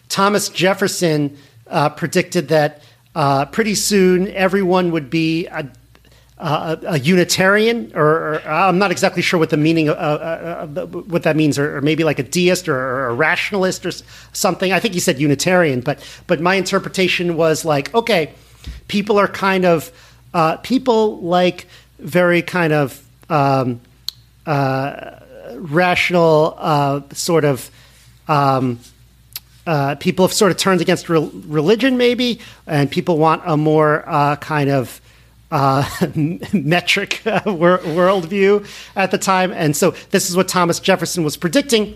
Thomas 0.09 0.49
Jefferson 0.49 1.37
uh, 1.69 1.91
predicted 1.91 2.49
that 2.49 2.83
uh, 3.15 3.47
pretty 3.47 3.75
soon 3.75 4.29
everyone 4.29 4.93
would 4.93 5.09
be 5.11 5.47
a, 5.47 5.69
a, 6.39 6.79
a 6.87 6.99
Unitarian, 6.99 7.91
or, 7.95 8.05
or, 8.05 8.43
I'm 8.47 8.79
not 8.79 8.91
exactly 8.91 9.23
sure 9.23 9.41
what 9.41 9.51
the 9.51 9.57
meaning 9.57 9.89
of 9.89 9.97
uh, 9.97 10.01
uh, 10.01 10.87
what 10.87 11.23
that 11.23 11.35
means, 11.35 11.59
or, 11.59 11.79
or, 11.79 11.81
maybe 11.81 12.05
like 12.05 12.19
a 12.19 12.23
deist 12.23 12.69
or, 12.69 12.77
or, 12.77 13.07
a 13.09 13.15
rationalist 13.15 13.87
or 13.87 13.93
something. 14.33 14.71
I 14.73 14.81
think 14.81 14.95
he 14.95 15.01
said 15.01 15.19
Unitarian, 15.19 15.81
but 15.81 15.99
but 16.27 16.41
my 16.41 16.57
interpretation 16.57 17.37
was 17.37 17.65
like, 17.65 17.95
okay, 17.95 18.35
people 18.89 19.19
are 19.19 19.29
kind 19.29 19.65
of 19.65 19.91
uh, 20.35 20.59
people 20.59 21.19
like 21.21 21.67
very 21.99 22.43
kind 22.43 22.73
of 22.75 23.03
um, 23.31 23.81
uh, 24.47 25.21
rational 25.55 26.55
uh, 26.59 27.01
sort 27.13 27.45
of 27.45 27.71
um, 28.29 28.79
uh, 29.67 29.97
people 29.97 30.25
have 30.25 30.33
sort 30.33 30.53
of 30.53 30.57
turned 30.57 30.81
against 30.81 31.09
re- 31.09 31.31
religion, 31.47 31.97
maybe, 31.97 32.41
and 32.67 32.91
people 32.91 33.19
want 33.19 33.43
a 33.45 33.57
more 33.57 34.05
uh, 34.09 34.37
kind 34.37 34.71
of 34.71 35.01
uh, 35.51 35.85
metric 36.53 37.21
wor- 37.25 37.79
worldview 37.79 38.67
at 38.95 39.11
the 39.11 39.19
time. 39.19 39.53
And 39.53 39.77
so 39.77 39.91
this 40.11 40.31
is 40.31 40.37
what 40.37 40.49
Thomas 40.49 40.79
Jefferson 40.79 41.25
was 41.25 41.37
predicting. 41.37 41.95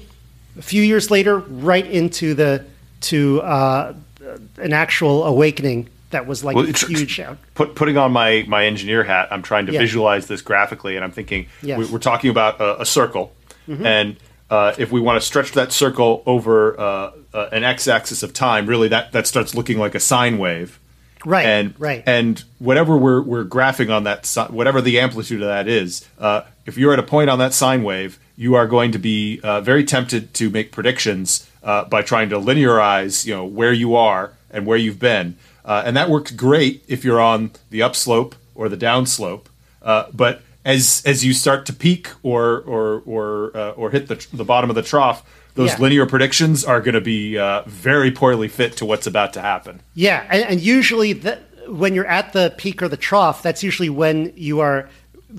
A 0.59 0.63
few 0.63 0.83
years 0.83 1.11
later, 1.11 1.39
right 1.39 1.87
into 1.87 2.35
the 2.35 2.65
to 3.03 3.41
an 3.43 4.73
actual 4.73 5.25
awakening 5.25 5.89
that 6.11 6.27
was 6.27 6.45
like 6.45 6.57
well, 6.57 6.69
a 6.69 6.73
huge 6.73 7.11
shout. 7.11 7.39
Put, 7.55 7.75
putting 7.75 7.97
on 7.97 8.13
my 8.13 8.45
my 8.47 8.67
engineer 8.67 9.05
hat, 9.05 9.29
I'm 9.31 9.43
trying 9.43 9.67
to 9.67 9.73
yeah. 9.73 9.81
visualize 9.81 10.27
this 10.27 10.43
graphically, 10.43 10.97
and 10.97 11.05
I'm 11.05 11.13
thinking 11.13 11.47
yes. 11.63 11.79
we, 11.79 11.97
are 11.97 11.99
talking 11.99 12.31
about 12.31 12.61
a, 12.61 12.83
a 12.83 12.87
circle, 12.87 13.33
mm-hmm. 13.69 13.87
and 13.87 14.17
uh, 14.51 14.75
if 14.79 14.91
we 14.91 15.01
want 15.01 15.21
to 15.21 15.27
stretch 15.27 15.53
that 15.53 15.73
circle 15.73 16.23
over 16.27 16.79
uh, 16.79 17.13
uh, 17.33 17.49
an 17.53 17.65
x-axis 17.65 18.23
of 18.23 18.33
time, 18.33 18.67
really 18.67 18.89
that 18.89 19.13
that 19.13 19.27
starts 19.27 19.55
looking 19.55 19.79
like 19.79 19.95
a 19.95 20.01
sine 20.01 20.39
wave. 20.39 20.79
Right. 21.25 21.45
And 21.45 21.75
right. 21.79 22.03
And 22.07 22.43
whatever 22.59 22.97
we're 22.97 23.23
we're 23.23 23.45
graphing 23.45 23.95
on 23.95 24.05
that, 24.05 24.27
whatever 24.51 24.81
the 24.81 24.99
amplitude 25.01 25.43
of 25.43 25.49
that 25.49 25.69
is, 25.69 26.09
uh, 26.19 26.43
if 26.67 26.79
you're 26.79 26.93
at 26.93 26.99
a 26.99 27.05
point 27.05 27.31
on 27.31 27.39
that 27.39 27.53
sine 27.53 27.83
wave, 27.83 28.19
you 28.37 28.55
are 28.55 28.67
going 28.67 28.91
to 28.93 28.99
be 28.99 29.39
uh, 29.43 29.61
very 29.61 29.85
tempted 29.85 30.33
to 30.35 30.49
make 30.51 30.73
predictions 30.73 31.49
uh, 31.63 31.85
by 31.85 32.03
trying 32.03 32.31
to 32.31 32.37
linearize, 32.37 33.27
you 33.27 33.35
know, 33.35 33.45
where 33.45 33.73
you 33.73 33.95
are 33.95 34.33
and 34.51 34.67
where 34.67 34.79
you've 34.79 34.99
been. 34.99 35.37
Uh, 35.65 35.83
and 35.85 35.97
that 35.97 36.09
works 36.09 36.31
great 36.31 36.85
if 36.89 37.05
you're 37.05 37.21
on 37.21 37.51
the 37.71 37.83
upslope 37.83 38.35
or 38.55 38.69
the 38.69 38.77
downslope. 38.77 39.47
Uh, 39.83 40.07
but 40.13 40.43
as 40.65 41.03
as 41.07 41.25
you 41.25 41.33
start 41.33 41.67
to 41.67 41.73
peak 41.73 42.11
or 42.23 42.61
or 42.61 43.03
or 43.07 43.57
uh, 43.57 43.71
or 43.73 43.91
hit 43.91 44.09
the 44.09 44.27
the 44.33 44.45
bottom 44.45 44.71
of 44.71 44.77
the 44.77 44.83
trough, 44.83 45.25
those 45.55 45.71
yeah. 45.71 45.79
linear 45.79 46.07
predictions 46.07 46.65
are 46.65 46.81
going 46.81 46.95
to 46.95 47.01
be 47.01 47.39
uh, 47.39 47.63
very 47.67 48.11
poorly 48.11 48.49
fit 48.49 48.77
to 48.77 48.85
what's 48.85 49.07
about 49.07 49.33
to 49.35 49.41
happen. 49.41 49.81
Yeah, 49.95 50.27
and, 50.31 50.45
and 50.45 50.61
usually 50.61 51.15
the, 51.15 51.39
when 51.69 51.95
you're 51.95 52.07
at 52.07 52.33
the 52.33 52.55
peak 52.57 52.83
or 52.83 52.89
the 52.89 52.97
trough, 52.97 53.43
that's 53.43 53.63
usually 53.63 53.91
when 53.91 54.33
you 54.37 54.61
are 54.61 54.89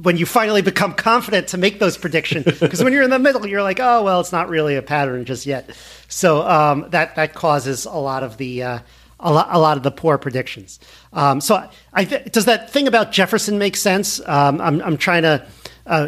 when 0.02 0.16
you 0.18 0.26
finally 0.26 0.62
become 0.62 0.94
confident 0.94 1.50
to 1.50 1.58
make 1.58 1.80
those 1.80 1.98
predictions. 1.98 2.46
Because 2.60 2.84
when 2.84 2.94
you're 2.94 3.04
in 3.04 3.10
the 3.10 3.20
middle, 3.20 3.46
you're 3.46 3.64
like, 3.64 3.80
oh 3.80 4.04
well, 4.04 4.20
it's 4.20 4.32
not 4.32 4.50
really 4.50 4.76
a 4.76 4.82
pattern 4.82 5.26
just 5.26 5.46
yet. 5.46 5.70
So 6.08 6.48
um, 6.48 6.88
that 6.90 7.16
that 7.16 7.34
causes 7.34 7.86
a 7.86 7.92
lot 7.92 8.24
of 8.24 8.38
the 8.38 8.64
uh, 8.64 8.80
a 9.22 9.32
lot, 9.32 9.48
a 9.52 9.60
lot 9.60 9.78
of 9.78 9.84
the 9.84 9.92
poor 9.92 10.18
predictions. 10.18 10.80
Um, 11.14 11.42
so, 11.42 11.70
I 11.94 12.06
th- 12.06 12.32
does 12.32 12.46
that 12.46 12.70
thing 12.70 12.88
about 12.88 13.12
Jefferson 13.12 13.58
make 13.58 13.76
sense? 13.76 14.20
Um, 14.28 14.60
I'm, 14.60 14.82
I'm 14.82 14.98
trying 14.98 15.24
to, 15.24 15.46
uh, 15.86 16.08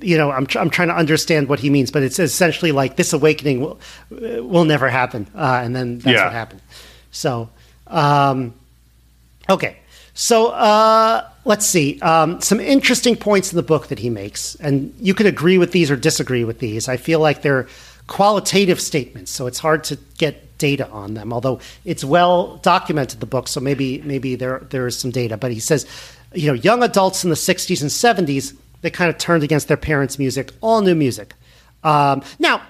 you 0.00 0.16
know, 0.16 0.30
I'm, 0.30 0.46
tr- 0.46 0.58
I'm 0.58 0.70
trying 0.70 0.88
to 0.88 0.96
understand 0.96 1.48
what 1.48 1.60
he 1.60 1.70
means, 1.70 1.90
but 1.90 2.02
it's 2.02 2.18
essentially 2.18 2.72
like 2.72 2.96
this 2.96 3.12
awakening 3.12 3.60
will 3.60 3.78
will 4.10 4.64
never 4.64 4.88
happen, 4.88 5.26
uh, 5.34 5.60
and 5.62 5.74
then 5.74 5.98
that's 5.98 6.14
yeah. 6.14 6.24
what 6.24 6.32
happened. 6.32 6.60
So, 7.10 7.48
um, 7.86 8.54
okay, 9.48 9.78
so 10.14 10.48
uh, 10.48 11.28
let's 11.44 11.66
see 11.66 12.00
um, 12.00 12.40
some 12.40 12.60
interesting 12.60 13.16
points 13.16 13.52
in 13.52 13.56
the 13.56 13.62
book 13.62 13.88
that 13.88 13.98
he 13.98 14.10
makes, 14.10 14.54
and 14.56 14.94
you 15.00 15.14
can 15.14 15.26
agree 15.26 15.58
with 15.58 15.72
these 15.72 15.90
or 15.90 15.96
disagree 15.96 16.44
with 16.44 16.58
these. 16.58 16.88
I 16.88 16.96
feel 16.96 17.20
like 17.20 17.42
they're 17.42 17.68
qualitative 18.06 18.80
statements, 18.80 19.30
so 19.30 19.46
it's 19.46 19.58
hard 19.58 19.84
to 19.84 19.98
get 20.18 20.43
data 20.58 20.88
on 20.90 21.14
them. 21.14 21.32
Although 21.32 21.60
it's 21.84 22.04
well 22.04 22.56
documented 22.58 23.20
the 23.20 23.26
book, 23.26 23.48
so 23.48 23.60
maybe 23.60 24.00
maybe 24.02 24.34
there 24.34 24.60
there 24.70 24.86
is 24.86 24.98
some 24.98 25.10
data. 25.10 25.36
But 25.36 25.52
he 25.52 25.60
says, 25.60 25.86
you 26.34 26.48
know, 26.48 26.54
young 26.54 26.82
adults 26.82 27.24
in 27.24 27.30
the 27.30 27.36
60s 27.36 27.80
and 27.80 27.90
70s 27.90 28.56
they 28.84 28.90
kind 28.90 29.08
of 29.08 29.16
turned 29.16 29.42
against 29.42 29.66
their 29.66 29.78
parents' 29.78 30.18
music, 30.18 30.52
all 30.60 30.82
new 30.82 30.94
music. 30.94 31.32
Um, 31.82 32.22
now, 32.38 32.60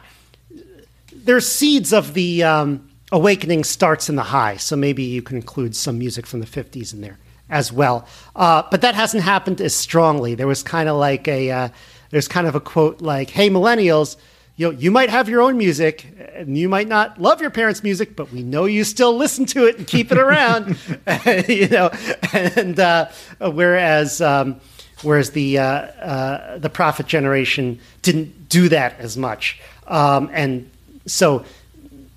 there's 1.12 1.44
seeds 1.44 1.92
of 1.92 2.14
the 2.14 2.44
um, 2.44 2.88
awakening 3.10 3.64
starts 3.64 4.08
in 4.08 4.14
the 4.14 4.22
high, 4.22 4.56
so 4.56 4.76
maybe 4.76 5.02
you 5.02 5.22
can 5.22 5.36
include 5.36 5.74
some 5.74 5.98
music 5.98 6.24
from 6.24 6.38
the 6.38 6.46
50s 6.46 6.94
in 6.94 7.00
there 7.00 7.18
as 7.50 7.72
well. 7.72 8.06
Uh, 8.36 8.62
but 8.70 8.82
that 8.82 8.94
hasn't 8.94 9.24
happened 9.24 9.60
as 9.60 9.74
strongly. 9.74 10.36
There 10.36 10.46
was 10.46 10.62
kind 10.62 10.88
of 10.88 10.96
like 10.98 11.26
a, 11.26 11.50
uh, 11.50 11.68
there's 12.10 12.28
kind 12.28 12.46
of 12.46 12.54
a 12.54 12.60
quote 12.60 13.00
like, 13.00 13.30
hey, 13.30 13.50
millennials, 13.50 14.16
you 14.56 14.70
know, 14.70 14.78
you 14.78 14.90
might 14.90 15.10
have 15.10 15.28
your 15.28 15.42
own 15.42 15.56
music 15.58 16.06
and 16.34 16.56
you 16.56 16.68
might 16.68 16.86
not 16.86 17.20
love 17.20 17.40
your 17.40 17.50
parents' 17.50 17.82
music, 17.82 18.14
but 18.14 18.30
we 18.32 18.42
know 18.42 18.66
you 18.66 18.84
still 18.84 19.16
listen 19.16 19.46
to 19.46 19.66
it 19.66 19.78
and 19.78 19.86
keep 19.86 20.12
it 20.12 20.18
around, 20.18 20.76
you 21.48 21.68
know, 21.68 21.90
and 22.32 22.78
uh, 22.78 23.08
whereas, 23.40 24.20
um, 24.20 24.60
whereas 25.02 25.30
the, 25.30 25.58
uh, 25.58 25.64
uh, 25.64 26.58
the 26.58 26.70
prophet 26.70 27.06
generation 27.06 27.80
didn't 28.02 28.48
do 28.48 28.68
that 28.68 28.98
as 29.00 29.16
much. 29.16 29.60
Um, 29.88 30.30
and 30.32 30.70
so 31.06 31.44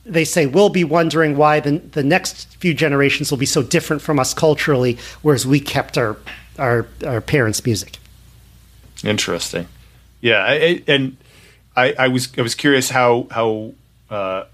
they 0.06 0.24
say 0.24 0.46
we'll 0.46 0.70
be 0.70 0.84
wondering 0.84 1.38
why 1.38 1.60
the, 1.60 1.80
the 1.80 2.04
next 2.04 2.56
few 2.58 2.74
generations 2.74 3.32
will 3.32 3.38
be 3.38 3.48
so 3.48 3.64
different 3.64 4.02
from 4.02 4.20
us 4.20 4.34
culturally, 4.34 4.98
whereas 5.22 5.46
we 5.46 5.60
kept 5.60 5.98
our 5.98 6.18
our, 6.58 6.88
our 7.06 7.22
parents' 7.22 7.64
music. 7.66 7.98
Interesting. 9.04 9.68
Yeah, 10.22 10.44
I, 10.44 10.84
and 10.88 11.18
I, 11.78 11.94
I 11.98 12.08
was 12.08 12.30
I 12.38 12.42
was 12.42 12.56
curious 12.56 12.90
how 12.90 13.28
how 13.30 13.74
uh, 14.10 14.46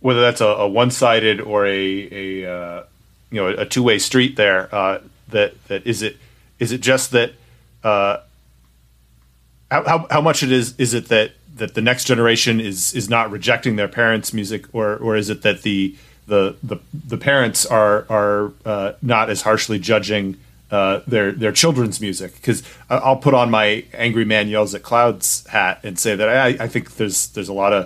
whether 0.00 0.20
that's 0.20 0.42
a, 0.42 0.46
a 0.46 0.68
one 0.68 0.90
sided 0.90 1.40
or 1.40 1.66
a 1.66 2.08
a 2.44 2.52
uh, 2.52 2.82
you 3.30 3.40
know 3.40 3.48
a 3.48 3.64
two 3.64 3.82
way 3.82 3.98
street 3.98 4.36
there. 4.36 4.72
Uh, 4.72 5.00
that 5.28 5.54
that 5.68 5.86
is 5.86 6.02
it 6.02 6.18
is 6.58 6.72
it 6.72 6.82
just 6.82 7.10
that 7.12 7.32
uh, 7.82 8.18
how, 9.70 9.84
how 9.84 10.06
how 10.10 10.20
much 10.20 10.42
it 10.42 10.52
is 10.52 10.74
is 10.78 10.92
it 10.94 11.08
that 11.08 11.32
that 11.56 11.74
the 11.74 11.82
next 11.82 12.04
generation 12.04 12.60
is 12.60 12.94
is 12.94 13.08
not 13.08 13.30
rejecting 13.30 13.76
their 13.76 13.88
parents' 13.88 14.34
music, 14.34 14.66
or 14.74 14.96
or 14.96 15.16
is 15.16 15.30
it 15.30 15.40
that 15.42 15.62
the 15.62 15.96
the 16.26 16.54
the, 16.62 16.76
the 16.92 17.16
parents 17.16 17.64
are 17.64 18.06
are 18.10 18.52
uh, 18.66 18.92
not 19.00 19.30
as 19.30 19.42
harshly 19.42 19.78
judging 19.78 20.36
uh, 20.70 21.00
their 21.06 21.32
their 21.32 21.52
children's 21.52 22.00
music? 22.00 22.34
Because 22.36 22.62
I'll 22.90 23.16
put 23.16 23.34
on 23.34 23.50
my 23.50 23.84
angry 23.92 24.24
man 24.24 24.48
yells 24.48 24.74
at 24.74 24.82
clouds 24.82 25.46
hat 25.48 25.80
and 25.82 25.98
say 25.98 26.14
that 26.16 26.28
I, 26.28 26.64
I 26.64 26.68
think 26.68 26.96
there's 26.96 27.28
there's 27.28 27.48
a 27.48 27.52
lot 27.54 27.72
of 27.72 27.84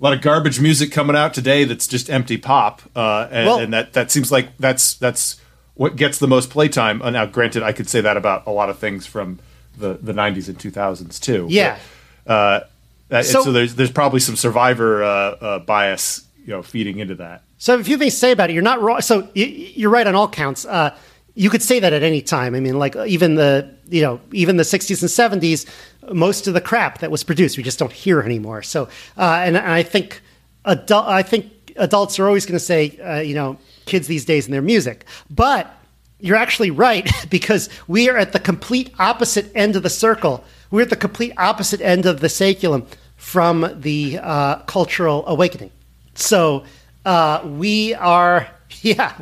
a 0.00 0.04
lot 0.04 0.12
of 0.12 0.20
garbage 0.20 0.60
music 0.60 0.92
coming 0.92 1.16
out 1.16 1.34
today 1.34 1.64
that's 1.64 1.86
just 1.86 2.08
empty 2.08 2.36
pop, 2.36 2.82
uh, 2.94 3.28
and, 3.30 3.46
well, 3.46 3.58
and, 3.58 3.72
that 3.72 3.92
that 3.94 4.10
seems 4.10 4.30
like 4.30 4.56
that's 4.58 4.94
that's 4.94 5.40
what 5.74 5.96
gets 5.96 6.18
the 6.18 6.28
most 6.28 6.50
playtime. 6.50 7.02
Uh, 7.02 7.10
now, 7.10 7.26
granted, 7.26 7.62
I 7.62 7.72
could 7.72 7.88
say 7.88 8.00
that 8.00 8.16
about 8.16 8.46
a 8.46 8.50
lot 8.50 8.70
of 8.70 8.78
things 8.78 9.06
from 9.06 9.38
the 9.76 9.94
the 9.94 10.12
'90s 10.12 10.48
and 10.48 10.58
2000s 10.58 11.20
too. 11.20 11.46
Yeah. 11.48 11.78
But, 12.24 12.32
uh, 12.32 12.60
that, 13.08 13.24
so, 13.24 13.42
so, 13.42 13.52
there's 13.52 13.74
there's 13.74 13.90
probably 13.90 14.20
some 14.20 14.36
survivor 14.36 15.02
uh, 15.02 15.08
uh, 15.08 15.58
bias, 15.60 16.26
you 16.44 16.52
know, 16.52 16.62
feeding 16.62 16.98
into 16.98 17.14
that. 17.16 17.42
So 17.56 17.78
a 17.78 17.82
few 17.82 17.96
things 17.96 18.12
to 18.12 18.18
say 18.18 18.32
about 18.32 18.50
it. 18.50 18.52
You're 18.52 18.62
not 18.62 18.80
wrong. 18.82 19.00
So 19.00 19.28
you, 19.34 19.88
are 19.88 19.90
right 19.90 20.06
on 20.06 20.14
all 20.14 20.28
counts. 20.28 20.64
Uh, 20.64 20.94
you 21.38 21.50
could 21.50 21.62
say 21.62 21.78
that 21.80 21.92
at 21.92 22.02
any 22.02 22.20
time. 22.20 22.54
I 22.54 22.60
mean, 22.60 22.78
like 22.78 22.96
even 22.96 23.36
the 23.36 23.72
you 23.88 24.02
know 24.02 24.20
even 24.32 24.56
the 24.56 24.64
60s 24.64 25.00
and 25.02 25.42
70s, 25.42 25.66
most 26.12 26.46
of 26.46 26.54
the 26.54 26.60
crap 26.60 26.98
that 26.98 27.10
was 27.10 27.22
produced 27.22 27.56
we 27.56 27.62
just 27.62 27.78
don't 27.78 27.92
hear 27.92 28.20
anymore. 28.20 28.62
So 28.62 28.88
uh, 29.16 29.42
and, 29.44 29.56
and, 29.56 29.70
I 29.70 29.82
think 29.82 30.20
adult 30.64 31.06
I 31.06 31.22
think 31.22 31.72
adults 31.76 32.18
are 32.18 32.26
always 32.26 32.44
going 32.44 32.58
to 32.58 32.64
say 32.64 32.98
uh, 32.98 33.20
you 33.20 33.34
know 33.34 33.58
kids 33.86 34.06
these 34.06 34.24
days 34.24 34.46
in 34.46 34.52
their 34.52 34.62
music, 34.62 35.04
but 35.30 35.74
you're 36.20 36.36
actually 36.36 36.72
right 36.72 37.08
because 37.30 37.68
we 37.86 38.10
are 38.10 38.16
at 38.16 38.32
the 38.32 38.40
complete 38.40 38.92
opposite 38.98 39.50
end 39.54 39.76
of 39.76 39.82
the 39.82 39.90
circle 39.90 40.44
we're 40.70 40.82
at 40.82 40.90
the 40.90 40.96
complete 40.96 41.32
opposite 41.38 41.80
end 41.80 42.06
of 42.06 42.20
the 42.20 42.26
saeculum 42.26 42.86
from 43.16 43.80
the 43.80 44.18
uh, 44.20 44.56
cultural 44.60 45.26
awakening. 45.26 45.70
So 46.14 46.64
uh, 47.04 47.42
we 47.44 47.94
are, 47.94 48.48
yeah, 48.82 49.14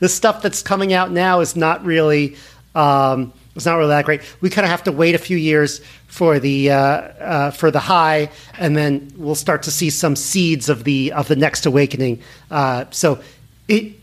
the 0.00 0.08
stuff 0.08 0.42
that's 0.42 0.62
coming 0.62 0.92
out 0.92 1.10
now 1.10 1.40
is 1.40 1.56
not 1.56 1.84
really. 1.84 2.36
Um, 2.74 3.32
it's 3.56 3.66
not 3.66 3.76
really 3.76 3.88
that 3.88 4.04
great. 4.04 4.22
We 4.40 4.48
kind 4.48 4.64
of 4.64 4.70
have 4.70 4.84
to 4.84 4.92
wait 4.92 5.16
a 5.16 5.18
few 5.18 5.36
years 5.36 5.80
for 6.06 6.38
the 6.38 6.70
uh, 6.70 6.76
uh, 6.76 7.50
for 7.50 7.70
the 7.70 7.80
high, 7.80 8.30
and 8.58 8.76
then 8.76 9.12
we'll 9.16 9.34
start 9.34 9.64
to 9.64 9.70
see 9.70 9.90
some 9.90 10.16
seeds 10.16 10.68
of 10.68 10.84
the 10.84 11.12
of 11.12 11.28
the 11.28 11.36
next 11.36 11.66
awakening. 11.66 12.22
Uh, 12.50 12.84
so, 12.90 13.20
it, 13.68 13.94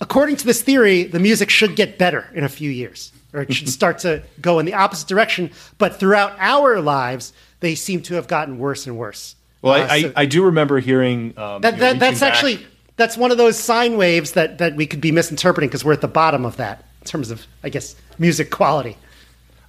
according 0.00 0.36
to 0.36 0.46
this 0.46 0.62
theory, 0.62 1.04
the 1.04 1.18
music 1.18 1.50
should 1.50 1.76
get 1.76 1.98
better 1.98 2.28
in 2.34 2.44
a 2.44 2.48
few 2.48 2.70
years 2.70 3.12
or 3.32 3.42
it 3.42 3.52
should 3.52 3.68
start 3.80 3.98
to 4.00 4.22
go 4.40 4.58
in 4.58 4.66
the 4.66 4.74
opposite 4.74 5.08
direction. 5.08 5.50
But 5.78 5.98
throughout 5.98 6.36
our 6.38 6.80
lives, 6.80 7.32
they 7.60 7.74
seem 7.74 8.02
to 8.02 8.14
have 8.14 8.28
gotten 8.28 8.58
worse 8.58 8.86
and 8.86 8.96
worse. 8.98 9.36
Well, 9.62 9.74
uh, 9.74 9.86
I, 9.86 10.02
so 10.02 10.08
I, 10.08 10.22
I, 10.22 10.26
do 10.26 10.44
remember 10.44 10.80
hearing 10.80 11.34
um, 11.36 11.60
that, 11.62 11.78
that 11.78 11.98
that's 11.98 12.20
back. 12.20 12.32
actually 12.32 12.66
that's 13.00 13.16
one 13.16 13.30
of 13.30 13.38
those 13.38 13.58
sine 13.58 13.96
waves 13.96 14.32
that 14.32 14.58
that 14.58 14.76
we 14.76 14.86
could 14.86 15.00
be 15.00 15.12
misinterpreting 15.12 15.68
because 15.68 15.84
we're 15.84 15.92
at 15.92 16.00
the 16.00 16.08
bottom 16.08 16.44
of 16.44 16.56
that 16.56 16.84
in 17.00 17.06
terms 17.06 17.30
of 17.30 17.46
I 17.62 17.68
guess 17.68 17.96
music 18.18 18.50
quality. 18.50 18.96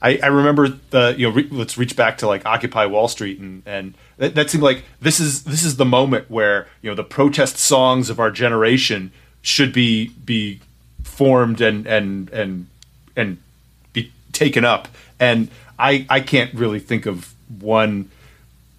I, 0.02 0.20
I 0.24 0.28
remember 0.28 0.70
the 0.90 1.16
you 1.18 1.30
know 1.30 1.36
re, 1.36 1.48
let's 1.52 1.78
reach 1.78 1.96
back 1.96 2.18
to 2.20 2.28
like 2.28 2.46
Occupy 2.46 2.88
Wall 2.88 3.08
Street 3.08 3.40
and 3.40 3.62
and 3.66 3.94
that, 4.18 4.36
that 4.36 4.50
seemed 4.50 4.64
like 4.64 4.84
this 5.00 5.20
is 5.20 5.44
this 5.44 5.64
is 5.64 5.78
the 5.78 5.86
moment 5.86 6.30
where 6.30 6.68
you 6.82 6.90
know 6.90 6.96
the 6.96 7.04
protest 7.04 7.58
songs 7.58 8.10
of 8.10 8.20
our 8.20 8.32
generation 8.32 9.12
should 9.42 9.74
be 9.74 10.10
be 10.26 10.60
formed 11.04 11.62
and 11.62 11.86
and 11.86 12.30
and 12.32 12.68
and 13.16 13.38
be 13.94 14.12
taken 14.32 14.66
up. 14.66 14.88
And 15.20 15.50
I 15.78 16.06
I 16.10 16.20
can't 16.20 16.54
really 16.54 16.80
think 16.80 17.06
of 17.06 17.34
one 17.60 18.10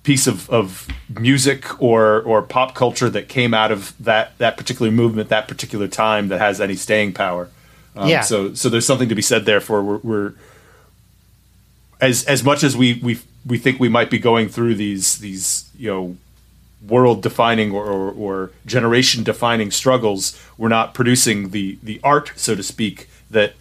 piece 0.03 0.27
of, 0.27 0.51
of 0.51 0.89
music 1.19 1.81
or 1.81 2.23
or 2.23 2.43
pop 2.43 2.75
culture 2.75 3.09
that 3.11 3.29
came 3.29 3.55
out 3.55 3.71
of 3.71 3.95
that 4.03 4.37
that 4.39 4.57
particular 4.57 4.91
movement, 4.91 5.29
that 5.29 5.49
particular 5.49 5.89
time 5.89 6.29
that 6.29 6.41
has 6.41 6.61
any 6.61 6.75
staying 6.75 7.13
power. 7.13 7.49
Um, 7.95 8.09
yeah. 8.09 8.23
So 8.23 8.55
so 8.55 8.69
there's 8.69 8.87
something 8.87 9.09
to 9.09 9.15
be 9.15 9.23
said 9.23 9.45
there 9.45 9.61
for 9.61 9.83
we're, 9.83 9.99
we're 9.99 10.33
as 12.01 12.25
as 12.25 12.43
much 12.43 12.65
as 12.65 12.77
we 12.77 12.95
we 13.03 13.21
we 13.47 13.59
think 13.59 13.79
we 13.79 13.89
might 13.89 14.11
be 14.11 14.19
going 14.19 14.49
through 14.49 14.75
these 14.75 15.19
these 15.19 15.71
you 15.77 15.89
know 15.89 16.17
world 16.87 17.23
defining 17.23 17.71
or, 17.73 17.85
or, 17.85 18.11
or 18.11 18.51
generation 18.67 19.23
defining 19.23 19.71
struggles, 19.71 20.41
we're 20.59 20.69
not 20.69 20.95
producing 20.95 21.51
the 21.51 21.79
the 21.83 22.01
art, 22.03 22.33
so 22.37 22.55
to 22.55 22.63
speak, 22.63 23.09
that 23.31 23.55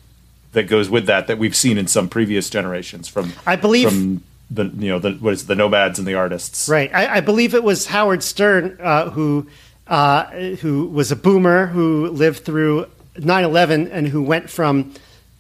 that 0.54 0.64
goes 0.64 0.90
with 0.90 1.06
that 1.06 1.28
that 1.28 1.38
we've 1.38 1.56
seen 1.56 1.78
in 1.78 1.88
some 1.88 2.10
previous 2.10 2.50
generations 2.50 3.08
from 3.08 3.34
I 3.46 3.56
believe 3.56 3.88
from 3.88 4.24
the 4.52 4.66
you 4.66 4.90
know 4.90 5.00
the 5.00 5.14
what 5.14 5.34
is 5.34 5.44
it, 5.44 5.48
the 5.48 5.56
nomads 5.56 5.98
and 5.98 6.08
the 6.08 6.16
artists. 6.16 6.68
Right. 6.70 6.94
I, 6.94 7.18
I 7.18 7.22
believe 7.22 7.56
it 7.56 7.64
was 7.64 7.88
Howard 7.88 8.22
Stern 8.22 8.78
uh, 8.80 9.10
who 9.10 9.48
uh, 9.88 10.26
who 10.26 10.88
was 10.88 11.12
a 11.12 11.16
boomer 11.16 11.68
who 11.68 12.10
lived 12.10 12.46
through 12.46 12.88
9/11 13.16 13.90
and 13.92 14.08
who 14.08 14.22
went 14.22 14.50
from 14.50 14.94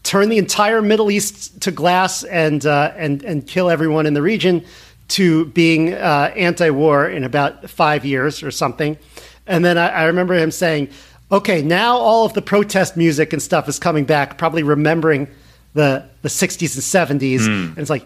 turn 0.03 0.29
the 0.29 0.37
entire 0.37 0.81
Middle 0.81 1.11
East 1.11 1.61
to 1.61 1.71
glass 1.71 2.23
and 2.23 2.65
uh, 2.65 2.93
and 2.95 3.23
and 3.23 3.45
kill 3.45 3.69
everyone 3.69 4.05
in 4.05 4.13
the 4.13 4.21
region 4.21 4.65
to 5.09 5.45
being 5.47 5.93
uh, 5.93 6.31
anti-war 6.37 7.09
in 7.09 7.25
about 7.25 7.69
five 7.69 8.05
years 8.05 8.41
or 8.41 8.49
something. 8.49 8.97
And 9.45 9.65
then 9.65 9.77
I, 9.77 9.89
I 9.89 10.03
remember 10.05 10.35
him 10.35 10.51
saying 10.51 10.89
okay, 11.31 11.61
now 11.61 11.97
all 11.97 12.25
of 12.25 12.33
the 12.33 12.41
protest 12.41 12.97
music 12.97 13.31
and 13.31 13.41
stuff 13.41 13.69
is 13.69 13.79
coming 13.79 14.03
back, 14.03 14.37
probably 14.37 14.63
remembering 14.63 15.27
the 15.73 16.05
the 16.21 16.29
60s 16.29 16.75
and 16.75 17.21
70s. 17.21 17.39
Mm. 17.39 17.69
And 17.69 17.77
it's 17.77 17.89
like, 17.89 18.05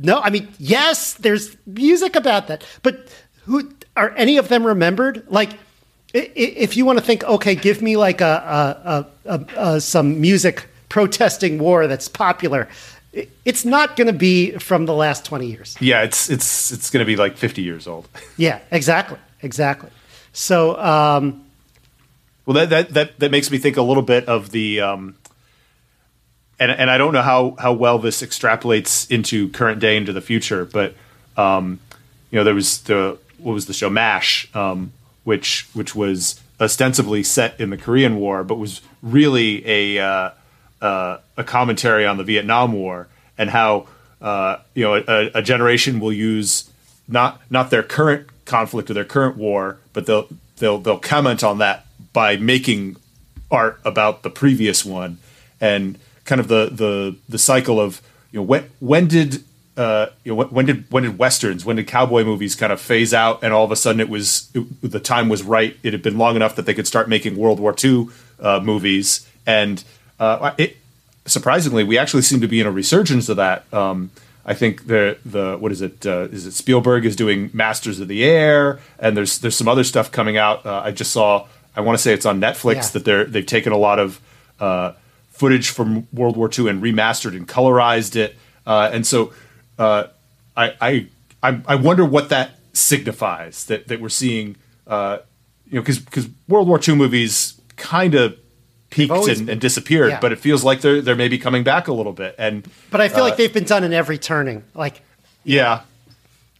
no, 0.00 0.20
I 0.20 0.30
mean, 0.30 0.48
yes, 0.58 1.14
there's 1.14 1.56
music 1.66 2.16
about 2.16 2.48
that, 2.48 2.64
but 2.82 3.08
who 3.44 3.72
are 3.96 4.10
any 4.16 4.36
of 4.36 4.48
them 4.48 4.66
remembered? 4.66 5.24
Like, 5.28 5.50
if 6.12 6.76
you 6.76 6.84
want 6.84 6.98
to 6.98 7.04
think, 7.04 7.24
okay, 7.24 7.54
give 7.54 7.82
me 7.82 7.96
like 7.96 8.20
a, 8.20 9.06
a, 9.24 9.32
a, 9.32 9.46
a 9.56 9.80
some 9.80 10.20
music 10.20 10.68
protesting 10.88 11.58
war 11.58 11.86
that's 11.86 12.08
popular. 12.08 12.68
It's 13.44 13.64
not 13.64 13.96
going 13.96 14.06
to 14.06 14.12
be 14.12 14.52
from 14.52 14.86
the 14.86 14.94
last 14.94 15.24
20 15.24 15.46
years. 15.46 15.76
Yeah, 15.80 16.02
it's 16.02 16.28
it's 16.28 16.70
it's 16.70 16.90
going 16.90 17.00
to 17.00 17.06
be 17.06 17.16
like 17.16 17.36
50 17.36 17.62
years 17.62 17.86
old. 17.86 18.08
yeah, 18.36 18.60
exactly, 18.70 19.18
exactly. 19.42 19.90
So, 20.32 20.78
um, 20.78 21.44
well, 22.44 22.54
that, 22.54 22.70
that 22.70 22.90
that 22.90 23.18
that 23.20 23.30
makes 23.30 23.50
me 23.50 23.58
think 23.58 23.78
a 23.78 23.82
little 23.82 24.02
bit 24.02 24.26
of 24.28 24.50
the, 24.50 24.82
um, 24.82 25.16
and 26.58 26.70
and 26.70 26.90
I 26.90 26.98
don't 26.98 27.12
know 27.12 27.22
how 27.22 27.56
how 27.58 27.72
well 27.72 27.98
this 27.98 28.22
extrapolates 28.22 29.10
into 29.10 29.48
current 29.50 29.80
day 29.80 29.96
into 29.96 30.12
the 30.12 30.20
future, 30.20 30.64
but 30.64 30.94
um, 31.36 31.80
you 32.30 32.38
know 32.38 32.44
there 32.44 32.54
was 32.54 32.82
the 32.82 33.18
what 33.38 33.52
was 33.52 33.66
the 33.66 33.74
show? 33.74 33.90
Mash, 33.90 34.48
um, 34.54 34.92
which 35.24 35.68
which 35.74 35.94
was 35.94 36.40
ostensibly 36.60 37.22
set 37.22 37.60
in 37.60 37.70
the 37.70 37.76
Korean 37.76 38.16
War, 38.16 38.42
but 38.42 38.56
was 38.56 38.80
really 39.02 39.66
a 39.66 39.98
uh, 39.98 40.30
uh, 40.80 41.18
a 41.36 41.44
commentary 41.44 42.06
on 42.06 42.16
the 42.16 42.24
Vietnam 42.24 42.72
War 42.72 43.08
and 43.36 43.50
how 43.50 43.86
uh, 44.20 44.58
you 44.74 44.84
know 44.84 44.94
a, 44.94 45.30
a 45.34 45.42
generation 45.42 46.00
will 46.00 46.12
use 46.12 46.70
not 47.08 47.40
not 47.50 47.70
their 47.70 47.82
current 47.82 48.28
conflict 48.44 48.90
or 48.90 48.94
their 48.94 49.04
current 49.04 49.36
war, 49.36 49.78
but 49.92 50.06
they'll 50.06 50.28
they'll 50.56 50.78
they'll 50.78 50.98
comment 50.98 51.44
on 51.44 51.58
that 51.58 51.86
by 52.12 52.36
making 52.36 52.96
art 53.50 53.78
about 53.84 54.22
the 54.22 54.30
previous 54.30 54.84
one. 54.84 55.18
And 55.60 55.98
kind 56.26 56.40
of 56.40 56.48
the 56.48 56.68
the 56.72 57.16
the 57.28 57.38
cycle 57.38 57.80
of 57.80 58.02
you 58.32 58.40
know 58.40 58.44
when 58.44 58.70
when 58.80 59.06
did 59.06 59.42
uh, 59.76 60.06
you 60.24 60.32
know, 60.32 60.36
when, 60.36 60.48
when 60.48 60.66
did 60.66 60.84
when 60.90 61.02
did 61.02 61.18
westerns, 61.18 61.64
when 61.64 61.76
did 61.76 61.86
cowboy 61.86 62.24
movies 62.24 62.54
kind 62.54 62.72
of 62.72 62.80
phase 62.80 63.12
out, 63.12 63.42
and 63.42 63.52
all 63.52 63.64
of 63.64 63.70
a 63.70 63.76
sudden 63.76 64.00
it 64.00 64.08
was 64.08 64.50
it, 64.54 64.64
the 64.82 65.00
time 65.00 65.28
was 65.28 65.42
right. 65.42 65.76
It 65.82 65.92
had 65.92 66.02
been 66.02 66.16
long 66.16 66.34
enough 66.36 66.56
that 66.56 66.64
they 66.66 66.74
could 66.74 66.86
start 66.86 67.08
making 67.08 67.36
World 67.36 67.60
War 67.60 67.74
II 67.82 68.08
uh, 68.40 68.60
movies, 68.62 69.28
and 69.46 69.84
uh, 70.18 70.52
it 70.56 70.78
surprisingly, 71.26 71.84
we 71.84 71.98
actually 71.98 72.22
seem 72.22 72.40
to 72.40 72.48
be 72.48 72.60
in 72.60 72.66
a 72.66 72.70
resurgence 72.70 73.28
of 73.28 73.36
that. 73.36 73.72
Um, 73.72 74.10
I 74.46 74.54
think 74.54 74.86
the 74.86 75.18
the 75.26 75.56
what 75.58 75.72
is 75.72 75.82
it? 75.82 76.06
Uh, 76.06 76.28
is 76.32 76.46
it 76.46 76.52
Spielberg 76.52 77.04
is 77.04 77.16
doing 77.16 77.50
Masters 77.52 78.00
of 78.00 78.08
the 78.08 78.24
Air, 78.24 78.78
and 78.98 79.16
there's 79.16 79.38
there's 79.40 79.56
some 79.56 79.68
other 79.68 79.84
stuff 79.84 80.10
coming 80.10 80.36
out. 80.36 80.64
Uh, 80.64 80.82
I 80.84 80.90
just 80.92 81.12
saw. 81.12 81.46
I 81.74 81.82
want 81.82 81.98
to 81.98 82.02
say 82.02 82.14
it's 82.14 82.24
on 82.24 82.40
Netflix 82.40 82.74
Yeah. 82.74 82.88
that 82.94 83.04
they're 83.04 83.24
they've 83.26 83.44
taken 83.44 83.72
a 83.72 83.76
lot 83.76 83.98
of 83.98 84.20
uh, 84.58 84.92
footage 85.36 85.70
from 85.70 86.06
World 86.12 86.36
War 86.36 86.50
II 86.56 86.68
and 86.68 86.82
remastered 86.82 87.36
and 87.36 87.46
colorized 87.46 88.16
it, 88.16 88.36
uh, 88.66 88.90
and 88.92 89.06
so 89.06 89.32
uh, 89.78 90.04
I, 90.56 90.74
I 90.80 91.06
I 91.42 91.60
I 91.66 91.74
wonder 91.76 92.04
what 92.04 92.28
that 92.30 92.52
signifies 92.72 93.64
that 93.66 93.88
that 93.88 94.00
we're 94.00 94.08
seeing. 94.08 94.56
Uh, 94.86 95.18
you 95.66 95.76
know, 95.76 95.82
because 95.82 95.98
because 95.98 96.28
World 96.48 96.68
War 96.68 96.80
II 96.86 96.94
movies 96.94 97.60
kind 97.76 98.14
of 98.14 98.38
peaked 98.90 99.12
always 99.12 99.40
and, 99.40 99.48
and 99.48 99.60
disappeared, 99.60 100.10
yeah. 100.10 100.20
but 100.20 100.32
it 100.32 100.38
feels 100.38 100.64
like 100.64 100.80
they're 100.80 101.00
they're 101.02 101.16
maybe 101.16 101.38
coming 101.38 101.64
back 101.64 101.88
a 101.88 101.92
little 101.92 102.12
bit. 102.12 102.34
And 102.38 102.66
But 102.90 103.00
I 103.00 103.08
feel 103.08 103.20
uh, 103.20 103.28
like 103.28 103.36
they've 103.36 103.52
been 103.52 103.64
done 103.64 103.84
in 103.84 103.92
every 103.92 104.18
turning, 104.18 104.64
like 104.74 105.02
yeah, 105.44 105.82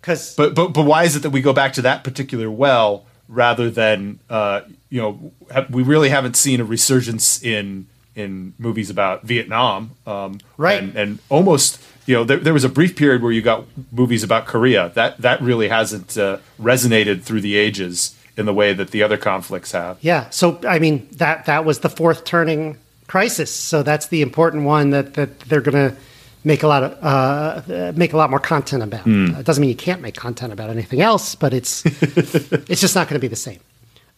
because 0.01 0.35
but 0.35 0.55
but 0.55 0.69
but 0.69 0.85
why 0.85 1.05
is 1.05 1.17
it 1.17 1.23
that 1.23 1.31
we 1.31 1.41
go 1.41 1.53
back 1.53 1.75
to 1.75 1.83
that 1.83 2.05
particular 2.05 2.51
well 2.51 3.07
rather 3.29 3.71
than 3.71 4.19
uh, 4.31 4.63
you 4.89 5.01
know 5.01 5.33
we 5.71 5.83
really 5.83 6.09
haven't 6.09 6.37
seen 6.37 6.61
a 6.61 6.65
resurgence 6.65 7.43
in 7.43 7.87
in 8.17 8.55
movies 8.59 8.91
about 8.91 9.23
Vietnam, 9.23 9.93
um, 10.07 10.41
Right. 10.57 10.83
And, 10.83 10.97
and 10.97 11.19
almost 11.29 11.81
you 12.07 12.15
know 12.15 12.25
there, 12.25 12.39
there 12.39 12.55
was 12.55 12.65
a 12.65 12.69
brief 12.69 12.97
period 12.97 13.23
where 13.23 13.33
you 13.33 13.43
got 13.43 13.65
movies 13.93 14.23
about 14.23 14.47
Korea 14.47 14.91
that 14.95 15.19
that 15.19 15.41
really 15.41 15.69
hasn't 15.69 16.17
uh, 16.17 16.39
resonated 16.61 17.23
through 17.23 17.43
the 17.43 17.57
ages 17.57 18.15
in 18.37 18.47
the 18.47 18.55
way 18.55 18.73
that 18.73 18.91
the 18.91 19.03
other 19.03 19.17
conflicts 19.17 19.73
have. 19.73 19.99
Yeah. 20.01 20.31
So 20.31 20.59
I 20.67 20.79
mean 20.79 21.09
that 21.13 21.47
that 21.47 21.65
was 21.65 21.81
the 21.81 21.89
fourth 21.89 22.25
turning 22.25 22.79
crisis. 23.07 23.53
So 23.53 23.83
that's 23.83 24.09
the 24.09 24.23
important 24.23 24.65
one 24.65 24.91
that 24.91 25.15
that 25.15 25.41
they're 25.41 25.61
going 25.61 25.91
to 25.91 25.97
make 26.45 26.63
a 26.63 26.69
lot 26.69 26.83
of 26.85 27.71
uh, 27.71 27.93
make 27.97 28.13
a 28.13 28.17
lot 28.17 28.31
more 28.31 28.41
content 28.41 28.83
about. 28.83 29.07
Uh, 29.07 29.39
it 29.41 29.45
doesn't 29.45 29.61
mean 29.61 29.71
you 29.71 29.77
can't 29.77 30.01
make 30.01 30.15
content 30.15 30.53
about 30.53 30.71
anything 30.71 31.01
else, 31.03 31.35
but 31.35 31.53
it's 31.53 31.85
it's 31.87 32.81
just 32.81 32.95
not 32.95 33.09
going 33.09 33.21
to 33.21 33.25
be 33.25 33.29
the 33.29 33.37
same. 33.37 33.61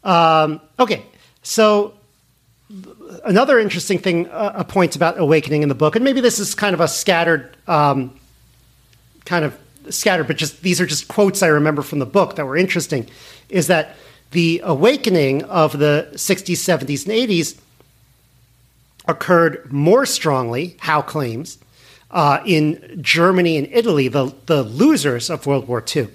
Um, 0.04 0.60
okay. 0.78 1.04
So 1.42 1.94
another 3.24 3.58
interesting 3.58 3.98
thing, 3.98 4.28
uh, 4.28 4.52
a 4.56 4.64
point 4.64 4.96
about 4.96 5.18
awakening 5.18 5.62
in 5.62 5.68
the 5.68 5.74
book, 5.74 5.96
and 5.96 6.04
maybe 6.04 6.20
this 6.20 6.38
is 6.38 6.54
kind 6.54 6.74
of 6.74 6.80
a 6.80 6.88
scattered. 6.88 7.56
Um, 7.66 8.18
kind 9.24 9.44
of 9.44 9.58
scattered, 9.90 10.26
but 10.26 10.36
just 10.36 10.62
these 10.62 10.80
are 10.80 10.86
just 10.86 11.06
quotes 11.08 11.42
I 11.42 11.48
remember 11.48 11.82
from 11.82 11.98
the 11.98 12.06
book 12.06 12.36
that 12.36 12.46
were 12.46 12.56
interesting, 12.56 13.08
is 13.48 13.66
that 13.66 13.96
the 14.30 14.60
awakening 14.64 15.44
of 15.44 15.78
the 15.78 16.08
60s, 16.12 16.56
70s, 16.56 17.06
and 17.06 17.14
80s 17.14 17.58
occurred 19.06 19.72
more 19.72 20.04
strongly, 20.04 20.76
Howe 20.80 21.02
claims, 21.02 21.58
uh, 22.10 22.40
in 22.44 22.98
Germany 23.00 23.56
and 23.56 23.68
Italy, 23.70 24.08
the, 24.08 24.34
the 24.46 24.62
losers 24.62 25.30
of 25.30 25.46
World 25.46 25.68
War 25.68 25.82
II. 25.94 26.08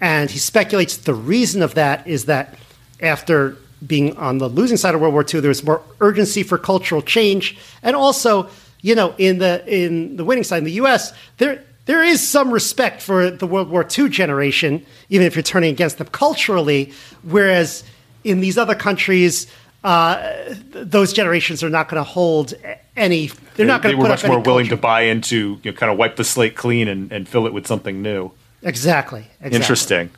And 0.00 0.30
he 0.30 0.38
speculates 0.38 0.96
the 0.96 1.14
reason 1.14 1.62
of 1.62 1.74
that 1.74 2.06
is 2.06 2.26
that 2.26 2.56
after 3.00 3.56
being 3.86 4.16
on 4.16 4.38
the 4.38 4.48
losing 4.48 4.76
side 4.76 4.94
of 4.94 5.00
World 5.00 5.14
War 5.14 5.24
II, 5.32 5.40
there 5.40 5.48
was 5.48 5.62
more 5.64 5.82
urgency 6.00 6.42
for 6.42 6.58
cultural 6.58 7.02
change, 7.02 7.56
and 7.82 7.94
also, 7.94 8.48
you 8.80 8.94
know, 8.94 9.14
in 9.18 9.38
the 9.38 9.64
in 9.66 10.16
the 10.16 10.24
winning 10.24 10.44
side 10.44 10.58
in 10.58 10.64
the 10.64 10.72
U.S., 10.72 11.12
there 11.38 11.62
there 11.86 12.02
is 12.02 12.26
some 12.26 12.50
respect 12.50 13.00
for 13.00 13.30
the 13.30 13.46
World 13.46 13.70
War 13.70 13.86
II 13.96 14.08
generation, 14.10 14.84
even 15.08 15.26
if 15.26 15.34
you're 15.36 15.42
turning 15.42 15.70
against 15.70 15.98
them 15.98 16.08
culturally. 16.08 16.92
Whereas 17.22 17.82
in 18.24 18.40
these 18.40 18.58
other 18.58 18.74
countries, 18.74 19.46
uh, 19.84 20.44
th- 20.44 20.58
those 20.72 21.12
generations 21.12 21.62
are 21.62 21.70
not 21.70 21.88
going 21.88 21.98
to 21.98 22.08
hold 22.08 22.52
any. 22.96 23.30
They're 23.56 23.66
not 23.66 23.82
going 23.82 23.94
to 23.94 23.96
They 23.96 24.02
were 24.02 24.08
much 24.08 24.26
more 24.26 24.40
willing 24.40 24.66
culture. 24.66 24.76
to 24.76 24.82
buy 24.82 25.02
into 25.02 25.60
you 25.62 25.70
know, 25.70 25.76
kind 25.76 25.90
of 25.90 25.98
wipe 25.98 26.16
the 26.16 26.24
slate 26.24 26.56
clean 26.56 26.88
and, 26.88 27.10
and 27.10 27.28
fill 27.28 27.46
it 27.46 27.52
with 27.52 27.66
something 27.66 28.02
new. 28.02 28.32
Exactly, 28.62 29.20
exactly. 29.40 29.56
Interesting. 29.56 30.10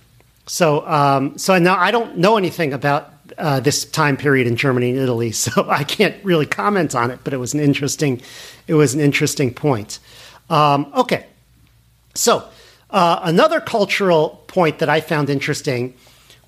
So, 0.46 0.84
um, 0.88 1.38
so 1.38 1.56
now 1.58 1.78
I 1.78 1.92
don't 1.92 2.18
know 2.18 2.36
anything 2.36 2.72
about 2.72 3.19
uh, 3.40 3.60
this 3.60 3.84
time 3.84 4.16
period 4.16 4.46
in 4.46 4.56
Germany 4.56 4.90
and 4.90 4.98
Italy, 4.98 5.32
so 5.44 5.68
I 5.68 5.84
can't 5.84 6.22
really 6.24 6.46
comment 6.46 6.94
on 6.94 7.10
it. 7.10 7.20
But 7.24 7.32
it 7.32 7.38
was 7.38 7.54
an 7.54 7.60
interesting, 7.60 8.20
it 8.66 8.74
was 8.74 8.94
an 8.94 9.00
interesting 9.00 9.52
point. 9.52 9.98
Um, 10.48 10.92
okay, 10.94 11.26
so 12.14 12.48
uh, 12.90 13.20
another 13.22 13.60
cultural 13.60 14.44
point 14.46 14.80
that 14.80 14.88
I 14.88 15.00
found 15.00 15.30
interesting 15.30 15.94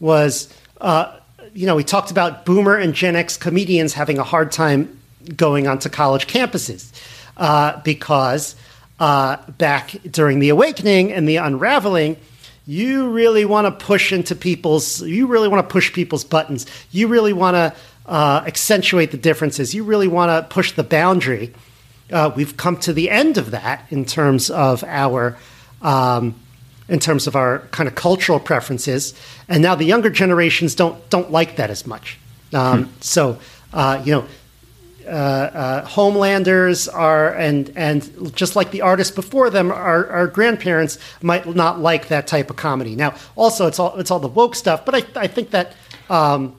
was, 0.01 0.53
uh, 0.81 1.17
you 1.55 1.67
know, 1.67 1.77
we 1.77 1.85
talked 1.85 2.11
about 2.11 2.45
Boomer 2.45 2.77
and 2.77 2.95
Gen 2.95 3.17
X 3.17 3.37
comedians 3.37 3.93
having 3.93 4.19
a 4.19 4.25
hard 4.25 4.51
time 4.51 5.01
going 5.37 5.69
onto 5.69 5.89
college 5.89 6.27
campuses 6.27 6.91
uh, 7.37 7.81
because 7.83 8.57
uh, 8.99 9.37
back 9.53 9.97
during 10.11 10.41
the 10.41 10.49
awakening 10.49 11.13
and 11.13 11.29
the 11.29 11.37
unraveling, 11.37 12.17
you 12.67 13.11
really 13.11 13.45
want 13.45 13.67
to 13.67 13.85
push 13.85 14.13
into 14.13 14.35
people's, 14.35 15.03
you 15.03 15.27
really 15.27 15.49
want 15.49 15.67
to 15.69 15.73
push 15.73 15.93
people's 15.93 16.25
buttons. 16.25 16.67
You 16.91 17.09
really 17.09 17.33
want 17.33 17.55
to 17.55 17.75
uh, 18.07 18.45
accentuate 18.47 19.11
the 19.11 19.17
differences. 19.17 19.75
You 19.75 19.85
really 19.85 20.09
want 20.09 20.31
to 20.31 20.55
push 20.55 20.73
the 20.73 20.85
boundary. 20.85 21.53
Uh, 22.11 22.31
we've 22.37 22.57
come 22.57 22.77
to 22.79 22.93
the 22.93 23.11
end 23.11 23.39
of 23.39 23.51
that 23.53 23.87
in 23.91 24.05
terms 24.05 24.51
of 24.51 24.85
our 24.85 25.37
um, 25.81 26.35
in 26.89 26.99
terms 26.99 27.27
of 27.27 27.35
our 27.37 27.61
kind 27.71 27.89
of 27.89 27.95
cultural 27.95 28.39
preferences, 28.39 29.15
and 29.49 29.63
now 29.63 29.75
the 29.75 29.85
younger 29.85 30.11
generations 30.11 30.75
don't 30.75 31.09
don't 31.11 31.31
like 31.31 31.57
that 31.57 31.71
as 31.71 31.87
much. 31.87 32.19
Um, 32.53 32.93
So 33.01 33.39
uh, 33.73 34.03
you 34.05 34.13
know, 34.13 34.27
uh, 35.07 35.11
uh, 35.11 35.87
Homelanders 35.87 36.89
are 36.93 37.33
and 37.35 37.73
and 37.77 38.35
just 38.35 38.57
like 38.57 38.71
the 38.71 38.83
artists 38.83 39.15
before 39.15 39.51
them, 39.51 39.71
our, 39.71 40.09
our 40.09 40.27
grandparents 40.27 40.99
might 41.21 41.47
not 41.47 41.81
like 41.81 42.09
that 42.09 42.27
type 42.27 42.51
of 42.51 42.57
comedy. 42.57 42.97
Now, 42.97 43.15
also 43.37 43.67
it's 43.67 43.79
all 43.79 43.99
it's 43.99 44.11
all 44.11 44.21
the 44.21 44.29
woke 44.29 44.55
stuff, 44.55 44.85
but 44.85 44.95
I 44.95 45.05
I 45.17 45.27
think 45.27 45.51
that. 45.51 45.75
Um, 46.11 46.57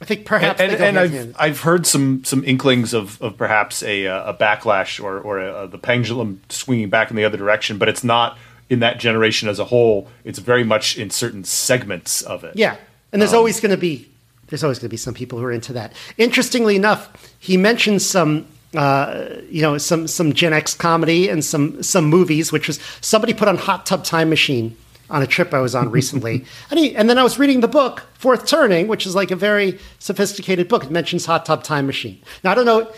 I 0.00 0.04
think 0.04 0.26
perhaps 0.26 0.60
and, 0.60 0.76
go 0.76 0.84
and 0.84 0.98
I've. 0.98 1.36
I've 1.38 1.60
heard 1.60 1.86
some 1.86 2.24
some 2.24 2.42
inklings 2.44 2.92
of, 2.92 3.22
of 3.22 3.36
perhaps 3.36 3.84
a 3.84 4.08
uh, 4.08 4.32
a 4.32 4.34
backlash 4.34 5.00
or 5.00 5.20
or 5.20 5.38
a, 5.38 5.68
the 5.68 5.78
pendulum 5.78 6.40
swinging 6.48 6.90
back 6.90 7.10
in 7.10 7.16
the 7.16 7.24
other 7.24 7.38
direction, 7.38 7.78
but 7.78 7.88
it's 7.88 8.02
not 8.02 8.36
in 8.68 8.80
that 8.80 8.98
generation 8.98 9.48
as 9.48 9.60
a 9.60 9.66
whole. 9.66 10.08
It's 10.24 10.40
very 10.40 10.64
much 10.64 10.98
in 10.98 11.10
certain 11.10 11.44
segments 11.44 12.20
of 12.20 12.42
it. 12.42 12.56
Yeah, 12.56 12.78
and 13.12 13.22
there's 13.22 13.32
always 13.32 13.60
going 13.60 13.70
to 13.70 13.76
be 13.76 14.11
there's 14.52 14.62
always 14.62 14.78
going 14.78 14.88
to 14.88 14.90
be 14.90 14.98
some 14.98 15.14
people 15.14 15.38
who 15.38 15.46
are 15.46 15.50
into 15.50 15.72
that. 15.72 15.94
Interestingly 16.18 16.76
enough, 16.76 17.10
he 17.38 17.56
mentions 17.56 18.04
some. 18.04 18.46
Uh, 18.74 19.36
you 19.50 19.60
know, 19.60 19.76
some 19.76 20.06
some 20.08 20.32
Gen 20.32 20.54
X 20.54 20.72
comedy 20.72 21.28
and 21.28 21.44
some 21.44 21.82
some 21.82 22.06
movies, 22.06 22.52
which 22.52 22.68
was 22.68 22.80
somebody 23.02 23.34
put 23.34 23.46
on 23.46 23.58
Hot 23.58 23.84
Tub 23.84 24.02
Time 24.02 24.30
Machine 24.30 24.74
on 25.10 25.20
a 25.20 25.26
trip 25.26 25.52
I 25.52 25.60
was 25.60 25.74
on 25.74 25.90
recently, 25.90 26.46
and 26.70 26.80
he, 26.80 26.96
and 26.96 27.10
then 27.10 27.18
I 27.18 27.22
was 27.22 27.38
reading 27.38 27.60
the 27.60 27.68
book 27.68 28.06
Fourth 28.14 28.46
Turning, 28.46 28.88
which 28.88 29.06
is 29.06 29.14
like 29.14 29.30
a 29.30 29.36
very 29.36 29.78
sophisticated 29.98 30.68
book. 30.68 30.84
It 30.84 30.90
mentions 30.90 31.26
Hot 31.26 31.44
Tub 31.44 31.62
Time 31.62 31.86
Machine. 31.86 32.18
Now 32.44 32.52
I 32.52 32.54
don't 32.54 32.64
know. 32.64 32.90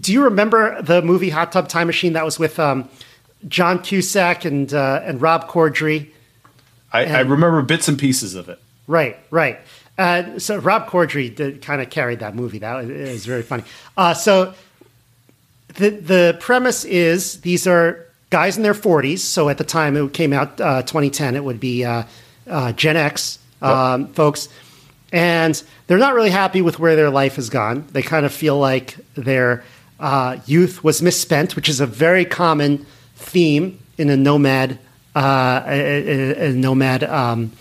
Do 0.00 0.12
you 0.12 0.22
remember 0.22 0.80
the 0.80 1.02
movie 1.02 1.30
Hot 1.30 1.50
Tub 1.50 1.68
Time 1.68 1.88
Machine 1.88 2.12
that 2.12 2.24
was 2.24 2.38
with 2.38 2.60
um, 2.60 2.88
John 3.48 3.82
Cusack 3.82 4.44
and 4.44 4.72
uh, 4.72 5.02
and 5.02 5.20
Rob 5.20 5.48
Corddry? 5.48 6.10
I, 6.92 7.06
I 7.06 7.20
remember 7.22 7.60
bits 7.62 7.88
and 7.88 7.98
pieces 7.98 8.36
of 8.36 8.48
it. 8.48 8.60
Right, 8.86 9.18
right. 9.32 9.58
Uh, 9.98 10.38
so 10.38 10.58
Rob 10.58 10.88
Corddry 10.88 11.34
did, 11.34 11.62
kind 11.62 11.80
of 11.80 11.88
carried 11.90 12.18
that 12.20 12.34
movie. 12.34 12.58
That 12.58 12.74
was, 12.76 12.90
it 12.90 13.12
was 13.12 13.24
very 13.26 13.42
funny. 13.42 13.64
Uh, 13.96 14.12
so 14.14 14.54
the 15.74 15.90
the 15.90 16.36
premise 16.40 16.84
is 16.84 17.40
these 17.40 17.66
are 17.66 18.06
guys 18.30 18.56
in 18.56 18.62
their 18.62 18.74
40s. 18.74 19.18
So 19.20 19.48
at 19.48 19.58
the 19.58 19.64
time 19.64 19.96
it 19.96 20.12
came 20.12 20.32
out, 20.32 20.60
uh, 20.60 20.82
2010, 20.82 21.36
it 21.36 21.44
would 21.44 21.60
be 21.60 21.84
uh, 21.84 22.02
uh, 22.48 22.72
Gen 22.72 22.96
X 22.96 23.38
um, 23.62 24.08
folks, 24.08 24.48
and 25.12 25.60
they're 25.86 25.98
not 25.98 26.14
really 26.14 26.30
happy 26.30 26.60
with 26.62 26.78
where 26.78 26.94
their 26.96 27.10
life 27.10 27.36
has 27.36 27.48
gone. 27.48 27.86
They 27.92 28.02
kind 28.02 28.26
of 28.26 28.32
feel 28.32 28.58
like 28.58 28.96
their 29.14 29.64
uh, 29.98 30.38
youth 30.46 30.84
was 30.84 31.00
misspent, 31.00 31.56
which 31.56 31.68
is 31.70 31.80
a 31.80 31.86
very 31.86 32.24
common 32.26 32.84
theme 33.14 33.78
in 33.96 34.10
a 34.10 34.16
nomad 34.16 34.78
uh, 35.14 35.62
a, 35.66 36.32
a- 36.42 36.48
a 36.48 36.52
nomad. 36.52 37.02
Um, 37.04 37.52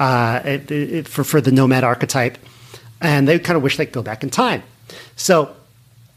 uh, 0.00 0.40
it- 0.44 0.70
it- 0.70 1.08
for 1.08 1.22
for 1.22 1.40
the 1.40 1.52
nomad 1.52 1.84
archetype, 1.84 2.38
and 3.00 3.28
they 3.28 3.38
kind 3.38 3.56
of 3.56 3.62
wish 3.62 3.76
they 3.76 3.84
could 3.86 3.94
go 3.94 4.02
back 4.02 4.22
in 4.24 4.30
time. 4.30 4.62
So 5.14 5.54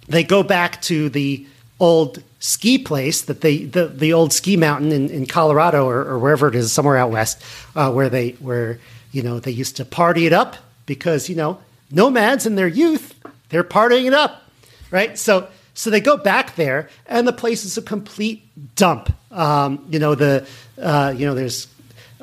they 0.09 0.23
go 0.23 0.41
back 0.43 0.81
to 0.83 1.09
the 1.09 1.45
old 1.79 2.23
ski 2.39 2.77
place 2.77 3.21
that 3.23 3.41
they 3.41 3.65
the, 3.65 3.87
the 3.87 4.13
old 4.13 4.31
ski 4.33 4.57
mountain 4.57 4.91
in, 4.91 5.09
in 5.09 5.25
Colorado 5.25 5.85
or, 5.85 5.99
or 6.05 6.17
wherever 6.19 6.47
it 6.47 6.55
is 6.55 6.71
somewhere 6.71 6.97
out 6.97 7.11
west 7.11 7.41
uh, 7.75 7.91
where 7.91 8.09
they 8.09 8.31
where 8.39 8.79
you 9.11 9.21
know 9.21 9.39
they 9.39 9.51
used 9.51 9.77
to 9.77 9.85
party 9.85 10.25
it 10.25 10.33
up 10.33 10.55
because 10.85 11.29
you 11.29 11.35
know 11.35 11.57
nomads 11.91 12.45
in 12.45 12.55
their 12.55 12.67
youth 12.67 13.13
they're 13.49 13.63
partying 13.63 14.05
it 14.05 14.13
up 14.13 14.43
right 14.91 15.17
so 15.17 15.47
so 15.73 15.89
they 15.89 16.01
go 16.01 16.15
back 16.17 16.55
there 16.55 16.89
and 17.07 17.27
the 17.27 17.33
place 17.33 17.65
is 17.65 17.77
a 17.77 17.81
complete 17.81 18.41
dump 18.75 19.11
Um, 19.31 19.85
you 19.89 19.99
know 19.99 20.15
the 20.15 20.45
uh, 20.81 21.13
you 21.15 21.25
know 21.25 21.33
there's 21.35 21.67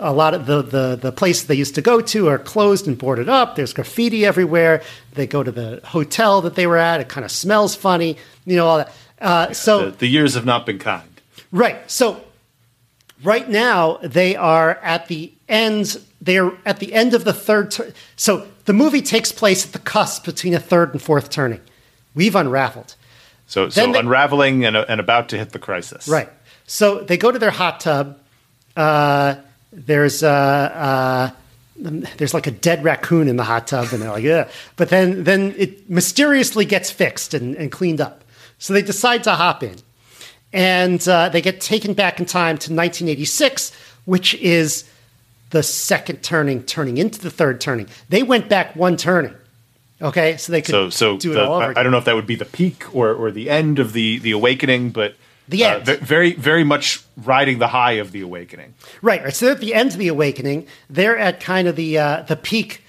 a 0.01 0.13
lot 0.13 0.35
of 0.35 0.47
the, 0.47 0.63
the 0.63 0.97
the 1.01 1.13
places 1.13 1.47
they 1.47 1.55
used 1.55 1.75
to 1.77 1.83
go 1.83 2.01
to 2.01 2.29
are 2.29 2.39
closed 2.39 2.87
and 2.89 2.97
boarded 2.99 3.29
up. 3.29 3.55
There's 3.57 3.73
graffiti 3.73 4.25
everywhere. 4.27 4.83
They 5.15 5.27
go 5.27 5.43
to 5.43 5.53
the 5.53 5.81
hotel 5.85 6.41
that 6.43 6.55
they 6.55 6.67
were 6.67 6.77
at. 6.79 7.01
It 7.01 7.09
kind 7.09 7.25
of 7.25 7.31
smells 7.31 7.75
funny. 7.77 8.17
You 8.45 8.57
know 8.57 8.67
all 8.67 8.79
that. 8.79 8.93
Uh, 9.21 9.53
so 9.53 9.91
The, 9.91 9.99
the 9.99 10.07
years 10.07 10.35
have 10.35 10.45
not 10.47 10.67
been 10.67 10.79
kind. 10.79 11.09
Right. 11.53 11.91
So 11.91 12.23
right 13.23 13.49
now 13.49 13.99
they 14.03 14.35
are 14.37 14.77
at 14.83 15.09
the 15.09 15.33
end. 15.49 16.01
They're 16.21 16.53
at 16.65 16.79
the 16.81 16.93
end 16.93 17.15
of 17.15 17.25
the 17.25 17.33
third. 17.33 17.71
Tur- 17.71 17.93
so 18.17 18.47
the 18.65 18.73
movie 18.73 19.03
takes 19.03 19.33
place 19.33 19.67
at 19.67 19.73
the 19.73 19.79
cusp 19.79 20.25
between 20.25 20.55
a 20.55 20.61
third 20.61 20.93
and 20.93 21.03
fourth 21.03 21.31
turning. 21.31 21.61
We've 22.15 22.35
unraveled. 22.37 22.95
So, 23.47 23.69
so 23.69 23.93
they- 23.93 23.99
unraveling 23.99 24.65
and, 24.65 24.77
and 24.77 25.01
about 25.01 25.29
to 25.31 25.39
hit 25.39 25.51
the 25.51 25.59
crisis. 25.59 26.09
Right. 26.09 26.29
So 26.67 27.01
they 27.01 27.17
go 27.17 27.31
to 27.33 27.39
their 27.39 27.51
hot 27.51 27.81
tub. 27.81 28.19
Uh, 28.77 29.37
there's 29.73 30.23
uh, 30.23 30.29
uh, 30.29 31.31
there's 31.77 32.35
like 32.35 32.47
a 32.47 32.51
dead 32.51 32.85
raccoon 32.85 33.29
in 33.29 33.37
the 33.37 33.45
hot 33.45 33.67
tub, 33.67 33.89
and 33.93 34.03
they're 34.03 34.11
like, 34.11 34.25
yeah. 34.25 34.49
But 34.77 34.89
then 34.91 35.25
then 35.25 35.55
it 35.57 35.89
mysteriously 35.89 36.65
gets 36.65 36.91
fixed 36.91 37.35
and, 37.35 37.55
and 37.57 37.71
cleaned 37.73 38.01
up. 38.01 38.25
So 38.59 38.73
they 38.75 38.83
decide 38.83 39.25
to 39.25 39.33
hop 39.33 39.63
in, 39.63 39.77
and 40.53 41.07
uh, 41.09 41.29
they 41.31 41.41
get 41.41 41.61
taken 41.61 41.95
back 41.95 42.21
in 42.21 42.27
time 42.27 42.57
to 42.59 42.73
1986, 42.73 43.73
which 44.05 44.35
is 44.35 44.85
the 45.51 45.63
second 45.63 46.23
turning, 46.23 46.63
turning 46.65 46.99
into 46.99 47.21
the 47.21 47.31
third 47.31 47.61
turning. 47.61 47.89
They 48.09 48.23
went 48.23 48.49
back 48.49 48.77
one 48.77 48.97
turning. 48.97 49.35
Okay, 50.03 50.37
so 50.39 50.53
they 50.53 50.63
could 50.63 50.73
So, 50.73 50.91
so 50.91 51.17
do 51.19 51.33
it 51.33 51.35
the- 51.35 51.45
all 51.47 51.55
over. 51.61 51.77
I, 51.77 51.81
I 51.81 51.83
don't 51.83 51.93
know 51.93 51.99
if 51.99 52.05
that 52.07 52.15
would 52.15 52.27
be 52.27 52.37
the 52.37 52.45
peak 52.47 52.95
or, 52.95 53.13
or 53.13 53.31
the 53.31 53.51
end 53.51 53.79
of 53.79 53.93
the, 53.93 54.19
the 54.19 54.31
awakening, 54.31 54.91
but 54.91 55.15
The 55.51 55.65
uh, 55.65 55.75
end. 55.75 55.87
ve- 55.87 55.97
very, 55.97 56.33
very 56.35 56.65
much 56.65 57.03
riding 57.17 57.59
the 57.59 57.69
high 57.69 57.93
of 58.01 58.13
the 58.13 58.23
awakening. 58.23 58.75
Right, 59.03 59.23
right. 59.23 59.35
So 59.35 59.47
they're 59.47 59.55
at 59.55 59.61
the 59.61 59.75
end 59.75 59.93
of 59.93 59.99
the 59.99 60.09
awakening. 60.09 60.67
They're 60.89 61.19
at 61.19 61.41
kind 61.41 61.69
of 61.69 61.77
the 61.77 61.99
uh, 61.99 62.23
the 62.23 62.37
peak. 62.37 62.83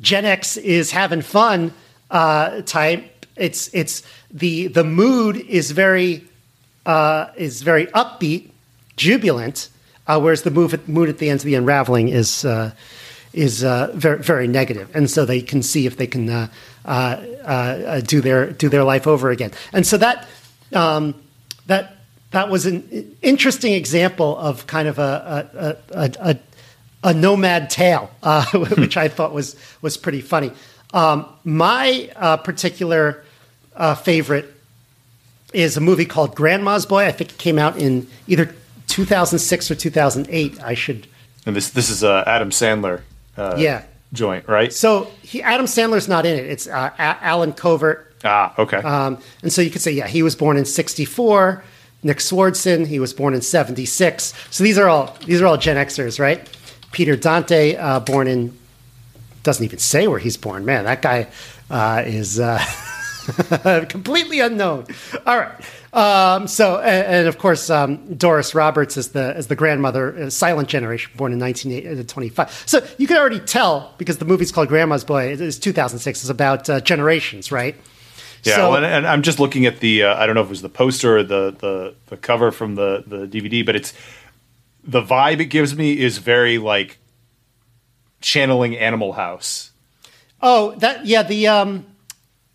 Gen 0.00 0.24
X 0.24 0.56
is 0.56 0.90
having 0.90 1.22
fun 1.22 1.72
uh, 2.10 2.62
type. 2.62 3.26
It's 3.36 3.68
it's 3.74 4.02
the 4.30 4.68
the 4.68 4.84
mood 4.84 5.36
is 5.36 5.70
very 5.70 6.24
uh, 6.86 7.30
is 7.36 7.62
very 7.62 7.86
upbeat, 7.88 8.50
jubilant, 8.96 9.68
uh, 10.06 10.18
whereas 10.18 10.42
the 10.42 10.50
move 10.50 10.72
at, 10.74 10.88
mood 10.88 11.08
at 11.08 11.18
the 11.18 11.28
end 11.28 11.40
of 11.40 11.44
the 11.44 11.54
unraveling 11.54 12.08
is 12.08 12.44
uh, 12.44 12.72
is 13.32 13.62
uh, 13.62 13.90
very 13.94 14.18
very 14.18 14.48
negative, 14.48 14.88
and 14.94 15.10
so 15.10 15.24
they 15.24 15.42
can 15.42 15.62
see 15.62 15.86
if 15.86 15.96
they 15.96 16.06
can 16.06 16.28
uh, 16.30 16.48
uh, 16.84 16.88
uh, 17.44 18.00
do 18.00 18.20
their 18.20 18.50
do 18.52 18.68
their 18.68 18.84
life 18.84 19.06
over 19.06 19.30
again, 19.30 19.52
and 19.72 19.86
so 19.86 19.98
that 19.98 20.26
um, 20.72 21.14
that 21.66 21.97
that 22.30 22.48
was 22.50 22.66
an 22.66 23.16
interesting 23.22 23.72
example 23.72 24.36
of 24.36 24.66
kind 24.66 24.88
of 24.88 24.98
a 24.98 25.76
a, 25.92 25.98
a, 25.98 26.10
a, 26.20 26.38
a 27.04 27.14
nomad 27.14 27.70
tale, 27.70 28.10
uh, 28.22 28.44
which 28.76 28.96
I 28.96 29.08
thought 29.08 29.32
was 29.32 29.56
was 29.82 29.96
pretty 29.96 30.20
funny. 30.20 30.52
Um, 30.94 31.26
my 31.44 32.10
uh, 32.16 32.36
particular 32.38 33.24
uh, 33.76 33.94
favorite 33.94 34.54
is 35.52 35.76
a 35.76 35.80
movie 35.80 36.06
called 36.06 36.34
Grandma's 36.34 36.86
Boy. 36.86 37.04
I 37.06 37.12
think 37.12 37.30
it 37.32 37.38
came 37.38 37.58
out 37.58 37.78
in 37.78 38.06
either 38.26 38.54
2006 38.88 39.70
or 39.70 39.74
2008. 39.74 40.62
I 40.62 40.74
should. 40.74 41.06
And 41.46 41.54
this 41.56 41.70
this 41.70 41.88
is 41.90 42.02
uh, 42.04 42.24
Adam 42.26 42.50
Sandler 42.50 43.02
uh, 43.36 43.54
Yeah. 43.58 43.84
joint, 44.12 44.46
right? 44.48 44.72
So 44.72 45.10
he, 45.22 45.42
Adam 45.42 45.66
Sandler's 45.66 46.08
not 46.08 46.26
in 46.26 46.36
it. 46.38 46.44
It's 46.46 46.66
uh, 46.66 46.90
A- 46.98 47.24
Allen 47.24 47.52
Covert. 47.52 48.14
ah, 48.24 48.52
okay. 48.58 48.78
Um, 48.78 49.18
and 49.42 49.52
so 49.52 49.62
you 49.62 49.70
could 49.70 49.80
say, 49.82 49.92
yeah, 49.92 50.06
he 50.08 50.22
was 50.22 50.34
born 50.36 50.56
in 50.56 50.64
64. 50.64 51.62
Nick 52.02 52.18
Swardson, 52.18 52.86
he 52.86 53.00
was 53.00 53.12
born 53.12 53.34
in 53.34 53.42
76. 53.42 54.34
So 54.50 54.64
these 54.64 54.78
are 54.78 54.88
all 54.88 55.16
these 55.26 55.40
are 55.40 55.46
all 55.46 55.56
Gen 55.56 55.76
Xers, 55.76 56.18
right? 56.18 56.48
Peter 56.92 57.16
Dante, 57.16 57.76
uh, 57.76 58.00
born 58.00 58.28
in 58.28 58.56
doesn't 59.42 59.64
even 59.64 59.78
say 59.78 60.06
where 60.06 60.18
he's 60.18 60.36
born. 60.36 60.64
Man, 60.64 60.84
that 60.84 61.02
guy 61.02 61.28
uh, 61.70 62.02
is 62.06 62.38
uh, 62.38 62.62
completely 63.88 64.40
unknown. 64.40 64.86
All 65.26 65.38
right. 65.38 65.54
Um, 65.92 66.46
so, 66.46 66.78
and, 66.78 67.06
and 67.06 67.28
of 67.28 67.38
course, 67.38 67.70
um, 67.70 68.14
Doris 68.14 68.54
Roberts 68.54 68.96
is 68.96 69.08
the 69.12 69.34
as 69.34 69.46
the 69.46 69.56
grandmother, 69.56 70.16
uh, 70.16 70.30
Silent 70.30 70.68
Generation, 70.68 71.10
born 71.16 71.32
in 71.32 71.38
1925. 71.38 72.64
So 72.66 72.86
you 72.98 73.06
can 73.06 73.16
already 73.16 73.40
tell 73.40 73.94
because 73.98 74.18
the 74.18 74.24
movie's 74.24 74.52
called 74.52 74.68
Grandma's 74.68 75.04
Boy. 75.04 75.32
It 75.32 75.40
is 75.40 75.58
2006. 75.58 76.20
It's 76.20 76.30
about 76.30 76.68
uh, 76.68 76.80
generations, 76.80 77.50
right? 77.50 77.74
Yeah, 78.48 78.56
so- 78.56 78.70
well, 78.72 78.84
and, 78.84 79.06
I'm 79.06 79.22
just 79.22 79.38
looking 79.40 79.66
at 79.66 79.80
the 79.80 80.02
uh, 80.04 80.14
I 80.16 80.26
don't 80.26 80.34
know 80.34 80.40
if 80.42 80.46
it 80.48 80.50
was 80.50 80.62
the 80.62 80.68
poster 80.68 81.18
or 81.18 81.22
the, 81.22 81.50
the 81.58 81.94
the 82.08 82.16
cover 82.16 82.50
from 82.50 82.74
the 82.74 83.04
the 83.06 83.26
DVD, 83.26 83.64
but 83.64 83.76
it's 83.76 83.92
the 84.84 85.02
vibe 85.02 85.40
it 85.40 85.46
gives 85.46 85.76
me 85.76 85.98
is 85.98 86.18
very 86.18 86.58
like 86.58 86.98
channeling 88.20 88.76
Animal 88.76 89.12
House. 89.14 89.70
Oh, 90.42 90.72
that 90.76 91.06
yeah. 91.06 91.22
The 91.22 91.46
um, 91.48 91.86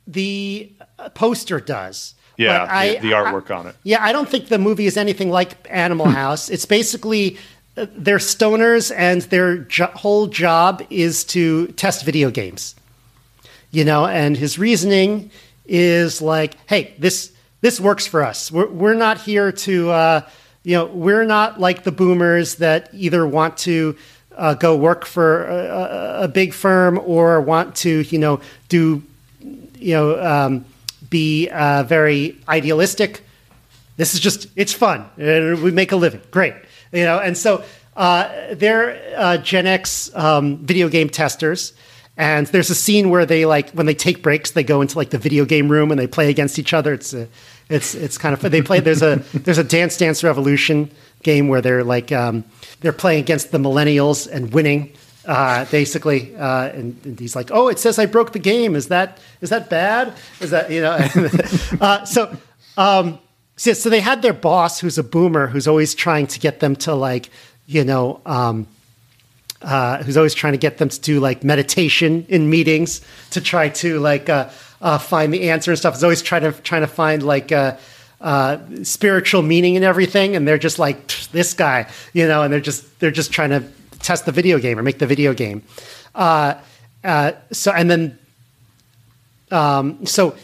the 0.07 0.71
uh, 0.99 1.09
poster 1.09 1.59
does. 1.59 2.15
Yeah, 2.37 2.59
But 2.65 2.69
I- 2.69 2.93
the, 2.95 2.99
the 3.09 3.11
artwork 3.11 3.55
on 3.55 3.67
it. 3.67 3.75
Yeah, 3.83 4.03
I 4.03 4.11
don't 4.11 4.27
think 4.27 4.47
the 4.47 4.57
movie 4.57 4.85
is 4.87 4.97
anything 4.97 5.29
like 5.29 5.67
Animal 5.69 6.07
House. 6.23 6.49
It's 6.49 6.65
basically 6.65 7.37
uh, 7.77 7.85
they're 7.95 8.17
stoners, 8.17 8.91
and 8.95 9.21
their 9.23 9.57
jo- 9.57 9.91
whole 9.93 10.27
job 10.27 10.83
is 10.89 11.23
to 11.25 11.67
test 11.67 12.03
video 12.05 12.31
games. 12.31 12.75
You 13.71 13.83
know, 13.83 14.05
and 14.05 14.37
his 14.37 14.57
reasoning 14.59 15.31
is 15.65 16.21
like, 16.21 16.55
"Hey, 16.67 16.93
this 16.97 17.31
this 17.61 17.79
works 17.79 18.07
for 18.07 18.23
us. 18.23 18.51
We're 18.51 18.67
we're 18.67 18.93
not 18.93 19.21
here 19.21 19.51
to, 19.51 19.89
uh, 19.91 20.21
you 20.63 20.75
know, 20.75 20.85
we're 20.85 21.25
not 21.25 21.59
like 21.59 21.83
the 21.83 21.91
boomers 21.91 22.55
that 22.55 22.89
either 22.93 23.25
want 23.27 23.57
to." 23.59 23.95
Uh, 24.35 24.55
go 24.55 24.75
work 24.75 25.05
for 25.05 25.45
a, 25.45 26.23
a, 26.23 26.27
big 26.27 26.55
firm 26.55 26.99
or 27.05 27.39
want 27.39 27.75
to, 27.75 28.01
you 28.09 28.17
know, 28.17 28.41
do 28.67 29.03
you 29.83 29.93
know, 29.93 30.19
um, 30.19 30.65
be 31.09 31.49
uh, 31.49 31.83
very 31.83 32.37
idealistic. 32.47 33.21
This 33.97 34.13
is 34.13 34.19
just, 34.19 34.47
it's 34.55 34.73
fun. 34.73 35.05
and 35.17 35.61
we 35.61 35.71
make 35.71 35.91
a 35.91 35.95
living. 35.95 36.21
Great. 36.31 36.55
You 36.91 37.03
know, 37.03 37.19
and 37.19 37.37
so 37.37 37.63
uh, 37.95 38.55
they're 38.55 39.13
uh, 39.15 39.37
Gen 39.37 39.67
X 39.67 40.09
um, 40.15 40.57
video 40.57 40.89
game 40.89 41.09
testers. 41.09 41.73
And 42.15 42.45
there's 42.47 42.69
a 42.69 42.75
scene 42.75 43.09
where 43.09 43.25
they 43.25 43.45
like 43.45 43.71
when 43.71 43.85
they 43.85 43.95
take 43.95 44.21
breaks, 44.21 44.51
they 44.51 44.63
go 44.63 44.81
into 44.81 44.97
like 44.97 45.09
the 45.09 45.17
video 45.17 45.45
game 45.45 45.69
room 45.69 45.91
and 45.91 45.99
they 45.99 46.07
play 46.07 46.29
against 46.29 46.59
each 46.59 46.73
other. 46.73 46.93
It's 46.93 47.13
a, 47.13 47.27
it's 47.69 47.95
it's 47.95 48.17
kind 48.17 48.33
of 48.33 48.41
fun. 48.41 48.51
They 48.51 48.61
play. 48.61 48.79
There's 48.79 49.01
a 49.01 49.15
there's 49.33 49.57
a 49.57 49.63
Dance 49.63 49.97
Dance 49.97 50.23
Revolution 50.23 50.91
game 51.23 51.47
where 51.47 51.61
they're 51.61 51.83
like 51.83 52.11
um, 52.11 52.43
they're 52.81 52.93
playing 52.93 53.21
against 53.21 53.51
the 53.51 53.57
millennials 53.57 54.29
and 54.31 54.53
winning 54.53 54.93
uh, 55.25 55.65
basically. 55.65 56.35
Uh, 56.35 56.69
and, 56.69 56.99
and 57.05 57.19
he's 57.19 57.35
like, 57.35 57.49
"Oh, 57.51 57.67
it 57.67 57.79
says 57.79 57.99
I 57.99 58.05
broke 58.05 58.33
the 58.33 58.39
game. 58.39 58.75
Is 58.75 58.87
that 58.89 59.19
is 59.41 59.49
that 59.49 59.69
bad? 59.69 60.13
Is 60.39 60.51
that 60.51 60.71
you 60.71 60.81
know?" 60.81 60.97
uh, 61.81 62.05
so, 62.05 62.35
um, 62.77 63.19
so 63.55 63.73
so 63.73 63.89
they 63.89 64.01
had 64.01 64.21
their 64.21 64.33
boss, 64.33 64.79
who's 64.79 64.97
a 64.97 65.03
boomer, 65.03 65.47
who's 65.47 65.67
always 65.67 65.95
trying 65.95 66.27
to 66.27 66.39
get 66.39 66.59
them 66.59 66.75
to 66.77 66.93
like 66.93 67.29
you 67.65 67.83
know. 67.83 68.21
Um, 68.25 68.67
uh, 69.63 70.03
who's 70.03 70.17
always 70.17 70.33
trying 70.33 70.53
to 70.53 70.57
get 70.57 70.77
them 70.77 70.89
to 70.89 70.99
do 70.99 71.19
like 71.19 71.43
meditation 71.43 72.25
in 72.29 72.49
meetings 72.49 73.01
to 73.31 73.41
try 73.41 73.69
to 73.69 73.99
like 73.99 74.29
uh, 74.29 74.49
uh, 74.81 74.97
find 74.97 75.33
the 75.33 75.49
answer 75.49 75.71
and 75.71 75.77
stuff. 75.77 75.95
Is 75.95 76.03
always 76.03 76.21
trying 76.21 76.41
to 76.41 76.51
trying 76.61 76.81
to 76.81 76.87
find 76.87 77.23
like 77.23 77.51
uh, 77.51 77.77
uh, 78.21 78.57
spiritual 78.83 79.41
meaning 79.41 79.75
in 79.75 79.83
everything, 79.83 80.35
and 80.35 80.47
they're 80.47 80.57
just 80.57 80.79
like 80.79 81.07
this 81.31 81.53
guy, 81.53 81.89
you 82.13 82.27
know, 82.27 82.43
and 82.43 82.51
they're 82.51 82.59
just 82.59 82.99
they're 82.99 83.11
just 83.11 83.31
trying 83.31 83.49
to 83.51 83.63
test 83.99 84.25
the 84.25 84.31
video 84.31 84.59
game 84.59 84.77
or 84.77 84.83
make 84.83 84.99
the 84.99 85.07
video 85.07 85.33
game. 85.33 85.63
Uh, 86.13 86.55
so 87.51 87.71
and 87.71 87.89
then 87.89 88.17
um, 89.51 90.05
so. 90.05 90.35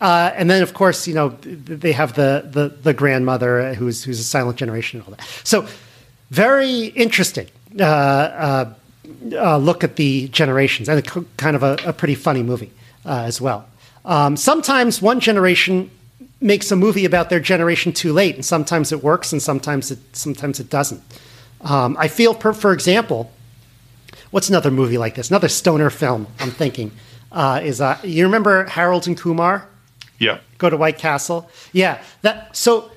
Uh, 0.00 0.32
and 0.34 0.50
then, 0.50 0.64
of 0.64 0.74
course, 0.74 1.06
you 1.06 1.14
know 1.14 1.28
they 1.28 1.92
have 1.92 2.14
the 2.14 2.48
the, 2.50 2.70
the 2.70 2.92
grandmother 2.92 3.72
who's 3.74 4.02
who's 4.02 4.18
a 4.18 4.24
silent 4.24 4.58
generation 4.58 4.98
and 4.98 5.06
all 5.06 5.14
that. 5.14 5.24
So, 5.44 5.64
very 6.30 6.86
interesting 6.86 7.46
uh, 7.78 7.84
uh, 7.84 8.74
uh, 9.34 9.56
look 9.58 9.84
at 9.84 9.96
the 9.96 10.28
generations, 10.28 10.88
and 10.88 11.08
c- 11.08 11.24
kind 11.36 11.56
of 11.56 11.62
a, 11.62 11.76
a 11.86 11.92
pretty 11.92 12.14
funny 12.14 12.42
movie 12.42 12.72
uh, 13.04 13.22
as 13.26 13.40
well. 13.40 13.66
Um, 14.04 14.36
sometimes 14.36 15.00
one 15.00 15.20
generation 15.20 15.90
makes 16.40 16.70
a 16.72 16.76
movie 16.76 17.04
about 17.04 17.30
their 17.30 17.40
generation 17.40 17.92
too 17.92 18.12
late, 18.12 18.34
and 18.34 18.44
sometimes 18.44 18.92
it 18.92 19.02
works, 19.02 19.32
and 19.32 19.40
sometimes 19.40 19.90
it 19.90 19.98
sometimes 20.12 20.58
it 20.60 20.68
doesn't. 20.70 21.00
Um, 21.60 21.96
I 21.98 22.08
feel, 22.08 22.34
per, 22.34 22.52
for 22.52 22.72
example, 22.72 23.30
what's 24.32 24.48
another 24.48 24.70
movie 24.70 24.98
like 24.98 25.14
this? 25.14 25.30
Another 25.30 25.48
stoner 25.48 25.90
film. 25.90 26.26
I'm 26.40 26.50
thinking 26.50 26.90
uh, 27.30 27.60
is 27.62 27.80
uh, 27.80 27.98
you 28.02 28.24
remember 28.24 28.64
Harold 28.64 29.06
and 29.06 29.16
Kumar? 29.16 29.68
Yeah. 30.18 30.38
go 30.58 30.70
to 30.70 30.76
White 30.76 30.98
Castle. 30.98 31.50
Yeah, 31.72 32.00
that 32.22 32.56
so 32.56 32.90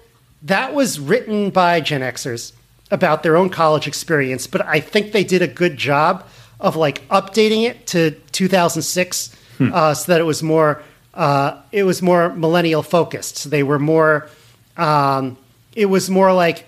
that 0.44 0.74
was 0.74 1.00
written 1.00 1.50
by 1.50 1.80
Gen 1.82 2.02
Xers 2.02 2.52
about 2.96 3.22
their 3.22 3.36
own 3.36 3.50
college 3.50 3.88
experience, 3.88 4.48
but 4.48 4.66
I 4.66 4.80
think 4.80 5.12
they 5.12 5.24
did 5.24 5.41
a 5.41 5.48
good 5.48 5.78
job 5.78 6.26
of 6.60 6.76
like 6.76 7.08
updating 7.10 7.64
it 7.70 7.86
to 7.88 8.12
2006 8.32 9.36
uh, 9.60 9.93
so 9.93 10.12
that 10.12 10.22
it 10.22 10.24
was 10.24 10.41
more 10.41 10.82
uh, 11.14 11.62
it 11.72 11.84
was 11.84 12.02
more 12.02 12.34
millennial 12.34 12.82
focused. 12.82 13.38
So 13.38 13.50
they 13.50 13.64
were 13.64 13.80
more 13.80 14.30
um, 14.78 15.38
it 15.76 15.88
was 15.88 16.10
more 16.10 16.34
like 16.34 16.66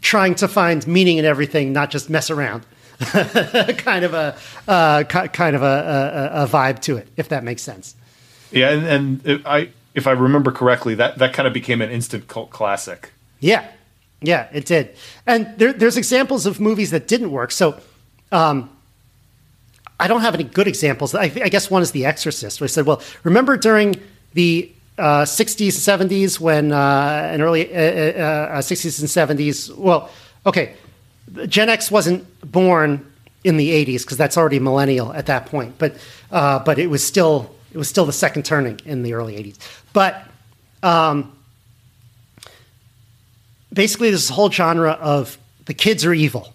trying 0.00 0.34
to 0.36 0.48
find 0.48 0.86
meaning 0.86 1.18
in 1.18 1.24
everything, 1.24 1.72
not 1.72 1.90
just 1.90 2.08
mess 2.10 2.30
around. 2.30 2.64
kind 2.98 4.04
of 4.04 4.14
a 4.14 4.34
uh, 4.68 5.04
kind 5.04 5.54
of 5.54 5.62
a, 5.62 6.30
a, 6.34 6.44
a, 6.44 6.46
vibe 6.46 6.80
to 6.80 6.96
it, 6.96 7.08
if 7.18 7.28
that 7.28 7.44
makes 7.44 7.60
sense. 7.60 7.94
Yeah, 8.50 8.70
and, 8.70 8.86
and 8.86 9.26
it, 9.26 9.46
I, 9.46 9.68
if 9.94 10.06
I 10.06 10.12
remember 10.12 10.50
correctly, 10.50 10.94
that 10.94 11.18
that 11.18 11.34
kind 11.34 11.46
of 11.46 11.52
became 11.52 11.82
an 11.82 11.90
instant 11.90 12.26
cult 12.26 12.48
classic. 12.48 13.12
Yeah, 13.38 13.68
yeah, 14.20 14.48
it 14.52 14.66
did. 14.66 14.96
And 15.26 15.58
there, 15.58 15.72
there's 15.72 15.96
examples 15.96 16.46
of 16.46 16.60
movies 16.60 16.90
that 16.90 17.06
didn't 17.08 17.30
work. 17.30 17.50
So, 17.52 17.80
um, 18.32 18.70
I 19.98 20.08
don't 20.08 20.20
have 20.20 20.34
any 20.34 20.44
good 20.44 20.66
examples. 20.66 21.14
I, 21.14 21.24
I, 21.24 21.48
guess 21.48 21.70
one 21.70 21.80
is 21.80 21.92
The 21.92 22.04
Exorcist, 22.04 22.60
where 22.60 22.66
I 22.66 22.68
said, 22.68 22.84
well, 22.84 23.00
remember 23.24 23.56
during 23.56 23.96
the 24.34 24.70
uh, 24.98 25.22
60s 25.22 25.98
and 25.98 26.10
70s 26.10 26.38
when 26.38 26.72
uh, 26.72 27.36
early 27.38 27.74
uh, 27.74 27.78
uh, 27.78 28.58
60s 28.58 29.00
and 29.00 29.38
70s, 29.38 29.74
well, 29.74 30.10
okay, 30.44 30.74
Gen 31.46 31.68
X 31.68 31.90
wasn't 31.90 32.24
born 32.52 33.10
in 33.44 33.56
the 33.56 33.70
80s 33.70 34.02
because 34.02 34.16
that's 34.16 34.36
already 34.36 34.58
millennial 34.58 35.12
at 35.12 35.26
that 35.26 35.46
point, 35.46 35.76
but 35.78 35.96
uh, 36.30 36.58
but 36.60 36.78
it 36.78 36.88
was 36.88 37.04
still 37.04 37.54
it 37.72 37.78
was 37.78 37.88
still 37.88 38.04
the 38.04 38.12
second 38.12 38.44
turning 38.44 38.80
in 38.84 39.02
the 39.02 39.12
early 39.12 39.36
80s. 39.36 39.58
But 39.92 40.26
um, 40.82 41.35
basically, 43.76 44.10
this 44.10 44.28
whole 44.28 44.50
genre 44.50 44.92
of 44.92 45.38
the 45.66 45.74
kids 45.74 46.04
are 46.04 46.12
evil, 46.12 46.52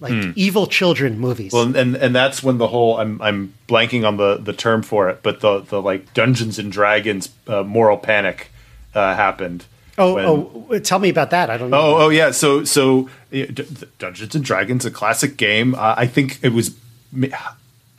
like 0.00 0.12
mm. 0.12 0.34
evil 0.36 0.66
children 0.66 1.18
movies. 1.18 1.54
Well, 1.54 1.74
and 1.74 1.96
and 1.96 2.14
that's 2.14 2.42
when 2.42 2.58
the 2.58 2.68
whole 2.68 2.98
I'm 2.98 3.22
I'm 3.22 3.54
blanking 3.66 4.06
on 4.06 4.18
the 4.18 4.36
the 4.36 4.52
term 4.52 4.82
for 4.82 5.08
it, 5.08 5.22
but 5.22 5.40
the 5.40 5.60
the 5.60 5.80
like 5.80 6.12
Dungeons 6.12 6.58
and 6.58 6.70
Dragons 6.70 7.30
uh, 7.46 7.62
moral 7.62 7.96
panic 7.96 8.50
uh, 8.94 9.14
happened 9.14 9.64
Oh, 9.98 10.14
when, 10.14 10.24
oh, 10.70 10.78
tell 10.78 11.00
me 11.00 11.08
about 11.08 11.30
that. 11.30 11.50
I 11.50 11.56
don't 11.56 11.70
know. 11.70 11.80
Oh, 11.80 11.96
oh 12.04 12.08
yeah. 12.08 12.30
So, 12.30 12.64
so 12.64 13.10
Dungeons 13.98 14.34
and 14.34 14.44
Dragons, 14.44 14.86
a 14.86 14.92
classic 14.92 15.36
game. 15.36 15.74
Uh, 15.74 15.94
I 15.96 16.06
think 16.06 16.38
it 16.42 16.52
was. 16.52 16.74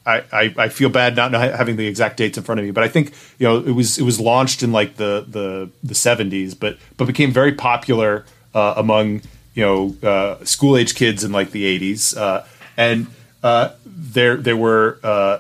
I, 0.05 0.23
I, 0.31 0.55
I, 0.57 0.69
feel 0.69 0.89
bad 0.89 1.15
not 1.17 1.33
having 1.33 1.75
the 1.75 1.85
exact 1.85 2.17
dates 2.17 2.37
in 2.37 2.43
front 2.43 2.59
of 2.59 2.65
me, 2.65 2.71
but 2.71 2.83
I 2.83 2.87
think 2.87 3.13
you 3.37 3.45
know 3.45 3.57
it 3.57 3.71
was 3.71 3.99
it 3.99 4.03
was 4.03 4.19
launched 4.19 4.63
in 4.63 4.71
like 4.71 4.95
the 4.95 5.25
the 5.27 5.69
the 5.83 5.93
seventies, 5.93 6.55
but 6.55 6.77
but 6.95 7.05
became 7.05 7.31
very 7.31 7.51
popular 7.51 8.25
uh, 8.53 8.73
among 8.77 9.21
you 9.53 9.63
know 9.63 9.95
uh, 10.07 10.43
school 10.45 10.77
age 10.77 10.95
kids 10.95 11.23
in 11.23 11.31
like 11.31 11.51
the 11.51 11.65
eighties, 11.65 12.15
uh, 12.15 12.45
and 12.77 13.07
uh, 13.43 13.69
there 13.85 14.37
there 14.37 14.57
were 14.57 14.99
uh, 15.03 15.39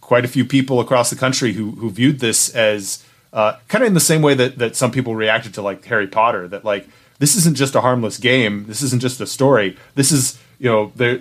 quite 0.00 0.24
a 0.24 0.28
few 0.28 0.44
people 0.44 0.80
across 0.80 1.10
the 1.10 1.16
country 1.16 1.52
who 1.52 1.72
who 1.72 1.90
viewed 1.90 2.20
this 2.20 2.54
as 2.54 3.04
uh, 3.32 3.56
kind 3.68 3.82
of 3.82 3.88
in 3.88 3.94
the 3.94 4.00
same 4.00 4.22
way 4.22 4.34
that 4.34 4.58
that 4.58 4.76
some 4.76 4.90
people 4.90 5.14
reacted 5.14 5.54
to 5.54 5.62
like 5.62 5.84
Harry 5.86 6.06
Potter. 6.06 6.48
That 6.48 6.64
like 6.64 6.88
this 7.18 7.36
isn't 7.36 7.56
just 7.56 7.74
a 7.74 7.80
harmless 7.80 8.18
game. 8.18 8.66
This 8.66 8.82
isn't 8.82 9.02
just 9.02 9.20
a 9.20 9.26
story. 9.26 9.76
This 9.94 10.12
is 10.12 10.38
you 10.58 10.70
know 10.70 10.92
the, 10.96 11.18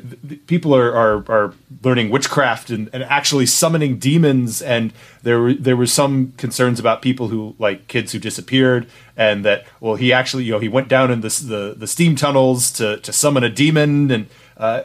people 0.47 0.75
are, 0.75 0.93
are 0.95 1.25
are 1.29 1.53
learning 1.83 2.09
witchcraft 2.09 2.69
and, 2.69 2.89
and 2.93 3.03
actually 3.03 3.45
summoning 3.45 3.97
demons. 3.97 4.61
And 4.61 4.93
there 5.23 5.39
were 5.39 5.53
there 5.53 5.75
were 5.75 5.87
some 5.87 6.33
concerns 6.37 6.79
about 6.79 7.01
people 7.01 7.27
who 7.27 7.55
like 7.59 7.87
kids 7.87 8.11
who 8.11 8.19
disappeared 8.19 8.87
and 9.17 9.43
that 9.45 9.65
well 9.79 9.95
he 9.95 10.13
actually 10.13 10.45
you 10.45 10.51
know 10.51 10.59
he 10.59 10.69
went 10.69 10.87
down 10.87 11.11
in 11.11 11.21
the 11.21 11.29
the, 11.29 11.75
the 11.77 11.87
steam 11.87 12.15
tunnels 12.15 12.71
to 12.73 12.97
to 12.97 13.13
summon 13.13 13.43
a 13.43 13.49
demon 13.49 14.11
and. 14.11 14.27
Uh, 14.57 14.81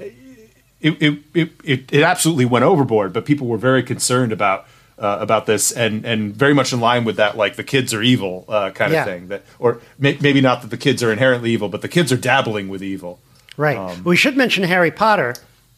it, 0.83 1.19
it, 1.35 1.51
it, 1.63 1.93
it 1.93 2.03
absolutely 2.03 2.47
went 2.47 2.65
overboard, 2.65 3.13
but 3.13 3.27
people 3.27 3.47
were 3.47 3.59
very 3.59 3.83
concerned 3.83 4.33
about 4.33 4.67
uh, 4.99 5.19
about 5.21 5.47
this, 5.47 5.73
and 5.73 6.05
and 6.05 6.35
very 6.35 6.55
much 6.55 6.73
in 6.73 6.81
line 6.81 7.05
with 7.05 7.17
that, 7.17 7.37
like 7.37 7.57
the 7.57 7.65
kids 7.65 7.95
are 7.95 8.03
evil 8.03 8.45
uh, 8.49 8.71
kind 8.71 8.93
yeah. 8.93 9.01
of 9.01 9.07
thing. 9.07 9.29
That, 9.29 9.43
or 9.59 9.81
may, 9.99 10.17
maybe 10.21 10.41
not 10.41 10.61
that 10.63 10.69
the 10.69 10.77
kids 10.77 11.03
are 11.03 11.11
inherently 11.11 11.51
evil, 11.51 11.69
but 11.69 11.83
the 11.83 11.89
kids 11.89 12.13
are 12.13 12.17
dabbling 12.17 12.69
with 12.69 12.83
evil. 12.83 13.19
Right. 13.61 13.77
Um, 13.77 14.05
we 14.05 14.17
should 14.17 14.39
mention 14.39 14.65
Harry 14.65 14.91
Potter 14.91 15.35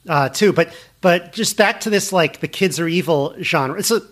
uh, 0.09 0.28
too, 0.28 0.53
but 0.53 0.72
but 1.01 1.33
just 1.33 1.57
back 1.57 1.80
to 1.80 1.91
this, 1.91 2.12
like 2.12 2.39
the 2.39 2.47
kids 2.47 2.78
are 2.78 2.87
evil 2.87 3.35
genre. 3.43 3.76
It's 3.76 3.91
a 3.91 4.03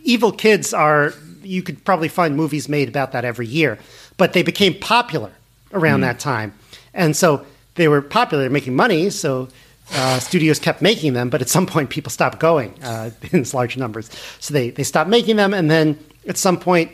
evil 0.00 0.32
kids 0.32 0.74
are. 0.74 1.14
You 1.44 1.62
could 1.62 1.84
probably 1.84 2.08
find 2.08 2.36
movies 2.36 2.68
made 2.68 2.88
about 2.88 3.12
that 3.12 3.24
every 3.24 3.46
year, 3.46 3.78
but 4.16 4.32
they 4.32 4.42
became 4.42 4.74
popular 4.74 5.30
around 5.72 6.00
mm. 6.00 6.02
that 6.02 6.18
time, 6.18 6.52
and 6.94 7.16
so 7.16 7.46
they 7.76 7.86
were 7.86 8.02
popular, 8.02 8.50
making 8.50 8.74
money. 8.74 9.08
So 9.10 9.48
uh, 9.92 10.18
studios 10.18 10.58
kept 10.58 10.82
making 10.82 11.12
them, 11.12 11.30
but 11.30 11.40
at 11.40 11.48
some 11.48 11.64
point 11.64 11.90
people 11.90 12.10
stopped 12.10 12.40
going 12.40 12.74
uh, 12.82 13.10
in 13.30 13.44
large 13.54 13.76
numbers. 13.76 14.10
So 14.40 14.52
they, 14.52 14.70
they 14.70 14.82
stopped 14.82 15.08
making 15.08 15.36
them, 15.36 15.54
and 15.54 15.70
then 15.70 15.96
at 16.26 16.38
some 16.38 16.58
point 16.58 16.90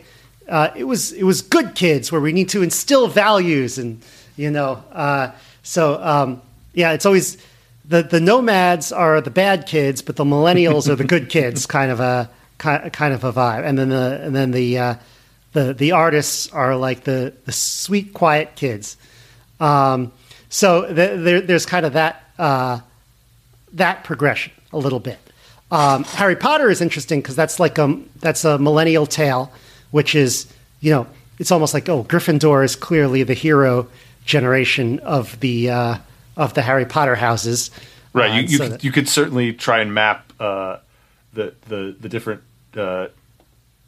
uh, 0.46 0.68
it 0.76 0.84
was 0.84 1.12
it 1.12 1.24
was 1.24 1.40
good 1.40 1.74
kids 1.74 2.12
where 2.12 2.20
we 2.20 2.32
need 2.32 2.50
to 2.50 2.62
instill 2.62 3.08
values, 3.08 3.78
and 3.78 4.02
you 4.36 4.50
know, 4.50 4.84
uh, 4.92 5.30
so 5.68 6.02
um, 6.02 6.40
yeah, 6.72 6.92
it's 6.92 7.04
always 7.04 7.36
the 7.84 8.02
the 8.02 8.20
nomads 8.20 8.90
are 8.90 9.20
the 9.20 9.30
bad 9.30 9.66
kids, 9.66 10.00
but 10.00 10.16
the 10.16 10.24
millennials 10.24 10.88
are 10.88 10.96
the 10.96 11.04
good 11.04 11.28
kids, 11.36 11.66
kind 11.66 11.90
of 11.90 12.00
a 12.00 12.30
kind 12.56 13.12
of 13.12 13.22
a 13.22 13.32
vibe, 13.34 13.66
and 13.66 13.78
then 13.78 13.90
the 13.90 14.20
and 14.24 14.34
then 14.34 14.50
the 14.50 14.78
uh, 14.78 14.94
the 15.52 15.74
the 15.74 15.92
artists 15.92 16.50
are 16.52 16.74
like 16.74 17.04
the 17.04 17.34
the 17.44 17.52
sweet 17.52 18.14
quiet 18.14 18.56
kids. 18.56 18.96
Um, 19.60 20.10
so 20.48 20.86
the, 20.86 21.18
there, 21.18 21.40
there's 21.42 21.66
kind 21.66 21.84
of 21.84 21.92
that 21.92 22.24
uh, 22.38 22.80
that 23.74 24.04
progression 24.04 24.54
a 24.72 24.78
little 24.78 25.00
bit. 25.00 25.18
Um, 25.70 26.04
Harry 26.04 26.36
Potter 26.36 26.70
is 26.70 26.80
interesting 26.80 27.20
because 27.20 27.36
that's 27.36 27.60
like 27.60 27.76
a 27.76 28.00
that's 28.20 28.46
a 28.46 28.58
millennial 28.58 29.04
tale, 29.04 29.52
which 29.90 30.14
is 30.14 30.50
you 30.80 30.92
know 30.92 31.06
it's 31.38 31.52
almost 31.52 31.74
like 31.74 31.90
oh 31.90 32.04
Gryffindor 32.04 32.64
is 32.64 32.74
clearly 32.74 33.22
the 33.22 33.34
hero 33.34 33.86
generation 34.28 35.00
of 35.00 35.40
the 35.40 35.70
uh, 35.70 35.98
of 36.36 36.54
the 36.54 36.62
Harry 36.62 36.84
Potter 36.84 37.16
houses. 37.16 37.70
Right. 38.12 38.30
Uh, 38.30 38.34
you 38.34 38.42
you, 38.42 38.48
so 38.48 38.62
could, 38.64 38.72
that, 38.72 38.84
you 38.84 38.92
could 38.92 39.08
certainly 39.08 39.52
try 39.52 39.80
and 39.80 39.92
map 39.92 40.32
uh, 40.38 40.78
the 41.32 41.54
the 41.66 41.96
the 41.98 42.08
different 42.08 42.42
uh, 42.76 43.08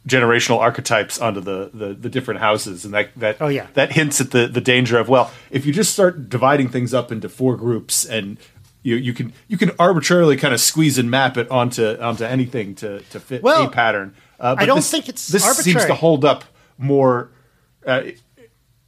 generational 0.07 0.57
archetypes 0.57 1.19
onto 1.19 1.41
the, 1.41 1.69
the, 1.73 1.93
the 1.93 2.09
different 2.09 2.39
houses, 2.39 2.83
and 2.83 2.93
that 2.93 3.11
that 3.15 3.37
oh 3.39 3.47
yeah 3.47 3.67
that 3.75 3.93
hints 3.93 4.19
at 4.19 4.31
the 4.31 4.47
the 4.47 4.61
danger 4.61 4.97
of 4.97 5.07
well 5.07 5.31
if 5.51 5.65
you 5.65 5.71
just 5.71 5.93
start 5.93 6.27
dividing 6.27 6.69
things 6.69 6.93
up 6.93 7.11
into 7.11 7.29
four 7.29 7.55
groups 7.55 8.03
and 8.03 8.37
you 8.83 8.95
you 8.95 9.13
can 9.13 9.31
you 9.47 9.57
can 9.57 9.71
arbitrarily 9.77 10.35
kind 10.35 10.53
of 10.53 10.59
squeeze 10.59 10.97
and 10.97 11.09
map 11.09 11.37
it 11.37 11.49
onto 11.51 11.97
onto 12.01 12.23
anything 12.23 12.75
to 12.75 12.99
to 13.11 13.19
fit 13.19 13.43
well, 13.43 13.67
a 13.67 13.71
pattern. 13.71 14.15
Uh, 14.39 14.55
I 14.57 14.65
don't 14.65 14.77
this, 14.77 14.89
think 14.89 15.07
it's 15.07 15.27
this 15.27 15.45
arbitrary. 15.45 15.73
seems 15.73 15.85
to 15.85 15.93
hold 15.93 16.25
up 16.25 16.43
more. 16.79 17.29
Uh, 17.85 18.01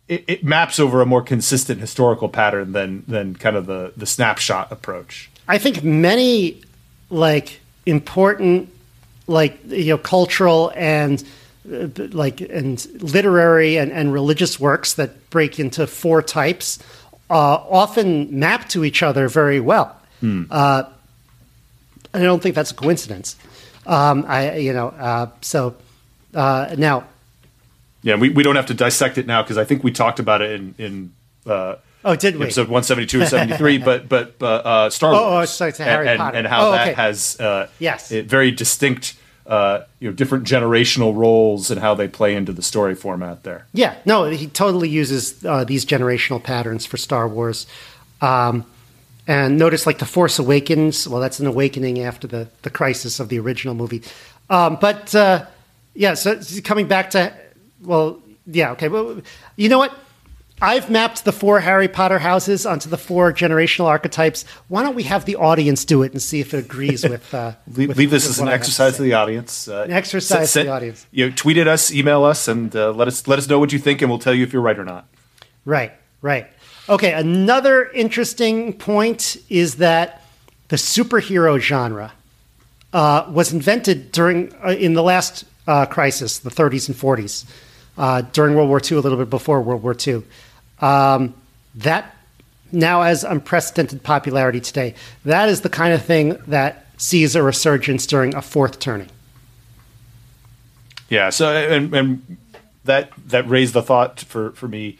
it, 0.07 0.23
it, 0.27 0.43
maps 0.43 0.79
over 0.79 1.01
a 1.01 1.05
more 1.05 1.21
consistent 1.21 1.79
historical 1.79 2.29
pattern 2.29 2.73
than 2.73 3.03
than 3.07 3.35
kind 3.35 3.55
of 3.55 3.65
the 3.65 3.93
the 3.95 4.05
snapshot 4.05 4.71
approach. 4.71 5.29
I 5.47 5.57
think 5.57 5.83
many 5.83 6.61
like 7.09 7.61
important 7.85 8.69
like 9.27 9.59
you 9.67 9.93
know 9.93 9.97
cultural 9.97 10.71
and 10.75 11.23
uh, 11.71 11.87
like 12.11 12.41
and 12.41 12.85
literary 13.01 13.77
and, 13.77 13.91
and 13.91 14.11
religious 14.11 14.59
works 14.59 14.95
that 14.95 15.29
break 15.29 15.59
into 15.59 15.87
four 15.87 16.21
types 16.21 16.79
uh, 17.29 17.33
often 17.69 18.37
map 18.37 18.67
to 18.69 18.83
each 18.83 19.01
other 19.01 19.29
very 19.29 19.59
well. 19.59 19.97
Hmm. 20.19 20.43
Uh, 20.51 20.83
I 22.13 22.19
don't 22.19 22.43
think 22.43 22.55
that's 22.55 22.71
a 22.71 22.75
coincidence. 22.75 23.35
Um, 23.87 24.25
I, 24.27 24.57
you 24.57 24.73
know, 24.73 24.89
uh, 24.89 25.29
so 25.41 25.75
uh, 26.33 26.75
now. 26.77 27.05
Yeah, 28.03 28.15
we, 28.15 28.29
we 28.29 28.43
don't 28.43 28.55
have 28.55 28.67
to 28.67 28.73
dissect 28.73 29.17
it 29.17 29.25
now 29.25 29.41
because 29.41 29.57
I 29.57 29.63
think 29.63 29.83
we 29.83 29.91
talked 29.91 30.19
about 30.19 30.41
it 30.41 30.51
in 30.51 30.75
in. 30.77 31.13
Uh, 31.45 31.75
oh, 32.05 32.15
did 32.15 32.35
we? 32.35 32.45
Episode 32.45 32.67
one 32.67 32.83
seventy 32.83 33.07
two 33.07 33.21
and 33.21 33.29
seventy 33.29 33.57
three, 33.57 33.77
but 33.89 34.07
but 34.07 34.41
uh, 34.41 34.89
Star 34.89 35.11
Wars. 35.11 35.23
Oh, 35.23 35.37
oh 35.39 35.45
sorry, 35.45 35.73
to 35.73 35.83
Harry 35.83 36.07
and, 36.09 36.19
Potter. 36.19 36.37
and, 36.37 36.47
how 36.47 36.67
oh, 36.67 36.71
that 36.71 36.89
okay. 36.89 36.93
has 36.93 37.37
yes 37.79 38.11
very 38.11 38.51
distinct 38.51 39.15
uh, 39.45 39.81
you 39.99 40.09
know 40.09 40.15
different 40.15 40.45
generational 40.45 41.15
roles 41.15 41.69
and 41.69 41.79
how 41.79 41.93
they 41.93 42.07
play 42.07 42.35
into 42.35 42.53
the 42.53 42.61
story 42.61 42.95
format 42.95 43.43
there. 43.43 43.67
Yeah, 43.73 43.95
no, 44.05 44.25
he 44.25 44.47
totally 44.47 44.89
uses 44.89 45.43
uh, 45.45 45.63
these 45.63 45.85
generational 45.85 46.41
patterns 46.41 46.85
for 46.85 46.97
Star 46.97 47.27
Wars. 47.27 47.67
Um, 48.21 48.65
and 49.27 49.57
notice, 49.57 49.85
like 49.85 49.99
the 49.99 50.05
Force 50.05 50.39
Awakens. 50.39 51.07
Well, 51.07 51.21
that's 51.21 51.39
an 51.39 51.47
awakening 51.47 52.01
after 52.01 52.27
the 52.27 52.49
the 52.61 52.69
crisis 52.69 53.19
of 53.19 53.29
the 53.29 53.39
original 53.39 53.75
movie. 53.75 54.03
Um, 54.49 54.77
but 54.79 55.13
uh, 55.15 55.45
yeah, 55.93 56.13
so 56.13 56.39
coming 56.63 56.87
back 56.87 57.09
to 57.11 57.33
well, 57.83 58.19
yeah, 58.45 58.71
okay. 58.71 58.89
Well, 58.89 59.21
you 59.55 59.69
know 59.69 59.77
what? 59.77 59.93
I've 60.61 60.89
mapped 60.89 61.25
the 61.25 61.33
four 61.33 61.59
Harry 61.59 61.87
Potter 61.89 62.19
houses 62.19 62.65
onto 62.65 62.89
the 62.89 62.97
four 62.97 63.33
generational 63.33 63.85
archetypes. 63.85 64.45
Why 64.69 64.81
don't 64.83 64.95
we 64.95 65.03
have 65.03 65.25
the 65.25 65.35
audience 65.35 65.83
do 65.83 66.03
it 66.03 66.13
and 66.13 66.21
see 66.21 66.39
if 66.39 66.53
it 66.53 66.59
agrees 66.65 67.03
with? 67.09 67.33
Uh, 67.33 67.53
leave, 67.67 67.89
with, 67.89 67.97
leave 67.97 68.11
this 68.11 68.29
as 68.29 68.39
an 68.39 68.47
exercise 68.47 68.95
to, 68.95 69.01
the 69.01 69.13
audience. 69.13 69.67
Uh, 69.67 69.83
an 69.83 69.91
exercise 69.91 70.51
send, 70.51 70.65
to 70.65 70.69
the 70.69 70.75
audience. 70.75 71.05
You 71.11 71.29
know, 71.29 71.35
tweet 71.35 71.57
at 71.57 71.67
us, 71.67 71.91
email 71.91 72.23
us, 72.23 72.47
and 72.47 72.73
uh, 72.75 72.91
let 72.91 73.07
us 73.07 73.27
let 73.27 73.39
us 73.39 73.49
know 73.49 73.59
what 73.59 73.73
you 73.73 73.79
think, 73.79 74.01
and 74.01 74.09
we'll 74.09 74.19
tell 74.19 74.33
you 74.33 74.43
if 74.43 74.53
you're 74.53 74.61
right 74.61 74.77
or 74.77 74.85
not. 74.85 75.07
Right, 75.65 75.91
right. 76.21 76.47
Okay. 76.87 77.13
Another 77.13 77.89
interesting 77.89 78.73
point 78.73 79.37
is 79.49 79.75
that 79.75 80.23
the 80.69 80.75
superhero 80.75 81.59
genre 81.59 82.13
uh, 82.93 83.25
was 83.29 83.51
invented 83.51 84.11
during 84.11 84.53
uh, 84.63 84.69
in 84.69 84.93
the 84.93 85.03
last 85.03 85.45
uh, 85.67 85.85
crisis, 85.85 86.39
the 86.39 86.49
30s 86.49 86.87
and 86.89 86.97
40s, 86.97 87.45
during 87.95 88.55
World 88.55 88.69
War 88.69 88.81
II, 88.83 88.97
a 88.97 89.01
little 89.01 89.17
bit 89.17 89.29
before 89.29 89.61
World 89.61 89.83
War 89.83 89.95
II. 89.95 90.23
Um, 90.79 91.33
that 91.75 92.15
now 92.71 93.03
has 93.03 93.23
unprecedented 93.23 94.03
popularity 94.03 94.59
today. 94.59 94.95
That 95.25 95.47
is 95.47 95.61
the 95.61 95.69
kind 95.69 95.93
of 95.93 96.03
thing 96.03 96.37
that 96.47 96.85
sees 96.97 97.35
a 97.35 97.43
resurgence 97.43 98.05
during 98.05 98.35
a 98.35 98.41
fourth 98.41 98.79
turning. 98.79 99.09
Yeah. 101.09 101.29
So 101.29 101.55
and, 101.55 101.93
and 101.93 102.37
that 102.85 103.11
that 103.27 103.47
raised 103.47 103.73
the 103.73 103.83
thought 103.83 104.19
for 104.21 104.51
for 104.51 104.67
me. 104.67 104.97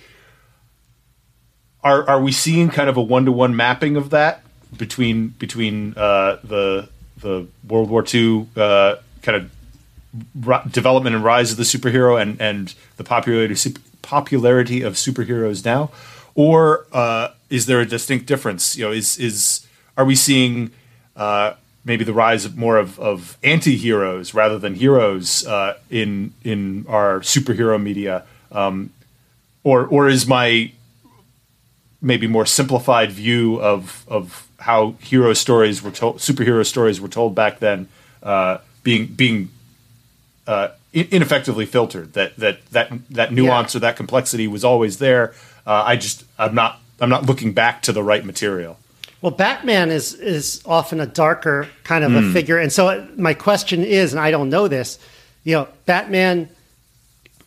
Are 1.84 2.08
are 2.08 2.22
we 2.22 2.32
seeing 2.32 2.70
kind 2.70 2.90
of 2.90 2.98
a 2.98 3.02
one 3.02 3.26
to 3.26 3.32
one 3.32 3.56
mapping 3.56 3.98
of 3.98 4.12
that 4.12 4.42
between 4.78 5.30
between 5.30 5.94
uh, 5.98 6.38
the 6.44 6.90
the 7.18 7.48
World 7.68 7.90
War 7.90 8.06
II 8.12 8.48
uh, 8.56 8.96
kind 9.22 9.38
of 9.38 9.52
development 10.70 11.16
and 11.16 11.24
rise 11.24 11.52
of 11.52 11.58
the 11.58 11.64
superhero 11.64 12.22
and 12.22 12.40
and 12.40 12.76
the 12.98 13.04
popularity 13.04 13.74
popularity 14.02 14.82
of 14.82 14.94
superheroes 14.94 15.66
now, 15.66 15.90
or 16.36 16.86
uh, 16.92 17.30
is 17.50 17.66
there 17.66 17.80
a 17.80 17.86
distinct 17.86 18.26
difference? 18.26 18.78
You 18.78 18.86
know, 18.86 18.92
is 18.92 19.18
is 19.18 19.68
are 19.98 20.06
we 20.06 20.16
seeing 20.16 20.72
uh, 21.16 21.54
maybe 21.86 22.04
the 22.04 22.14
rise 22.14 22.46
of 22.46 22.58
more 22.58 22.78
of, 22.78 23.00
of 23.00 23.38
anti-heroes 23.44 24.34
rather 24.34 24.60
than 24.60 24.76
heroes 24.76 25.46
uh, 25.48 25.78
in 25.90 26.34
in 26.44 26.86
our 26.88 27.20
superhero 27.20 27.82
media, 27.82 28.24
um, 28.52 28.92
or 29.64 29.86
or 29.88 30.08
is 30.08 30.28
my 30.28 30.72
maybe 32.02 32.28
more 32.28 32.46
simplified 32.46 33.12
view 33.12 33.60
of 33.62 34.06
of 34.08 34.48
how 34.60 34.96
hero 35.02 35.34
stories 35.34 35.82
were 35.82 35.92
told, 35.92 36.18
superhero 36.18 36.66
stories 36.66 37.02
were 37.02 37.10
told 37.10 37.36
back 37.36 37.60
then, 37.60 37.88
uh, 38.22 38.58
being 38.84 39.08
being 39.08 39.50
uh, 40.48 40.70
ineffectively 40.94 41.66
filtered. 41.66 42.14
That 42.14 42.36
that 42.38 42.66
that 42.68 42.92
that 43.12 43.34
nuance 43.34 43.74
yeah. 43.74 43.78
or 43.78 43.82
that 43.82 43.96
complexity 43.96 44.48
was 44.48 44.64
always 44.64 45.00
there. 45.00 45.34
Uh, 45.66 45.84
I 45.86 45.96
just 45.96 46.26
I'm 46.38 46.56
not 46.56 46.80
I'm 47.00 47.10
not 47.10 47.26
looking 47.26 47.54
back 47.54 47.82
to 47.84 47.92
the 47.92 48.04
right 48.04 48.24
material. 48.24 48.78
Well, 49.22 49.32
Batman 49.32 49.90
is 49.90 50.14
is 50.14 50.62
often 50.66 51.00
a 51.00 51.06
darker 51.06 51.70
kind 51.84 52.04
of 52.04 52.12
mm. 52.12 52.18
a 52.18 52.22
hmm. 52.22 52.34
figure, 52.34 52.58
and 52.58 52.72
so 52.72 53.08
my 53.16 53.34
question 53.34 53.84
is, 53.84 54.14
and 54.14 54.20
I 54.20 54.32
don't 54.32 54.50
know 54.50 54.68
this, 54.68 55.00
you 55.44 55.56
know, 55.56 55.68
Batman 55.86 56.50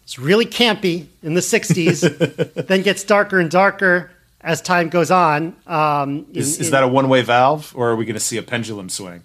is 0.06 0.18
really 0.18 0.46
campy 0.46 1.06
in 1.22 1.34
the 1.34 1.42
'60s, 1.42 2.54
then 2.66 2.82
gets 2.82 3.04
darker 3.04 3.38
and 3.38 3.50
darker 3.50 4.10
as 4.40 4.62
time 4.62 4.88
goes 4.88 5.10
on. 5.10 5.54
Um, 5.66 6.26
is, 6.32 6.56
in, 6.56 6.62
is 6.62 6.70
that 6.70 6.82
a 6.82 6.88
one 6.88 7.10
way 7.10 7.20
valve, 7.20 7.74
or 7.76 7.90
are 7.90 7.96
we 7.96 8.06
going 8.06 8.14
to 8.14 8.20
see 8.20 8.38
a 8.38 8.42
pendulum 8.42 8.88
swing? 8.88 9.22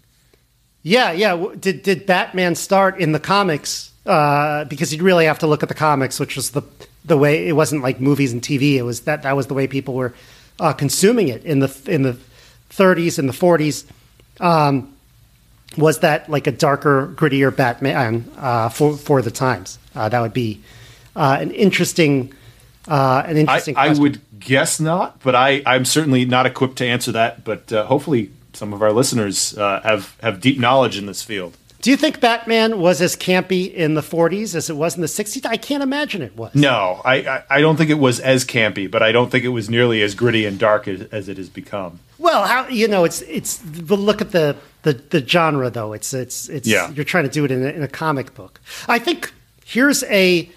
Yeah, 0.83 1.11
yeah. 1.11 1.53
Did 1.59 1.83
did 1.83 2.05
Batman 2.05 2.55
start 2.55 2.99
in 2.99 3.11
the 3.11 3.19
comics? 3.19 3.91
Uh, 4.05 4.65
because 4.65 4.91
you'd 4.91 5.03
really 5.03 5.25
have 5.25 5.39
to 5.39 5.47
look 5.47 5.61
at 5.61 5.69
the 5.69 5.75
comics, 5.75 6.19
which 6.19 6.35
was 6.35 6.51
the 6.51 6.63
the 7.05 7.17
way 7.17 7.47
it 7.47 7.53
wasn't 7.53 7.81
like 7.83 7.99
movies 7.99 8.33
and 8.33 8.41
TV. 8.41 8.75
It 8.75 8.83
was 8.83 9.01
that 9.01 9.23
that 9.23 9.35
was 9.35 9.47
the 9.47 9.53
way 9.53 9.67
people 9.67 9.93
were 9.93 10.13
uh, 10.59 10.73
consuming 10.73 11.27
it 11.27 11.43
in 11.43 11.59
the 11.59 11.81
in 11.87 12.03
the 12.03 12.17
30s 12.71 13.19
and 13.19 13.27
the 13.27 13.33
40s. 13.33 13.85
Um, 14.39 14.93
was 15.77 15.99
that 15.99 16.29
like 16.29 16.47
a 16.47 16.51
darker, 16.51 17.13
grittier 17.15 17.55
Batman 17.55 18.29
uh, 18.37 18.69
for 18.69 18.97
for 18.97 19.21
the 19.21 19.31
times? 19.31 19.79
Uh, 19.95 20.09
that 20.09 20.19
would 20.19 20.33
be 20.33 20.61
uh, 21.15 21.37
an 21.39 21.51
interesting, 21.51 22.33
uh, 22.87 23.23
an 23.25 23.37
interesting. 23.37 23.77
I, 23.77 23.87
I, 23.87 23.93
would 23.93 24.21
guess 24.39 24.79
not, 24.79 25.21
but 25.21 25.35
I 25.35 25.61
I'm 25.65 25.85
certainly 25.85 26.25
not 26.25 26.45
equipped 26.45 26.77
to 26.77 26.85
answer 26.85 27.11
that. 27.13 27.43
But 27.43 27.71
uh, 27.71 27.85
hopefully, 27.85 28.31
some 28.53 28.73
of 28.73 28.81
our 28.81 28.91
listeners 28.91 29.57
uh, 29.57 29.81
have 29.83 30.17
have 30.21 30.41
deep 30.41 30.59
knowledge 30.59 30.97
in 30.97 31.05
this 31.05 31.23
field. 31.23 31.57
Do 31.81 31.89
you 31.89 31.97
think 31.97 32.19
Batman 32.19 32.79
was 32.79 33.01
as 33.01 33.15
campy 33.15 33.73
in 33.73 33.95
the 33.95 34.01
40s 34.01 34.53
as 34.53 34.69
it 34.69 34.75
was 34.75 34.95
in 34.95 35.01
the 35.01 35.07
60s? 35.07 35.47
I 35.47 35.57
can't 35.57 35.81
imagine 35.81 36.21
it 36.21 36.37
was. 36.37 36.53
No, 36.53 37.01
I, 37.03 37.15
I, 37.15 37.43
I 37.49 37.61
don't 37.61 37.75
think 37.75 37.89
it 37.89 37.95
was 37.95 38.19
as 38.19 38.45
campy, 38.45 38.89
but 38.89 39.01
I 39.01 39.11
don't 39.11 39.31
think 39.31 39.43
it 39.45 39.49
was 39.49 39.67
nearly 39.67 40.03
as 40.03 40.13
gritty 40.13 40.45
and 40.45 40.59
dark 40.59 40.87
as, 40.87 41.01
as 41.11 41.27
it 41.27 41.37
has 41.37 41.49
become. 41.49 41.99
Well, 42.19 42.45
how 42.45 42.67
you 42.67 42.87
know 42.87 43.03
it's 43.03 43.23
it's 43.23 43.57
but 43.57 43.97
look 43.97 44.21
at 44.21 44.31
the, 44.31 44.55
the 44.83 44.93
the 44.93 45.27
genre 45.27 45.71
though. 45.71 45.93
It's 45.93 46.13
it's 46.13 46.49
it's 46.49 46.67
yeah. 46.67 46.91
you're 46.91 47.03
trying 47.03 47.23
to 47.23 47.31
do 47.31 47.45
it 47.45 47.51
in 47.51 47.63
a, 47.63 47.69
in 47.69 47.81
a 47.81 47.87
comic 47.87 48.35
book. 48.35 48.61
I 48.87 48.99
think 48.99 49.33
here's 49.65 50.03
a 50.03 50.47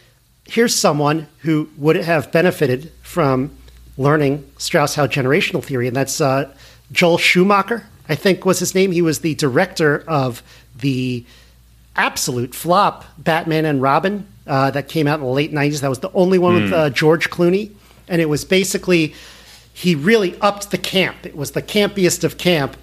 here's 0.47 0.75
someone 0.75 1.27
who 1.39 1.71
would 1.79 1.97
have 1.97 2.31
benefited 2.33 2.93
from 3.01 3.51
learning 3.97 4.47
Strauss-Howe 4.59 5.07
generational 5.07 5.65
theory, 5.65 5.87
and 5.87 5.97
that's 5.97 6.21
uh, 6.21 6.55
Joel 6.93 7.19
Schumacher. 7.19 7.87
I 8.09 8.15
think 8.15 8.45
was 8.45 8.59
his 8.59 8.75
name. 8.75 8.93
He 8.93 9.03
was 9.03 9.21
the 9.21 9.35
director 9.35 10.05
of 10.07 10.43
the 10.77 11.25
absolute 11.97 12.55
flop 12.55 13.05
Batman 13.19 13.65
and 13.65 13.81
Robin 13.81 14.27
uh, 14.47 14.71
that 14.73 14.89
came 14.89 15.07
out 15.07 15.21
in 15.21 15.25
the 15.25 15.31
late 15.31 15.53
90s. 15.53 15.81
That 15.81 15.89
was 15.89 16.01
the 16.01 16.13
only 16.13 16.39
one 16.39 16.55
mm. 16.55 16.63
with 16.63 16.71
hmm. 16.71 16.75
uh, 16.75 16.91
George 16.91 17.31
Clooney. 17.31 17.71
And 18.09 18.21
it 18.21 18.29
was 18.29 18.45
basically, 18.45 19.15
he 19.73 19.95
really 19.95 20.39
upped 20.41 20.71
the 20.71 20.79
camp. 20.79 21.25
It 21.25 21.37
was 21.37 21.53
the 21.53 21.63
campiest 21.63 22.25
of 22.25 22.37
camp. 22.37 22.77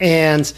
And 0.00 0.52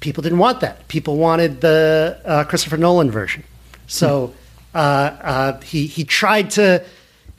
people 0.00 0.22
didn't 0.22 0.38
want 0.38 0.60
that. 0.60 0.86
People 0.88 1.16
wanted 1.16 1.60
the 1.60 2.20
uh, 2.24 2.44
Christopher 2.44 2.76
Nolan 2.76 3.10
version. 3.10 3.42
So 3.88 4.34
mm. 4.74 5.62
he, 5.64 5.86
he 5.86 6.04
tried 6.04 6.50
to. 6.50 6.84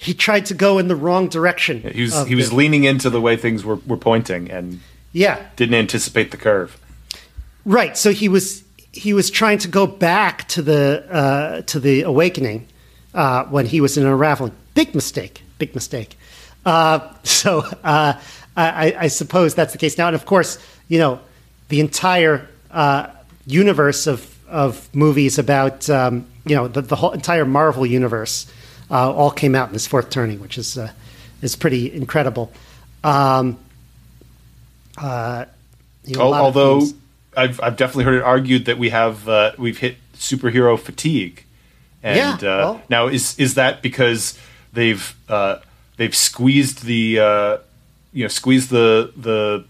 He 0.01 0.13
tried 0.13 0.45
to 0.45 0.53
go 0.53 0.77
in 0.77 0.87
the 0.87 0.95
wrong 0.95 1.27
direction. 1.27 1.81
Yeah, 1.83 1.89
he 1.89 2.03
was 2.03 2.25
he 2.25 2.33
was 2.33 2.53
leaning 2.53 2.85
into 2.85 3.09
the 3.09 3.19
way 3.19 3.35
things 3.35 3.65
were, 3.65 3.75
were 3.85 3.97
pointing 3.97 4.49
and 4.49 4.79
yeah 5.11 5.45
didn't 5.55 5.75
anticipate 5.75 6.31
the 6.31 6.37
curve. 6.37 6.79
Right. 7.65 7.97
So 7.97 8.11
he 8.11 8.29
was 8.29 8.63
he 8.91 9.13
was 9.13 9.29
trying 9.29 9.59
to 9.59 9.67
go 9.67 9.85
back 9.85 10.47
to 10.49 10.61
the 10.61 11.05
uh, 11.11 11.61
to 11.63 11.79
the 11.79 12.01
awakening 12.01 12.67
uh, 13.13 13.45
when 13.45 13.65
he 13.65 13.81
was 13.81 13.97
in 13.97 14.05
unraveling. 14.05 14.55
Big 14.73 14.95
mistake. 14.95 15.43
Big 15.57 15.75
mistake. 15.75 16.17
Uh, 16.65 17.13
so 17.23 17.59
uh, 17.83 18.13
I, 18.55 18.95
I, 18.99 19.07
suppose 19.07 19.55
that's 19.55 19.71
the 19.71 19.77
case 19.77 19.97
now. 19.97 20.07
And 20.07 20.15
of 20.15 20.25
course, 20.25 20.57
you 20.87 20.99
know, 20.99 21.19
the 21.69 21.79
entire 21.79 22.47
uh, 22.71 23.07
universe 23.45 24.07
of 24.07 24.35
of 24.47 24.93
movies 24.95 25.37
about 25.37 25.89
um, 25.89 26.25
you 26.45 26.55
know 26.55 26.67
the, 26.67 26.81
the, 26.81 26.95
whole 26.95 27.11
entire 27.11 27.45
Marvel 27.45 27.85
universe 27.85 28.51
uh, 28.89 29.11
all 29.11 29.31
came 29.31 29.53
out 29.53 29.67
in 29.67 29.73
this 29.73 29.85
fourth 29.85 30.09
turning, 30.09 30.39
which 30.39 30.57
is 30.57 30.77
is 31.41 31.55
pretty 31.55 31.93
incredible. 31.93 32.51
Um, 33.03 33.59
you 36.05 36.15
know, 36.15 36.33
although 36.33 36.81
I've 37.35 37.61
I've 37.61 37.77
definitely 37.77 38.05
heard 38.05 38.15
it 38.15 38.23
argued 38.23 38.65
that 38.65 38.77
we 38.77 38.89
have 38.89 39.27
uh, 39.27 39.53
we've 39.57 39.77
hit 39.77 39.97
superhero 40.15 40.77
fatigue. 40.79 41.43
And 42.01 42.41
yeah, 42.41 42.49
uh, 42.49 42.57
well. 42.57 42.81
now 42.89 43.07
is 43.07 43.37
is 43.39 43.55
that 43.55 43.81
because 43.81 44.37
they've 44.73 45.15
uh, 45.27 45.59
they've 45.97 46.15
squeezed 46.15 46.83
the 46.85 47.19
uh, 47.19 47.57
you 48.13 48.23
know 48.23 48.29
squeezed 48.29 48.69
the 48.69 49.13
the 49.15 49.65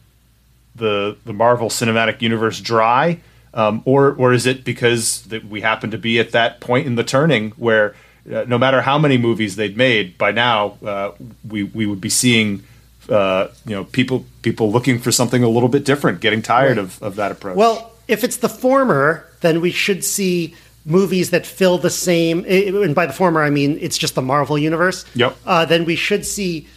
the 0.76 1.18
the 1.26 1.34
Marvel 1.34 1.70
Cinematic 1.70 2.22
Universe 2.22 2.62
dry, 2.62 3.20
um, 3.54 3.82
or 3.86 4.14
or 4.14 4.34
is 4.34 4.46
it 4.46 4.64
because 4.64 5.24
that 5.24 5.46
we 5.46 5.62
happen 5.62 5.92
to 5.92 5.98
be 5.98 6.20
at 6.20 6.32
that 6.32 6.60
point 6.60 6.88
in 6.88 6.96
the 6.96 7.04
turning 7.04 7.52
where 7.52 7.96
uh, 8.32 8.46
no 8.48 8.58
matter 8.58 8.82
how 8.82 8.98
many 8.98 9.18
movies 9.18 9.56
they'd 9.56 9.78
made 9.78 10.18
by 10.18 10.32
now, 10.32 10.78
uh, 10.86 11.12
we 11.48 11.64
we 11.64 11.86
would 11.86 12.02
be 12.02 12.10
seeing 12.10 12.64
uh, 13.10 13.50
you 13.66 13.76
know 13.76 13.86
people 13.86 14.26
people 14.42 14.72
looking 14.72 15.00
for 15.00 15.12
something 15.12 15.44
a 15.44 15.50
little 15.50 15.70
bit 15.70 15.86
different, 15.86 16.22
getting 16.22 16.42
tired 16.42 16.78
right. 16.78 16.86
of, 16.86 17.02
of 17.02 17.16
that 17.16 17.32
approach. 17.32 17.56
Well, 17.56 17.92
if 18.08 18.24
it's 18.24 18.38
the 18.38 18.50
former, 18.50 19.26
then 19.42 19.62
we 19.62 19.72
should 19.72 20.04
see 20.04 20.56
movies 20.86 21.30
that 21.32 21.46
fill 21.46 21.78
the 21.78 21.90
same. 21.90 22.46
And 22.48 22.96
by 22.96 23.06
the 23.06 23.14
former, 23.14 23.42
I 23.44 23.50
mean 23.50 23.78
it's 23.82 23.98
just 23.98 24.16
the 24.16 24.22
Marvel 24.22 24.58
universe. 24.58 25.06
Yep. 25.16 25.38
Uh, 25.46 25.66
then 25.66 25.86
we 25.86 25.96
should 25.96 26.26
see 26.26 26.68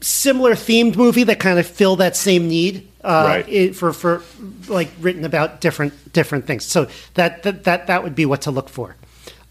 similar 0.00 0.52
themed 0.52 0.96
movie 0.96 1.24
that 1.24 1.40
kind 1.40 1.58
of 1.58 1.66
fill 1.66 1.96
that 1.96 2.14
same 2.14 2.46
need 2.46 2.86
uh, 3.02 3.24
right. 3.26 3.48
it, 3.48 3.76
for 3.76 3.92
for 3.92 4.22
like 4.68 4.90
written 5.00 5.24
about 5.24 5.60
different 5.60 6.12
different 6.12 6.46
things. 6.46 6.64
So 6.64 6.88
that 7.14 7.42
that 7.42 7.64
that, 7.64 7.86
that 7.88 8.02
would 8.02 8.14
be 8.14 8.26
what 8.26 8.42
to 8.42 8.50
look 8.50 8.68
for. 8.68 8.96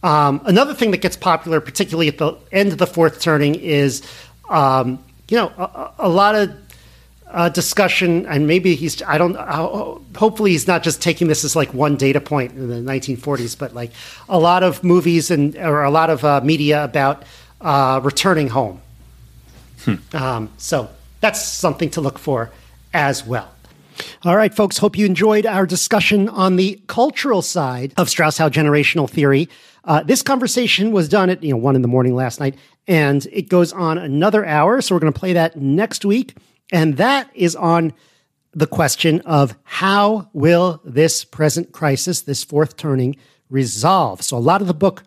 Um, 0.02 0.42
another 0.46 0.74
thing 0.74 0.92
that 0.92 1.02
gets 1.02 1.16
popular, 1.16 1.62
particularly 1.62 2.10
at 2.10 2.18
the 2.18 2.36
end 2.52 2.72
of 2.74 2.78
the 2.78 2.88
fourth 2.88 3.22
turning, 3.22 3.56
is 3.56 4.02
um, 4.50 5.04
you 5.34 5.40
know, 5.40 5.48
a, 5.58 5.94
a 5.98 6.10
lot 6.10 6.36
of 6.36 6.56
uh, 7.26 7.50
discussion, 7.50 8.28
and 8.28 8.46
maybe 8.46 8.76
he's, 8.76 9.02
I 9.02 9.18
don't, 9.18 9.36
uh, 9.36 9.98
hopefully 10.16 10.52
he's 10.52 10.68
not 10.68 10.84
just 10.84 11.02
taking 11.02 11.28
this 11.28 11.44
as 11.44 11.56
like 11.56 11.74
one 11.74 11.96
data 11.96 12.22
point 12.22 12.52
in 12.52 12.70
the 12.70 12.76
1940s, 12.76 13.58
but 13.58 13.74
like 13.74 13.90
a 14.30 14.38
lot 14.38 14.62
of 14.62 14.84
movies 14.84 15.32
and, 15.32 15.56
or 15.56 15.82
a 15.82 15.90
lot 15.90 16.12
of 16.12 16.24
uh, 16.24 16.42
media 16.44 16.84
about 16.84 17.24
uh, 17.62 18.00
returning 18.04 18.50
home. 18.50 18.80
Hmm. 19.86 19.96
Um, 20.14 20.50
so 20.58 20.92
that's 21.20 21.44
something 21.44 21.90
to 21.90 22.02
look 22.02 22.20
for 22.20 22.52
as 22.94 23.26
well. 23.26 23.50
All 24.26 24.38
right, 24.38 24.54
folks, 24.54 24.78
hope 24.78 24.96
you 24.96 25.08
enjoyed 25.08 25.48
our 25.48 25.66
discussion 25.66 26.30
on 26.30 26.58
the 26.58 26.80
cultural 26.86 27.42
side 27.42 27.92
of 27.98 28.08
Strauss-Howe 28.08 28.50
generational 28.50 29.10
theory. 29.10 29.50
Uh, 29.86 30.04
this 30.04 30.22
conversation 30.22 30.92
was 30.92 31.10
done 31.10 31.30
at 31.32 31.44
you 31.44 31.52
know 31.52 31.58
one 31.58 31.76
in 31.76 31.82
the 31.82 31.88
morning 31.88 32.16
last 32.16 32.40
night, 32.40 32.56
and 32.88 33.26
it 33.32 33.50
goes 33.50 33.72
on 33.74 33.98
another 33.98 34.46
hour. 34.46 34.82
So 34.82 34.96
we're 34.96 35.00
going 35.00 35.14
to 35.14 35.20
play 35.20 35.34
that 35.34 35.58
next 35.58 36.06
week, 36.06 36.36
and 36.72 36.98
that 36.98 37.30
is 37.34 37.56
on 37.56 37.94
the 38.54 38.68
question 38.68 39.22
of 39.22 39.56
how 39.64 40.30
will 40.34 40.82
this 40.84 41.26
present 41.26 41.72
crisis, 41.72 42.22
this 42.22 42.44
fourth 42.44 42.78
turning, 42.78 43.16
resolve. 43.50 44.22
So 44.22 44.38
a 44.38 44.40
lot 44.40 44.62
of 44.62 44.68
the 44.68 44.74
book 44.74 45.04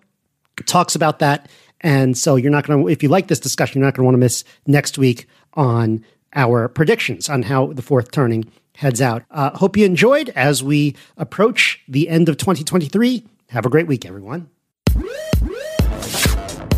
talks 0.66 0.95
about 0.95 1.20
that, 1.20 1.49
and 1.81 2.16
so 2.16 2.37
you're 2.37 2.51
not 2.51 2.66
going 2.66 2.83
to 2.83 2.89
if 2.89 3.03
you 3.03 3.09
like 3.09 3.29
this 3.29 3.41
discussion, 3.41 3.81
you're 3.81 3.87
not 3.87 3.95
going 3.95 4.05
to 4.05 4.07
want 4.07 4.14
to 4.14 4.18
miss 4.18 4.45
next 4.66 4.99
week 4.99 5.27
on 5.55 6.05
our 6.35 6.68
predictions 6.68 7.29
on 7.29 7.43
how 7.43 7.72
the 7.72 7.83
fourth 7.83 8.11
turning 8.11 8.51
heads 8.77 9.01
out. 9.01 9.24
Uh, 9.31 9.51
hope 9.57 9.77
you 9.77 9.85
enjoyed 9.85 10.29
as 10.31 10.62
we 10.62 10.95
approach 11.16 11.83
the 11.89 12.09
end 12.09 12.29
of 12.29 12.37
2023. 12.37 13.24
Have 13.51 13.66
a 13.66 13.70
great 13.70 13.87
week, 13.87 14.05
everyone. 14.05 14.51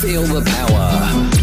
Feel, 0.00 0.24
the 0.24 0.42
power. 0.42 1.35